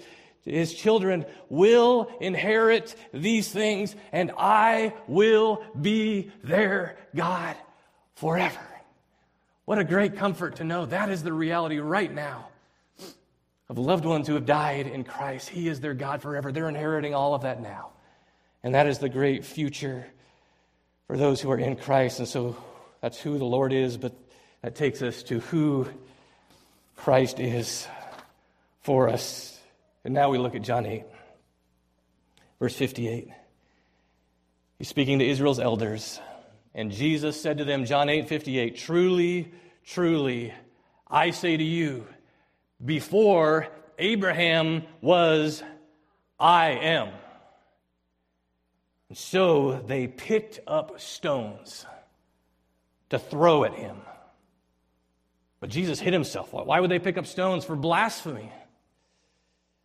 his 0.51 0.73
children, 0.73 1.25
will 1.49 2.09
inherit 2.19 2.95
these 3.13 3.49
things, 3.49 3.95
and 4.11 4.31
I 4.37 4.93
will 5.07 5.63
be 5.79 6.31
their 6.43 6.97
God 7.15 7.55
forever. 8.15 8.59
What 9.65 9.79
a 9.79 9.83
great 9.83 10.15
comfort 10.15 10.57
to 10.57 10.63
know 10.63 10.85
that 10.85 11.09
is 11.09 11.23
the 11.23 11.33
reality 11.33 11.79
right 11.79 12.13
now 12.13 12.47
of 13.69 13.77
loved 13.77 14.05
ones 14.05 14.27
who 14.27 14.35
have 14.35 14.45
died 14.45 14.87
in 14.87 15.03
Christ. 15.03 15.49
He 15.49 15.67
is 15.67 15.81
their 15.81 15.93
God 15.93 16.21
forever. 16.21 16.51
They're 16.51 16.69
inheriting 16.69 17.13
all 17.13 17.35
of 17.35 17.41
that 17.41 17.61
now. 17.61 17.89
And 18.63 18.75
that 18.75 18.87
is 18.87 18.99
the 18.99 19.09
great 19.09 19.45
future 19.45 20.07
for 21.07 21.17
those 21.17 21.41
who 21.41 21.51
are 21.51 21.57
in 21.57 21.75
Christ. 21.75 22.19
And 22.19 22.27
so 22.27 22.55
that's 23.01 23.19
who 23.19 23.37
the 23.37 23.45
Lord 23.45 23.73
is, 23.73 23.97
but 23.97 24.13
that 24.61 24.75
takes 24.75 25.01
us 25.01 25.23
to 25.23 25.39
who 25.39 25.87
Christ 26.95 27.39
is 27.39 27.87
for 28.81 29.09
us. 29.09 29.56
And 30.07 30.13
now 30.13 30.29
we 30.29 30.37
look 30.37 30.55
at 30.55 30.61
John 30.61 30.85
8, 30.85 31.03
verse 32.59 32.73
58. 32.73 33.27
He's 34.79 34.87
speaking 34.87 35.19
to 35.19 35.27
Israel's 35.27 35.59
elders. 35.59 36.21
And 36.73 36.93
Jesus 36.93 37.41
said 37.41 37.57
to 37.57 37.65
them, 37.65 37.83
John 37.83 38.07
8, 38.07 38.29
58, 38.29 38.77
Truly, 38.77 39.51
truly, 39.83 40.53
I 41.09 41.31
say 41.31 41.57
to 41.57 41.63
you, 41.63 42.07
before 42.85 43.67
Abraham 43.99 44.83
was, 45.01 45.61
I 46.39 46.69
am. 46.69 47.09
And 49.09 49.17
so 49.17 49.83
they 49.87 50.07
picked 50.07 50.61
up 50.65 51.01
stones 51.01 51.85
to 53.09 53.19
throw 53.19 53.65
at 53.65 53.73
him. 53.73 53.97
But 55.59 55.69
Jesus 55.69 55.99
hid 55.99 56.13
himself. 56.13 56.53
Why 56.53 56.79
would 56.79 56.91
they 56.91 56.99
pick 56.99 57.17
up 57.17 57.25
stones? 57.25 57.65
For 57.65 57.75
blasphemy. 57.75 58.53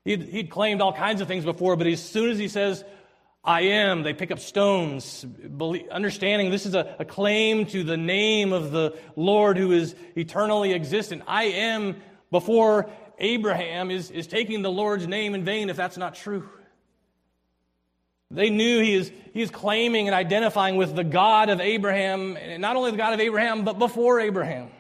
He'd, 0.05 0.23
he'd 0.23 0.51
claimed 0.51 0.81
all 0.81 0.93
kinds 0.93 1.21
of 1.21 1.29
things 1.29 1.45
before, 1.45 1.77
but 1.77 1.87
as 1.87 2.03
soon 2.03 2.31
as 2.31 2.39
he 2.39 2.49
says, 2.49 2.85
I 3.45 3.63
am, 3.63 4.03
they 4.03 4.15
pick 4.15 4.31
up 4.31 4.39
stones, 4.39 5.27
understanding 5.91 6.51
this 6.51 6.67
is 6.67 6.75
a, 6.75 6.97
a 7.01 7.05
claim 7.05 7.67
to 7.67 7.83
the 7.83 7.97
name 7.97 8.53
of 8.53 8.71
the 8.71 8.97
Lord 9.17 9.57
who 9.57 9.73
is 9.73 9.97
eternally 10.17 10.73
existent. 10.73 11.23
I 11.27 11.45
am 11.45 11.97
before 12.31 12.89
Abraham 13.19 13.91
is, 13.91 14.11
is 14.11 14.27
taking 14.27 14.63
the 14.63 14.71
Lord's 14.71 15.09
name 15.09 15.35
in 15.35 15.45
vain 15.45 15.71
if 15.71 15.77
that's 15.77 15.97
not 15.97 16.15
true. 16.15 16.49
They 18.31 18.49
knew 18.49 18.81
he 18.81 18.95
is, 18.95 19.13
he 19.35 19.43
is 19.43 19.51
claiming 19.51 20.09
and 20.09 20.15
identifying 20.15 20.77
with 20.77 20.97
the 20.97 21.05
God 21.05 21.51
of 21.51 21.61
Abraham, 21.61 22.37
and 22.37 22.63
not 22.63 22.77
only 22.77 22.91
the 22.91 22.97
God 22.97 23.13
of 23.13 23.21
Abraham, 23.21 23.65
but 23.65 23.79
before 23.79 24.21
Abraham. 24.21 24.71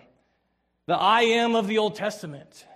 The 0.86 0.94
I 0.94 1.22
am 1.22 1.54
of 1.54 1.66
the 1.66 1.78
Old 1.78 1.94
Testament. 1.94 2.66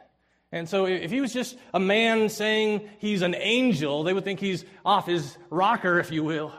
And 0.53 0.69
so 0.69 0.87
if 0.87 1.11
he 1.11 1.21
was 1.21 1.33
just 1.33 1.57
a 1.75 1.81
man 1.81 2.29
saying 2.29 2.89
he's 2.99 3.23
an 3.23 3.35
angel, 3.35 4.05
they 4.05 4.13
would 4.13 4.25
think 4.25 4.41
he's 4.41 4.65
off 4.85 5.07
his 5.07 5.37
rocker, 5.51 5.99
if 5.99 6.13
you 6.13 6.23
will. 6.23 6.53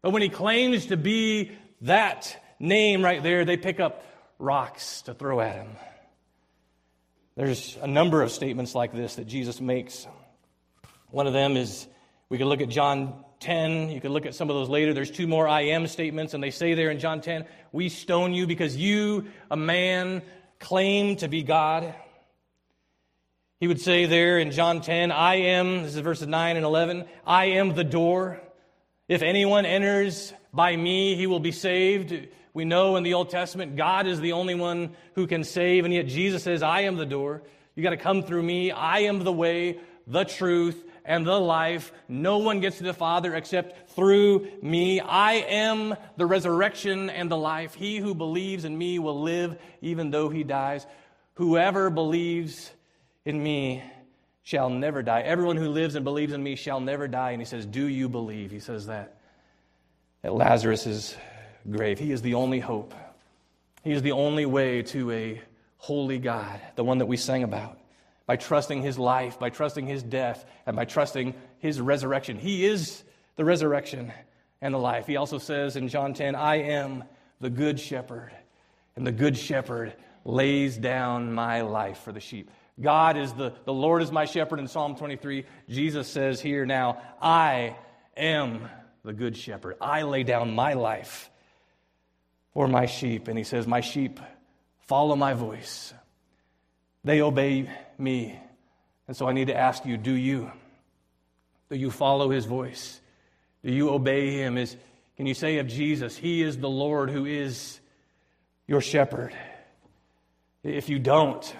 But 0.00 0.10
when 0.10 0.22
he 0.22 0.28
claims 0.28 0.86
to 0.86 0.96
be 0.96 1.52
that 1.82 2.36
name 2.58 3.04
right 3.04 3.22
there, 3.22 3.44
they 3.44 3.56
pick 3.56 3.80
up 3.80 4.04
rocks 4.38 5.02
to 5.02 5.14
throw 5.14 5.40
at 5.40 5.54
him. 5.54 5.68
There's 7.36 7.78
a 7.80 7.86
number 7.86 8.22
of 8.22 8.30
statements 8.30 8.74
like 8.74 8.92
this 8.92 9.16
that 9.16 9.26
Jesus 9.26 9.60
makes. 9.60 10.06
One 11.10 11.26
of 11.26 11.32
them 11.32 11.56
is 11.56 11.86
we 12.28 12.38
can 12.38 12.46
look 12.48 12.60
at 12.60 12.68
John 12.68 13.24
10. 13.40 13.90
You 13.90 14.00
can 14.00 14.12
look 14.12 14.26
at 14.26 14.34
some 14.34 14.50
of 14.50 14.56
those 14.56 14.68
later. 14.68 14.94
There's 14.94 15.10
two 15.10 15.26
more 15.26 15.46
I 15.46 15.62
am 15.62 15.86
statements, 15.86 16.34
and 16.34 16.42
they 16.42 16.50
say 16.50 16.74
there 16.74 16.90
in 16.90 16.98
John 16.98 17.20
10, 17.20 17.44
We 17.72 17.88
stone 17.88 18.32
you 18.32 18.46
because 18.46 18.76
you, 18.76 19.26
a 19.50 19.56
man, 19.56 20.22
claim 20.58 21.16
to 21.16 21.28
be 21.28 21.42
God. 21.42 21.94
He 23.62 23.68
would 23.68 23.80
say 23.80 24.06
there 24.06 24.40
in 24.40 24.50
John 24.50 24.80
10, 24.80 25.12
I 25.12 25.36
am, 25.36 25.84
this 25.84 25.94
is 25.94 26.00
verses 26.00 26.26
9 26.26 26.56
and 26.56 26.64
11, 26.66 27.04
I 27.24 27.44
am 27.44 27.74
the 27.74 27.84
door. 27.84 28.40
If 29.06 29.22
anyone 29.22 29.66
enters 29.66 30.34
by 30.52 30.74
me, 30.74 31.14
he 31.14 31.28
will 31.28 31.38
be 31.38 31.52
saved. 31.52 32.26
We 32.54 32.64
know 32.64 32.96
in 32.96 33.04
the 33.04 33.14
Old 33.14 33.30
Testament, 33.30 33.76
God 33.76 34.08
is 34.08 34.18
the 34.18 34.32
only 34.32 34.56
one 34.56 34.96
who 35.14 35.28
can 35.28 35.44
save, 35.44 35.84
and 35.84 35.94
yet 35.94 36.08
Jesus 36.08 36.42
says, 36.42 36.64
I 36.64 36.80
am 36.80 36.96
the 36.96 37.06
door. 37.06 37.44
You 37.76 37.84
got 37.84 37.90
to 37.90 37.96
come 37.96 38.24
through 38.24 38.42
me. 38.42 38.72
I 38.72 39.02
am 39.02 39.22
the 39.22 39.32
way, 39.32 39.78
the 40.08 40.24
truth, 40.24 40.84
and 41.04 41.24
the 41.24 41.38
life. 41.38 41.92
No 42.08 42.38
one 42.38 42.58
gets 42.58 42.78
to 42.78 42.82
the 42.82 42.92
Father 42.92 43.32
except 43.32 43.90
through 43.92 44.48
me. 44.60 44.98
I 44.98 45.34
am 45.34 45.94
the 46.16 46.26
resurrection 46.26 47.10
and 47.10 47.30
the 47.30 47.36
life. 47.36 47.76
He 47.76 47.98
who 47.98 48.16
believes 48.16 48.64
in 48.64 48.76
me 48.76 48.98
will 48.98 49.22
live 49.22 49.56
even 49.80 50.10
though 50.10 50.30
he 50.30 50.42
dies. 50.42 50.84
Whoever 51.34 51.90
believes 51.90 52.72
in 53.24 53.42
me 53.42 53.82
shall 54.42 54.70
never 54.70 55.02
die. 55.02 55.20
Everyone 55.22 55.56
who 55.56 55.68
lives 55.68 55.94
and 55.94 56.04
believes 56.04 56.32
in 56.32 56.42
me 56.42 56.56
shall 56.56 56.80
never 56.80 57.08
die. 57.08 57.30
And 57.30 57.40
he 57.40 57.46
says, 57.46 57.66
Do 57.66 57.86
you 57.86 58.08
believe? 58.08 58.50
He 58.50 58.60
says 58.60 58.86
that 58.86 59.18
at 60.24 60.34
Lazarus' 60.34 61.16
grave. 61.70 61.98
He 61.98 62.12
is 62.12 62.22
the 62.22 62.34
only 62.34 62.60
hope. 62.60 62.94
He 63.84 63.92
is 63.92 64.02
the 64.02 64.12
only 64.12 64.46
way 64.46 64.82
to 64.82 65.10
a 65.10 65.40
holy 65.78 66.18
God, 66.18 66.60
the 66.76 66.84
one 66.84 66.98
that 66.98 67.06
we 67.06 67.16
sang 67.16 67.42
about 67.42 67.78
by 68.26 68.36
trusting 68.36 68.82
his 68.82 68.98
life, 68.98 69.38
by 69.38 69.50
trusting 69.50 69.86
his 69.86 70.02
death, 70.02 70.46
and 70.64 70.76
by 70.76 70.84
trusting 70.84 71.34
his 71.58 71.80
resurrection. 71.80 72.38
He 72.38 72.64
is 72.64 73.02
the 73.36 73.44
resurrection 73.44 74.12
and 74.60 74.72
the 74.72 74.78
life. 74.78 75.06
He 75.06 75.16
also 75.16 75.38
says 75.38 75.76
in 75.76 75.88
John 75.88 76.14
10, 76.14 76.34
I 76.34 76.56
am 76.62 77.04
the 77.40 77.50
good 77.50 77.80
shepherd, 77.80 78.30
and 78.94 79.06
the 79.06 79.12
good 79.12 79.36
shepherd 79.36 79.94
lays 80.24 80.76
down 80.76 81.32
my 81.32 81.62
life 81.62 81.98
for 81.98 82.12
the 82.12 82.20
sheep. 82.20 82.50
God 82.80 83.16
is 83.16 83.32
the, 83.32 83.52
the 83.64 83.72
Lord 83.72 84.02
is 84.02 84.10
my 84.10 84.24
shepherd 84.24 84.58
in 84.58 84.66
Psalm 84.66 84.96
23. 84.96 85.44
Jesus 85.68 86.08
says 86.08 86.40
here 86.40 86.64
now, 86.64 87.02
I 87.20 87.76
am 88.16 88.68
the 89.04 89.12
good 89.12 89.36
shepherd. 89.36 89.76
I 89.80 90.02
lay 90.02 90.22
down 90.22 90.54
my 90.54 90.74
life 90.74 91.30
for 92.54 92.68
my 92.68 92.86
sheep. 92.86 93.28
And 93.28 93.36
he 93.36 93.44
says, 93.44 93.66
My 93.66 93.80
sheep 93.80 94.20
follow 94.86 95.16
my 95.16 95.34
voice. 95.34 95.92
They 97.04 97.20
obey 97.20 97.68
me. 97.98 98.38
And 99.08 99.16
so 99.16 99.28
I 99.28 99.32
need 99.32 99.48
to 99.48 99.56
ask 99.56 99.84
you 99.84 99.96
do 99.96 100.12
you? 100.12 100.50
Do 101.70 101.76
you 101.76 101.90
follow 101.90 102.30
his 102.30 102.44
voice? 102.44 103.00
Do 103.64 103.72
you 103.72 103.90
obey 103.90 104.30
him? 104.30 104.58
Is, 104.58 104.76
can 105.16 105.26
you 105.26 105.34
say 105.34 105.58
of 105.58 105.66
Jesus, 105.66 106.16
He 106.16 106.42
is 106.42 106.58
the 106.58 106.68
Lord 106.68 107.10
who 107.10 107.26
is 107.26 107.80
your 108.66 108.80
shepherd? 108.80 109.34
If 110.62 110.88
you 110.88 110.98
don't, 110.98 111.56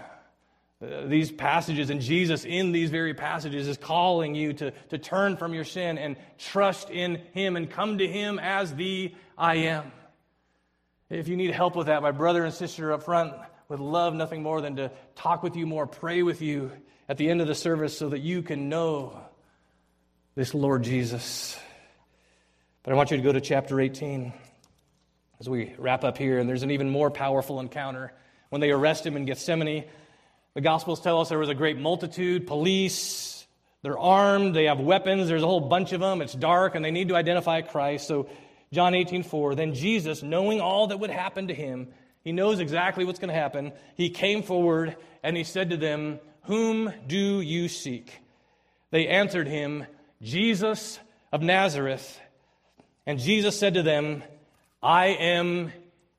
Uh, 0.82 1.06
these 1.06 1.30
passages 1.30 1.90
and 1.90 2.00
Jesus 2.00 2.44
in 2.44 2.72
these 2.72 2.90
very 2.90 3.14
passages 3.14 3.68
is 3.68 3.76
calling 3.76 4.34
you 4.34 4.52
to, 4.54 4.72
to 4.88 4.98
turn 4.98 5.36
from 5.36 5.54
your 5.54 5.64
sin 5.64 5.96
and 5.96 6.16
trust 6.38 6.90
in 6.90 7.20
Him 7.32 7.56
and 7.56 7.70
come 7.70 7.98
to 7.98 8.08
Him 8.08 8.38
as 8.40 8.74
the 8.74 9.14
I 9.38 9.56
am. 9.56 9.92
If 11.08 11.28
you 11.28 11.36
need 11.36 11.50
help 11.50 11.76
with 11.76 11.86
that, 11.86 12.02
my 12.02 12.10
brother 12.10 12.44
and 12.44 12.52
sister 12.52 12.92
up 12.92 13.04
front, 13.04 13.34
would 13.68 13.80
love 13.80 14.14
nothing 14.14 14.42
more 14.42 14.60
than 14.60 14.76
to 14.76 14.90
talk 15.14 15.42
with 15.42 15.56
you 15.56 15.66
more, 15.66 15.86
pray 15.86 16.22
with 16.22 16.42
you 16.42 16.72
at 17.08 17.16
the 17.16 17.30
end 17.30 17.40
of 17.40 17.46
the 17.46 17.54
service 17.54 17.96
so 17.96 18.08
that 18.08 18.18
you 18.18 18.42
can 18.42 18.68
know 18.68 19.18
this 20.34 20.54
Lord 20.54 20.82
Jesus. 20.82 21.58
But 22.82 22.92
I 22.92 22.96
want 22.96 23.10
you 23.10 23.18
to 23.18 23.22
go 23.22 23.32
to 23.32 23.40
chapter 23.40 23.80
18 23.80 24.32
as 25.38 25.48
we 25.48 25.74
wrap 25.78 26.02
up 26.02 26.18
here, 26.18 26.38
and 26.38 26.48
there's 26.48 26.62
an 26.62 26.70
even 26.70 26.90
more 26.90 27.10
powerful 27.10 27.60
encounter. 27.60 28.12
When 28.48 28.60
they 28.60 28.70
arrest 28.70 29.06
him 29.06 29.16
in 29.16 29.24
Gethsemane, 29.24 29.84
the 30.54 30.60
Gospels 30.60 31.00
tell 31.00 31.20
us 31.20 31.28
there 31.28 31.38
was 31.38 31.48
a 31.48 31.54
great 31.54 31.78
multitude, 31.78 32.46
police, 32.46 33.46
they're 33.82 33.98
armed, 33.98 34.54
they 34.54 34.64
have 34.64 34.80
weapons, 34.80 35.28
there's 35.28 35.42
a 35.42 35.46
whole 35.46 35.60
bunch 35.60 35.92
of 35.92 36.00
them, 36.00 36.22
it's 36.22 36.34
dark, 36.34 36.74
and 36.74 36.84
they 36.84 36.90
need 36.90 37.08
to 37.08 37.16
identify 37.16 37.62
Christ. 37.62 38.06
So, 38.06 38.28
John 38.72 38.94
18, 38.94 39.22
4, 39.22 39.54
then 39.54 39.74
Jesus, 39.74 40.22
knowing 40.22 40.60
all 40.60 40.86
that 40.88 41.00
would 41.00 41.10
happen 41.10 41.48
to 41.48 41.54
him, 41.54 41.88
he 42.22 42.32
knows 42.32 42.60
exactly 42.60 43.04
what's 43.04 43.18
going 43.18 43.28
to 43.28 43.34
happen. 43.34 43.72
He 43.96 44.10
came 44.10 44.42
forward 44.42 44.96
and 45.22 45.36
he 45.36 45.44
said 45.44 45.70
to 45.70 45.76
them, 45.76 46.20
Whom 46.44 46.92
do 47.06 47.40
you 47.40 47.68
seek? 47.68 48.20
They 48.90 49.08
answered 49.08 49.48
him, 49.48 49.86
Jesus 50.22 50.98
of 51.32 51.42
Nazareth. 51.42 52.20
And 53.06 53.18
Jesus 53.18 53.58
said 53.58 53.74
to 53.74 53.82
them, 53.82 54.22
I 54.82 55.06
am 55.06 55.72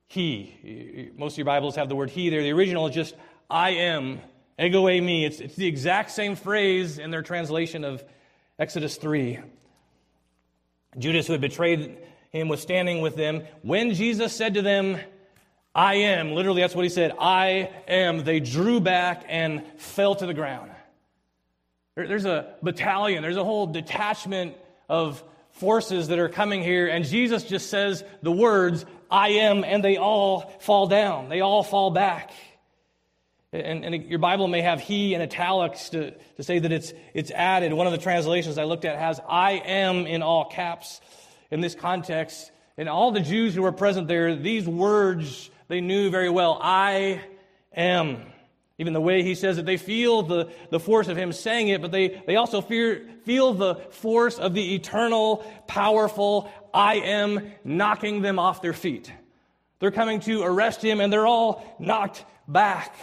he. 0.07 1.11
Most 1.17 1.33
of 1.33 1.37
your 1.39 1.45
Bibles 1.45 1.75
have 1.75 1.89
the 1.89 1.95
word 1.95 2.09
he 2.09 2.29
there. 2.29 2.43
The 2.43 2.51
original 2.51 2.87
is 2.87 2.95
just 2.95 3.15
I 3.53 3.69
am. 3.69 4.19
Ego 4.59 4.85
eimi. 4.85 5.27
It's, 5.27 5.39
it's 5.39 5.55
the 5.55 5.67
exact 5.67 6.09
same 6.09 6.35
phrase 6.35 6.97
in 6.97 7.11
their 7.11 7.21
translation 7.21 7.83
of 7.83 8.03
Exodus 8.57 8.95
3. 8.95 9.39
Judas, 10.97 11.27
who 11.27 11.33
had 11.33 11.41
betrayed 11.41 11.99
him, 12.31 12.47
was 12.47 12.63
standing 12.63 13.01
with 13.01 13.15
them. 13.15 13.43
When 13.61 13.93
Jesus 13.93 14.33
said 14.33 14.55
to 14.55 14.63
them, 14.63 14.97
I 15.75 15.95
am. 15.95 16.31
Literally, 16.31 16.61
that's 16.61 16.73
what 16.73 16.81
he 16.81 16.89
said. 16.89 17.13
I 17.19 17.69
am. 17.87 18.23
They 18.23 18.39
drew 18.39 18.79
back 18.79 19.23
and 19.27 19.63
fell 19.77 20.15
to 20.15 20.25
the 20.25 20.33
ground. 20.33 20.71
There's 21.95 22.25
a 22.25 22.55
battalion, 22.63 23.21
there's 23.21 23.37
a 23.37 23.43
whole 23.43 23.67
detachment 23.67 24.55
of 24.89 25.23
forces 25.51 26.07
that 26.07 26.17
are 26.17 26.29
coming 26.29 26.63
here, 26.63 26.87
and 26.87 27.05
Jesus 27.05 27.43
just 27.43 27.69
says 27.69 28.03
the 28.23 28.31
words, 28.31 28.83
I 29.11 29.29
am, 29.29 29.63
and 29.63 29.83
they 29.83 29.97
all 29.97 30.51
fall 30.59 30.87
down. 30.87 31.29
They 31.29 31.41
all 31.41 31.61
fall 31.61 31.91
back. 31.91 32.31
And, 33.53 33.85
and, 33.85 34.05
your 34.05 34.17
Bible 34.17 34.47
may 34.47 34.61
have 34.61 34.81
he 34.81 35.13
in 35.13 35.21
italics 35.21 35.89
to, 35.89 36.11
to 36.11 36.43
say 36.43 36.57
that 36.57 36.71
it's, 36.71 36.91
it's 37.13 37.29
added. 37.29 37.71
One 37.71 37.85
of 37.85 37.93
the 37.93 37.99
translations 37.99 38.57
I 38.57 38.63
looked 38.63 38.83
at 38.83 38.97
has 38.97 39.19
I 39.29 39.51
am 39.53 40.07
in 40.07 40.23
all 40.23 40.45
caps 40.45 40.99
in 41.51 41.61
this 41.61 41.75
context. 41.75 42.51
And 42.77 42.89
all 42.89 43.11
the 43.11 43.19
Jews 43.19 43.53
who 43.53 43.61
were 43.61 43.71
present 43.71 44.07
there, 44.07 44.35
these 44.35 44.67
words 44.67 45.51
they 45.67 45.81
knew 45.81 46.09
very 46.09 46.29
well, 46.29 46.59
I 46.61 47.21
am. 47.75 48.21
Even 48.79 48.93
the 48.93 49.01
way 49.01 49.21
he 49.21 49.35
says 49.35 49.57
it, 49.57 49.65
they 49.65 49.77
feel 49.77 50.23
the, 50.23 50.51
the 50.71 50.79
force 50.79 51.07
of 51.07 51.15
him 51.15 51.31
saying 51.31 51.67
it, 51.67 51.81
but 51.81 51.91
they, 51.91 52.21
they 52.25 52.35
also 52.35 52.59
fear, 52.59 53.07
feel 53.23 53.53
the 53.53 53.75
force 53.91 54.39
of 54.39 54.53
the 54.53 54.73
eternal, 54.73 55.37
powerful 55.67 56.51
I 56.73 56.95
am 56.95 57.51
knocking 57.63 58.21
them 58.21 58.39
off 58.39 58.61
their 58.61 58.73
feet. 58.73 59.11
They're 59.79 59.91
coming 59.91 60.21
to 60.21 60.41
arrest 60.41 60.81
him 60.83 61.01
and 61.01 61.13
they're 61.13 61.27
all 61.27 61.75
knocked 61.79 62.25
back. 62.47 62.95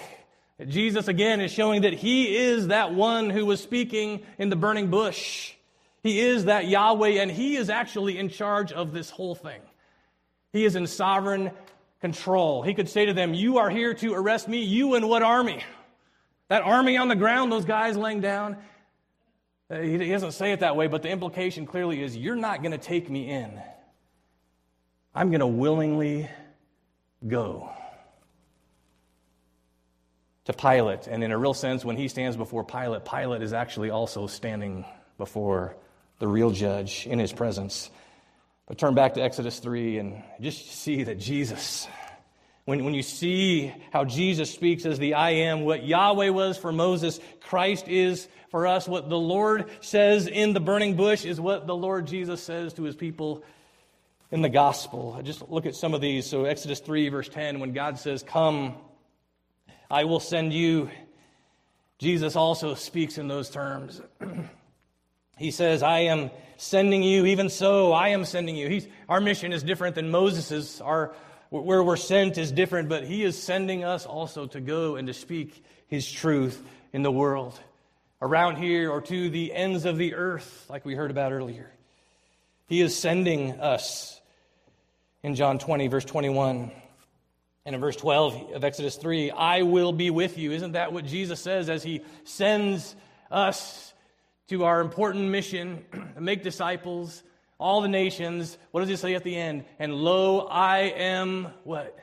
Jesus 0.69 1.09
again 1.09 1.41
is 1.41 1.51
showing 1.51 1.83
that 1.83 1.95
he 1.95 2.37
is 2.37 2.69
that 2.69 2.93
one 2.93 3.31
who 3.31 3.47
was 3.47 3.63
speaking 3.63 4.23
in 4.39 4.51
the 4.51 4.57
burning 4.57 4.89
bush. 4.89 5.55
He 6.03 6.21
is 6.21 6.47
that 6.47 6.69
Yahweh 6.69 7.21
and 7.21 7.31
he 7.31 7.57
is 7.57 7.71
actually 7.71 8.19
in 8.19 8.29
charge 8.29 8.73
of 8.73 8.93
this 8.93 9.11
whole 9.11 9.35
thing. 9.35 9.61
He 10.53 10.65
is 10.65 10.77
in 10.77 10.87
sovereign 10.87 11.51
control. 12.01 12.63
He 12.63 12.75
could 12.75 12.89
say 12.89 13.07
to 13.07 13.15
them, 13.15 13.33
You 13.33 13.59
are 13.59 13.71
here 13.71 13.95
to 13.95 14.15
arrest 14.15 14.49
me. 14.49 14.63
You 14.63 14.95
and 14.95 15.09
what 15.09 15.23
army? 15.23 15.63
That 16.49 16.63
army 16.63 16.97
on 16.97 17.09
the 17.09 17.17
ground, 17.17 17.53
those 17.53 17.65
guys 17.65 17.97
laying 17.97 18.21
down. 18.21 18.57
Uh, 19.71 19.81
he 19.81 19.97
doesn't 20.09 20.33
say 20.33 20.53
it 20.53 20.61
that 20.61 20.75
way, 20.75 20.89
but 20.89 21.03
the 21.03 21.09
implication 21.09 21.65
clearly 21.65 22.03
is 22.03 22.17
you're 22.17 22.35
not 22.35 22.61
going 22.61 22.73
to 22.73 22.79
take 22.79 23.09
me 23.09 23.31
in. 23.31 23.61
I'm 25.15 25.31
going 25.31 25.41
to 25.41 25.47
willingly 25.47 26.29
go 27.27 27.71
to 30.47 30.53
Pilate. 30.53 31.07
And 31.07 31.23
in 31.23 31.33
a 31.33 31.39
real 31.39 31.55
sense, 31.55 31.85
when 31.85 31.97
he 31.97 32.09
stands 32.09 32.37
before 32.37 32.65
Pilate, 32.65 33.05
Pilate 33.05 33.43
is 33.43 33.53
actually 33.53 33.91
also 33.91 34.27
standing 34.27 34.85
before 35.19 35.77
the 36.19 36.27
real 36.27 36.51
judge 36.51 37.07
in 37.07 37.19
his 37.19 37.33
presence. 37.33 37.91
But 38.67 38.79
turn 38.79 38.95
back 38.95 39.15
to 39.15 39.23
Exodus 39.23 39.59
3 39.59 39.99
and 39.99 40.23
just 40.41 40.71
see 40.71 41.05
that 41.05 41.19
Jesus, 41.19 41.89
when, 42.65 42.85
when 42.85 42.95
you 42.95 43.03
see 43.03 43.75
how 43.93 44.05
Jesus 44.05 44.51
speaks 44.51 44.87
as 44.87 44.99
the 44.99 45.15
I 45.15 45.31
am, 45.31 45.63
what 45.63 45.85
Yahweh 45.85 46.29
was 46.29 46.57
for 46.57 46.71
Moses, 46.71 47.21
Christ 47.41 47.89
is 47.89 48.29
for 48.51 48.67
us. 48.67 48.87
What 48.87 49.09
the 49.09 49.19
Lord 49.19 49.69
says 49.81 50.27
in 50.27 50.53
the 50.53 50.61
burning 50.61 50.97
bush 50.97 51.25
is 51.25 51.41
what 51.41 51.67
the 51.67 51.75
Lord 51.75 52.07
Jesus 52.07 52.43
says 52.43 52.73
to 52.75 52.83
his 52.83 52.95
people 52.95 53.43
in 54.31 54.43
the 54.43 54.49
gospel. 54.49 55.21
Just 55.23 55.49
look 55.51 55.67
at 55.67 55.75
some 55.75 55.95
of 55.95 56.01
these. 56.01 56.27
So, 56.27 56.45
Exodus 56.45 56.81
3, 56.81 57.09
verse 57.09 57.29
10, 57.29 57.61
when 57.61 57.73
God 57.73 57.99
says, 57.99 58.23
Come, 58.23 58.77
I 59.91 60.05
will 60.05 60.21
send 60.21 60.53
you, 60.53 60.91
Jesus 61.99 62.37
also 62.37 62.75
speaks 62.75 63.19
in 63.19 63.27
those 63.27 63.51
terms. 63.51 64.01
he 65.37 65.51
says, 65.51 65.83
I 65.83 66.01
am 66.01 66.31
sending 66.57 67.03
you. 67.03 67.27
Even 67.27 67.49
so, 67.49 67.93
I 67.93 68.09
am 68.09 68.25
sending 68.25 68.55
you. 68.55 68.69
He's, 68.69 68.87
our 69.09 69.21
mission 69.21 69.53
is 69.53 69.63
different 69.63 69.97
than 69.97 70.11
Moses's. 70.11 70.81
Our, 70.81 71.13
where 71.51 71.83
we're 71.83 71.97
sent 71.97 72.39
is 72.39 72.53
different, 72.53 72.89
but 72.89 73.05
he 73.05 73.25
is 73.25 73.41
sending 73.43 73.83
us 73.83 74.07
also 74.07 74.47
to 74.47 74.61
go 74.61 74.95
and 74.95 75.09
to 75.09 75.15
speak 75.15 75.65
his 75.89 76.11
truth 76.11 76.63
in 76.93 77.03
the 77.03 77.11
world, 77.11 77.59
around 78.23 78.57
here 78.57 78.91
or 78.91 79.01
to 79.01 79.31
the 79.31 79.53
ends 79.53 79.85
of 79.85 79.97
the 79.97 80.15
earth, 80.15 80.67
like 80.69 80.85
we 80.85 80.95
heard 80.95 81.11
about 81.11 81.33
earlier. 81.33 81.73
He 82.69 82.81
is 82.81 82.97
sending 82.97 83.61
us 83.61 84.21
in 85.25 85.35
John 85.35 85.59
20, 85.59 85.89
verse 85.89 86.05
21. 86.05 86.71
And 87.71 87.77
in 87.77 87.81
verse 87.81 87.95
12 87.95 88.55
of 88.55 88.65
Exodus 88.65 88.97
3, 88.97 89.31
I 89.31 89.63
will 89.63 89.93
be 89.93 90.11
with 90.11 90.37
you. 90.37 90.51
Isn't 90.51 90.73
that 90.73 90.93
what 90.93 91.07
Jesus 91.07 91.39
says 91.39 91.71
as 91.71 91.85
he 91.85 92.01
sends 92.25 92.97
us 93.31 93.95
to 94.49 94.65
our 94.65 94.81
important 94.81 95.29
mission 95.31 95.85
to 96.17 96.21
make 96.21 96.43
disciples, 96.43 97.23
all 97.59 97.81
the 97.81 97.87
nations? 97.87 98.59
What 98.73 98.81
does 98.81 98.89
he 98.89 98.97
say 98.97 99.15
at 99.15 99.23
the 99.23 99.37
end? 99.37 99.67
And 99.79 99.95
lo, 99.95 100.49
I 100.49 100.79
am 100.79 101.53
what? 101.63 101.97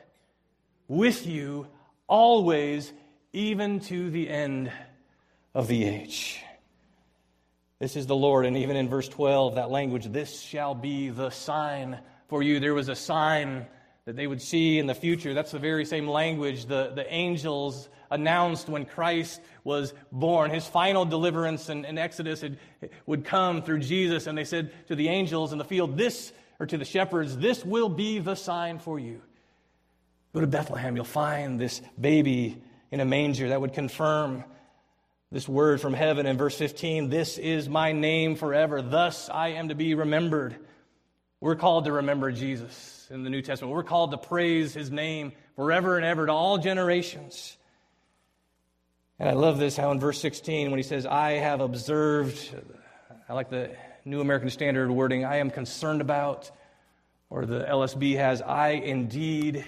With 0.88 1.26
you 1.26 1.66
always, 2.06 2.90
even 3.34 3.80
to 3.80 4.08
the 4.08 4.26
end 4.30 4.72
of 5.54 5.68
the 5.68 5.84
age. 5.84 6.42
This 7.78 7.94
is 7.94 8.06
the 8.06 8.16
Lord. 8.16 8.46
And 8.46 8.56
even 8.56 8.74
in 8.74 8.88
verse 8.88 9.10
12, 9.10 9.56
that 9.56 9.70
language, 9.70 10.06
this 10.06 10.40
shall 10.40 10.74
be 10.74 11.10
the 11.10 11.28
sign 11.28 11.98
for 12.28 12.42
you. 12.42 12.58
There 12.58 12.72
was 12.72 12.88
a 12.88 12.96
sign 12.96 13.66
that 14.08 14.16
they 14.16 14.26
would 14.26 14.40
see 14.40 14.78
in 14.78 14.86
the 14.86 14.94
future. 14.94 15.34
That's 15.34 15.50
the 15.50 15.58
very 15.58 15.84
same 15.84 16.08
language 16.08 16.64
the, 16.64 16.92
the 16.94 17.06
angels 17.12 17.90
announced 18.10 18.66
when 18.66 18.86
Christ 18.86 19.38
was 19.64 19.92
born. 20.10 20.50
His 20.50 20.66
final 20.66 21.04
deliverance 21.04 21.68
in, 21.68 21.98
Exodus 21.98 22.40
had, 22.40 22.56
would 23.04 23.26
come 23.26 23.60
through 23.60 23.80
Jesus. 23.80 24.26
And 24.26 24.38
they 24.38 24.46
said 24.46 24.72
to 24.86 24.96
the 24.96 25.08
angels 25.08 25.52
in 25.52 25.58
the 25.58 25.64
field, 25.64 25.98
This, 25.98 26.32
or 26.58 26.64
to 26.64 26.78
the 26.78 26.86
shepherds, 26.86 27.36
this 27.36 27.62
will 27.66 27.90
be 27.90 28.18
the 28.18 28.34
sign 28.34 28.78
for 28.78 28.98
you. 28.98 29.20
Go 30.32 30.40
to 30.40 30.46
Bethlehem, 30.46 30.96
you'll 30.96 31.04
find 31.04 31.60
this 31.60 31.82
baby 32.00 32.62
in 32.90 33.00
a 33.00 33.04
manger 33.04 33.50
that 33.50 33.60
would 33.60 33.74
confirm 33.74 34.42
this 35.30 35.46
word 35.46 35.82
from 35.82 35.92
heaven 35.92 36.24
in 36.24 36.38
verse 36.38 36.56
15 36.56 37.10
This 37.10 37.36
is 37.36 37.68
my 37.68 37.92
name 37.92 38.36
forever. 38.36 38.80
Thus 38.80 39.28
I 39.28 39.48
am 39.48 39.68
to 39.68 39.74
be 39.74 39.94
remembered. 39.94 40.56
We're 41.42 41.56
called 41.56 41.84
to 41.84 41.92
remember 41.92 42.32
Jesus 42.32 42.97
in 43.10 43.22
the 43.22 43.30
New 43.30 43.42
Testament. 43.42 43.74
We're 43.74 43.82
called 43.82 44.10
to 44.10 44.18
praise 44.18 44.74
his 44.74 44.90
name 44.90 45.32
forever 45.56 45.96
and 45.96 46.04
ever 46.04 46.26
to 46.26 46.32
all 46.32 46.58
generations. 46.58 47.56
And 49.18 49.28
I 49.28 49.32
love 49.32 49.58
this 49.58 49.76
how 49.76 49.90
in 49.92 50.00
verse 50.00 50.20
16, 50.20 50.70
when 50.70 50.78
he 50.78 50.82
says, 50.82 51.06
I 51.06 51.32
have 51.32 51.60
observed, 51.60 52.54
I 53.28 53.32
like 53.32 53.50
the 53.50 53.70
New 54.04 54.20
American 54.20 54.50
Standard 54.50 54.90
wording, 54.90 55.24
I 55.24 55.36
am 55.36 55.50
concerned 55.50 56.00
about, 56.00 56.50
or 57.30 57.46
the 57.46 57.64
LSB 57.64 58.16
has, 58.16 58.42
I 58.42 58.70
indeed 58.70 59.64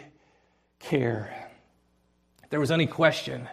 care. 0.79 1.51
If 2.45 2.51
there 2.51 2.61
was 2.61 2.71
any 2.71 2.87
question, 2.87 3.49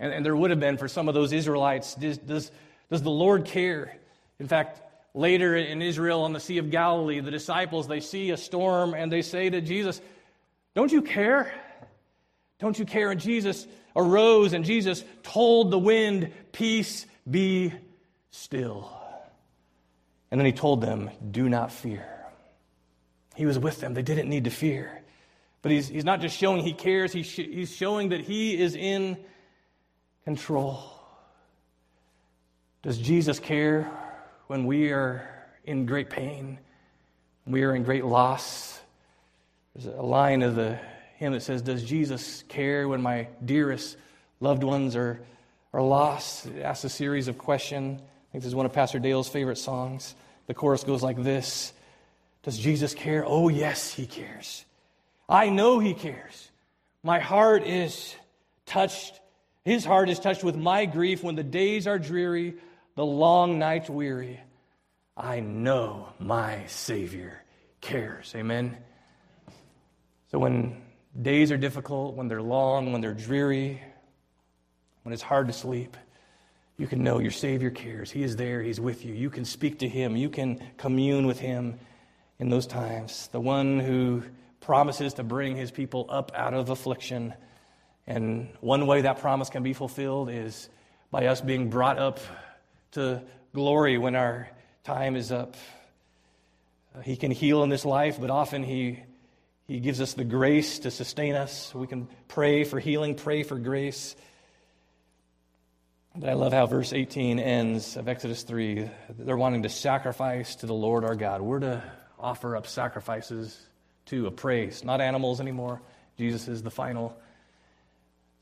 and, 0.00 0.12
and 0.12 0.24
there 0.24 0.36
would 0.36 0.50
have 0.50 0.60
been 0.60 0.76
for 0.76 0.88
some 0.88 1.08
of 1.08 1.14
those 1.14 1.32
Israelites. 1.32 1.94
Does, 1.94 2.18
does, 2.18 2.50
does 2.90 3.02
the 3.02 3.10
Lord 3.10 3.44
care? 3.44 3.96
In 4.38 4.48
fact, 4.48 4.80
later 5.18 5.56
in 5.56 5.82
Israel 5.82 6.22
on 6.22 6.32
the 6.32 6.40
Sea 6.40 6.58
of 6.58 6.70
Galilee, 6.70 7.20
the 7.20 7.32
disciples, 7.32 7.88
they 7.88 8.00
see 8.00 8.30
a 8.30 8.36
storm 8.36 8.94
and 8.94 9.10
they 9.10 9.22
say 9.22 9.50
to 9.50 9.60
Jesus, 9.60 10.00
Don't 10.74 10.92
you 10.92 11.02
care? 11.02 11.52
Don't 12.60 12.78
you 12.78 12.84
care? 12.84 13.10
And 13.10 13.20
Jesus 13.20 13.66
arose 13.96 14.52
and 14.52 14.64
Jesus 14.64 15.04
told 15.24 15.72
the 15.72 15.78
wind, 15.78 16.32
Peace 16.52 17.04
be 17.28 17.72
still. 18.30 18.92
And 20.30 20.40
then 20.40 20.46
he 20.46 20.52
told 20.52 20.80
them, 20.80 21.10
Do 21.30 21.48
not 21.48 21.72
fear. 21.72 22.06
He 23.34 23.44
was 23.44 23.58
with 23.58 23.80
them. 23.80 23.94
They 23.94 24.02
didn't 24.02 24.28
need 24.28 24.44
to 24.44 24.50
fear. 24.50 25.02
But 25.62 25.72
he's, 25.72 25.88
he's 25.88 26.04
not 26.04 26.20
just 26.20 26.36
showing 26.36 26.62
he 26.62 26.72
cares, 26.72 27.12
he's, 27.12 27.30
he's 27.30 27.74
showing 27.74 28.10
that 28.10 28.20
he 28.20 28.56
is 28.56 28.76
in 28.76 29.16
control. 30.24 30.80
Does 32.82 32.98
Jesus 32.98 33.40
care 33.40 33.90
when 34.48 34.66
we 34.66 34.90
are 34.90 35.28
in 35.64 35.86
great 35.86 36.10
pain? 36.10 36.58
We 37.46 37.62
are 37.62 37.74
in 37.74 37.84
great 37.84 38.04
loss. 38.04 38.80
There's 39.74 39.86
a 39.86 40.02
line 40.02 40.42
of 40.42 40.56
the 40.56 40.78
hymn 41.16 41.32
that 41.32 41.42
says, 41.42 41.62
Does 41.62 41.84
Jesus 41.84 42.42
care 42.48 42.88
when 42.88 43.00
my 43.00 43.28
dearest 43.44 43.96
loved 44.40 44.64
ones 44.64 44.96
are, 44.96 45.20
are 45.72 45.82
lost? 45.82 46.46
It 46.46 46.62
asks 46.62 46.84
a 46.84 46.88
series 46.88 47.28
of 47.28 47.38
questions. 47.38 48.00
I 48.00 48.32
think 48.32 48.42
this 48.42 48.48
is 48.48 48.54
one 48.54 48.66
of 48.66 48.72
Pastor 48.72 48.98
Dale's 48.98 49.28
favorite 49.28 49.58
songs. 49.58 50.14
The 50.46 50.54
chorus 50.54 50.82
goes 50.82 51.02
like 51.02 51.22
this 51.22 51.72
Does 52.42 52.58
Jesus 52.58 52.94
care? 52.94 53.24
Oh, 53.26 53.48
yes, 53.48 53.92
he 53.92 54.06
cares. 54.06 54.64
I 55.28 55.50
know 55.50 55.78
he 55.78 55.94
cares. 55.94 56.50
My 57.02 57.20
heart 57.20 57.64
is 57.64 58.16
touched 58.66 59.20
his 59.68 59.84
heart 59.84 60.08
is 60.08 60.18
touched 60.18 60.42
with 60.42 60.56
my 60.56 60.86
grief 60.86 61.22
when 61.22 61.34
the 61.34 61.44
days 61.44 61.86
are 61.86 61.98
dreary, 61.98 62.54
the 62.98 63.06
long 63.06 63.60
nights 63.60 63.88
weary. 63.88 64.40
I 65.16 65.38
know 65.38 66.08
my 66.18 66.66
Savior 66.66 67.44
cares. 67.80 68.32
Amen. 68.34 68.76
So 70.32 70.40
when 70.40 70.82
days 71.22 71.52
are 71.52 71.56
difficult, 71.56 72.16
when 72.16 72.26
they're 72.26 72.42
long, 72.42 72.90
when 72.90 73.00
they're 73.00 73.14
dreary, 73.14 73.80
when 75.04 75.12
it's 75.12 75.22
hard 75.22 75.46
to 75.46 75.52
sleep, 75.52 75.96
you 76.76 76.88
can 76.88 77.04
know 77.04 77.20
your 77.20 77.30
Savior 77.30 77.70
cares. 77.70 78.10
He 78.10 78.24
is 78.24 78.34
there, 78.34 78.62
He's 78.62 78.80
with 78.80 79.04
you. 79.04 79.14
You 79.14 79.30
can 79.30 79.44
speak 79.44 79.78
to 79.78 79.88
Him, 79.88 80.16
you 80.16 80.28
can 80.28 80.60
commune 80.76 81.28
with 81.28 81.38
Him 81.38 81.78
in 82.40 82.48
those 82.48 82.66
times. 82.66 83.28
The 83.30 83.40
one 83.40 83.78
who 83.78 84.24
promises 84.58 85.14
to 85.14 85.22
bring 85.22 85.54
His 85.54 85.70
people 85.70 86.06
up 86.08 86.32
out 86.34 86.52
of 86.52 86.68
affliction 86.68 87.32
and 88.08 88.48
one 88.60 88.88
way 88.88 89.02
that 89.02 89.20
promise 89.20 89.50
can 89.50 89.62
be 89.62 89.72
fulfilled 89.72 90.30
is 90.30 90.68
by 91.12 91.26
us 91.26 91.40
being 91.40 91.70
brought 91.70 92.00
up 92.00 92.18
to 92.92 93.22
glory 93.54 93.98
when 93.98 94.14
our 94.14 94.48
time 94.84 95.16
is 95.16 95.32
up. 95.32 95.56
Uh, 96.94 97.00
he 97.00 97.16
can 97.16 97.30
heal 97.30 97.62
in 97.62 97.68
this 97.68 97.84
life, 97.84 98.20
but 98.20 98.30
often 98.30 98.62
he, 98.62 99.00
he 99.66 99.80
gives 99.80 100.00
us 100.00 100.14
the 100.14 100.24
grace 100.24 100.80
to 100.80 100.90
sustain 100.90 101.34
us. 101.34 101.74
We 101.74 101.86
can 101.86 102.08
pray 102.28 102.64
for 102.64 102.80
healing, 102.80 103.14
pray 103.14 103.42
for 103.42 103.58
grace. 103.58 104.16
But 106.14 106.30
I 106.30 106.32
love 106.32 106.52
how 106.52 106.66
verse 106.66 106.92
18 106.92 107.38
ends 107.38 107.96
of 107.96 108.08
Exodus 108.08 108.42
3. 108.42 108.90
They're 109.18 109.36
wanting 109.36 109.62
to 109.62 109.68
sacrifice 109.68 110.56
to 110.56 110.66
the 110.66 110.74
Lord 110.74 111.04
our 111.04 111.14
God. 111.14 111.40
We're 111.40 111.60
to 111.60 111.82
offer 112.18 112.56
up 112.56 112.66
sacrifices 112.66 113.56
to 114.06 114.26
a 114.26 114.30
praise, 114.30 114.82
not 114.84 115.00
animals 115.00 115.40
anymore. 115.40 115.80
Jesus 116.16 116.48
is 116.48 116.62
the 116.62 116.70
final 116.70 117.16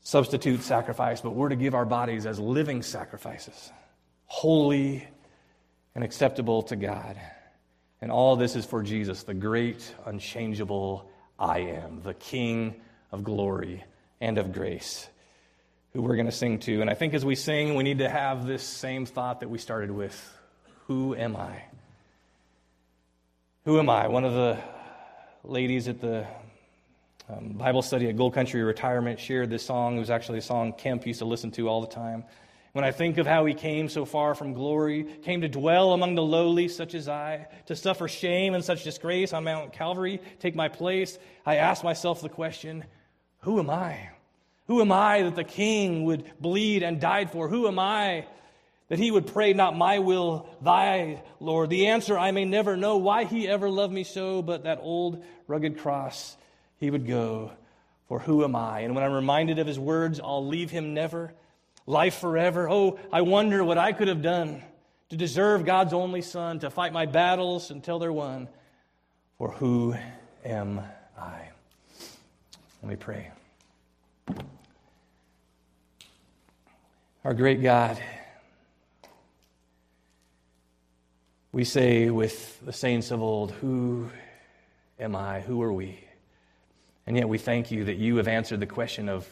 substitute 0.01 0.63
sacrifice, 0.63 1.21
but 1.21 1.31
we're 1.31 1.49
to 1.49 1.55
give 1.55 1.75
our 1.75 1.85
bodies 1.85 2.25
as 2.25 2.39
living 2.39 2.81
sacrifices, 2.81 3.71
holy 4.27 5.07
and 5.95 6.03
acceptable 6.03 6.61
to 6.63 6.75
God. 6.75 7.19
And 8.01 8.11
all 8.11 8.35
this 8.35 8.55
is 8.55 8.65
for 8.65 8.83
Jesus, 8.83 9.23
the 9.23 9.33
great, 9.33 9.93
unchangeable 10.05 11.09
I 11.39 11.59
am, 11.59 12.01
the 12.03 12.13
King 12.13 12.75
of 13.11 13.23
glory 13.23 13.83
and 14.21 14.37
of 14.37 14.53
grace, 14.53 15.07
who 15.93 16.01
we're 16.01 16.15
going 16.15 16.27
to 16.27 16.31
sing 16.31 16.59
to. 16.59 16.81
And 16.81 16.89
I 16.89 16.93
think 16.93 17.13
as 17.15 17.25
we 17.25 17.33
sing, 17.33 17.73
we 17.73 17.83
need 17.83 17.99
to 17.99 18.09
have 18.09 18.45
this 18.45 18.61
same 18.61 19.05
thought 19.05 19.39
that 19.39 19.49
we 19.49 19.57
started 19.57 19.89
with 19.89 20.37
Who 20.85 21.15
am 21.15 21.35
I? 21.35 21.63
Who 23.65 23.79
am 23.79 23.89
I? 23.89 24.07
One 24.07 24.23
of 24.23 24.33
the 24.33 24.57
ladies 25.43 25.87
at 25.87 25.99
the 25.99 26.27
um, 27.29 27.53
Bible 27.53 27.81
study 27.81 28.07
at 28.07 28.15
Gold 28.15 28.33
Country 28.33 28.61
Retirement 28.63 29.19
shared 29.19 29.49
this 29.49 29.65
song. 29.65 29.97
It 29.97 29.99
was 29.99 30.09
actually 30.09 30.37
a 30.37 30.43
song 30.43 30.73
Kemp 30.73 31.05
used 31.05 31.19
to 31.19 31.25
listen 31.25 31.51
to 31.51 31.67
all 31.67 31.81
the 31.81 31.87
time. 31.87 32.23
When 32.77 32.85
I 32.85 32.91
think 32.91 33.17
of 33.17 33.25
how 33.25 33.43
he 33.47 33.55
came 33.55 33.89
so 33.89 34.05
far 34.05 34.35
from 34.35 34.53
glory, 34.53 35.03
came 35.23 35.41
to 35.41 35.49
dwell 35.49 35.93
among 35.93 36.13
the 36.13 36.21
lowly, 36.21 36.67
such 36.67 36.93
as 36.93 37.09
I, 37.09 37.47
to 37.65 37.75
suffer 37.75 38.07
shame 38.07 38.53
and 38.53 38.63
such 38.63 38.83
disgrace 38.83 39.33
on 39.33 39.45
Mount 39.45 39.73
Calvary, 39.73 40.21
take 40.37 40.53
my 40.53 40.67
place, 40.67 41.17
I 41.43 41.55
ask 41.55 41.83
myself 41.83 42.21
the 42.21 42.29
question 42.29 42.85
Who 43.39 43.57
am 43.57 43.71
I? 43.71 44.11
Who 44.67 44.79
am 44.79 44.91
I 44.91 45.23
that 45.23 45.35
the 45.35 45.43
king 45.43 46.03
would 46.03 46.31
bleed 46.39 46.83
and 46.83 47.01
died 47.01 47.31
for? 47.31 47.47
Who 47.47 47.67
am 47.67 47.79
I 47.79 48.27
that 48.89 48.99
he 48.99 49.09
would 49.09 49.25
pray, 49.25 49.53
Not 49.53 49.75
my 49.75 49.97
will, 49.97 50.47
thy, 50.61 51.23
Lord? 51.39 51.71
The 51.71 51.87
answer 51.87 52.15
I 52.15 52.29
may 52.29 52.45
never 52.45 52.77
know 52.77 52.97
why 52.97 53.23
he 53.23 53.47
ever 53.47 53.71
loved 53.71 53.91
me 53.91 54.03
so, 54.03 54.43
but 54.43 54.65
that 54.65 54.77
old 54.83 55.23
rugged 55.47 55.79
cross 55.79 56.37
he 56.77 56.91
would 56.91 57.07
go, 57.07 57.53
For 58.07 58.19
who 58.19 58.43
am 58.43 58.55
I? 58.55 58.81
And 58.81 58.93
when 58.93 59.03
I'm 59.03 59.13
reminded 59.13 59.57
of 59.57 59.65
his 59.65 59.79
words, 59.79 60.19
I'll 60.23 60.45
leave 60.45 60.69
him 60.69 60.93
never, 60.93 61.33
life 61.87 62.19
forever. 62.19 62.69
Oh, 62.69 62.99
I 63.11 63.21
wonder 63.21 63.63
what 63.63 63.79
I 63.79 63.93
could 63.93 64.09
have 64.09 64.21
done 64.21 64.61
to 65.09 65.15
deserve 65.15 65.65
God's 65.65 65.93
only 65.93 66.21
Son, 66.21 66.59
to 66.59 66.69
fight 66.69 66.93
my 66.93 67.05
battles 67.05 67.71
until 67.71 67.97
they're 67.97 68.13
won. 68.13 68.49
For 69.37 69.49
who 69.51 69.95
am 70.43 70.81
I? 71.17 71.49
Let 72.83 72.89
me 72.89 72.95
pray. 72.97 73.31
Our 77.23 77.33
great 77.33 77.61
God, 77.61 77.99
we 81.51 81.63
say 81.63 82.09
with 82.09 82.59
the 82.65 82.73
saints 82.73 83.11
of 83.11 83.21
old, 83.21 83.51
Who 83.51 84.09
am 84.99 85.15
I? 85.15 85.41
Who 85.41 85.61
are 85.61 85.73
we? 85.73 85.99
And 87.05 87.15
yet 87.15 87.29
we 87.29 87.37
thank 87.37 87.71
you 87.71 87.85
that 87.85 87.95
you 87.95 88.17
have 88.17 88.27
answered 88.27 88.59
the 88.59 88.65
question 88.65 89.07
of, 89.09 89.27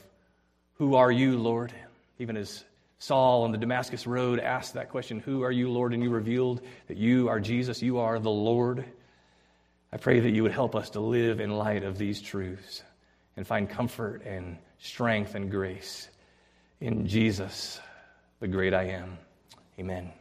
Who 0.77 0.95
are 0.95 1.11
you, 1.11 1.37
Lord? 1.37 1.73
Even 2.19 2.37
as 2.37 2.63
Saul 2.99 3.43
on 3.43 3.51
the 3.51 3.57
Damascus 3.57 4.07
Road 4.07 4.39
asked 4.39 4.73
that 4.73 4.89
question, 4.89 5.19
Who 5.19 5.43
are 5.43 5.51
you, 5.51 5.69
Lord? 5.69 5.93
And 5.93 6.01
you 6.01 6.09
revealed 6.09 6.61
that 6.87 6.97
you 6.97 7.27
are 7.29 7.39
Jesus, 7.39 7.81
you 7.81 7.99
are 7.99 8.19
the 8.19 8.29
Lord. 8.29 8.85
I 9.91 9.97
pray 9.97 10.19
that 10.19 10.31
you 10.31 10.43
would 10.43 10.51
help 10.51 10.75
us 10.75 10.89
to 10.91 10.99
live 10.99 11.39
in 11.39 11.51
light 11.51 11.83
of 11.83 11.97
these 11.97 12.21
truths 12.21 12.83
and 13.37 13.45
find 13.45 13.69
comfort 13.69 14.23
and 14.25 14.57
strength 14.79 15.35
and 15.35 15.51
grace 15.51 16.09
in 16.81 17.07
Jesus, 17.07 17.79
the 18.39 18.47
great 18.47 18.73
I 18.73 18.83
am. 18.89 19.17
Amen. 19.79 20.11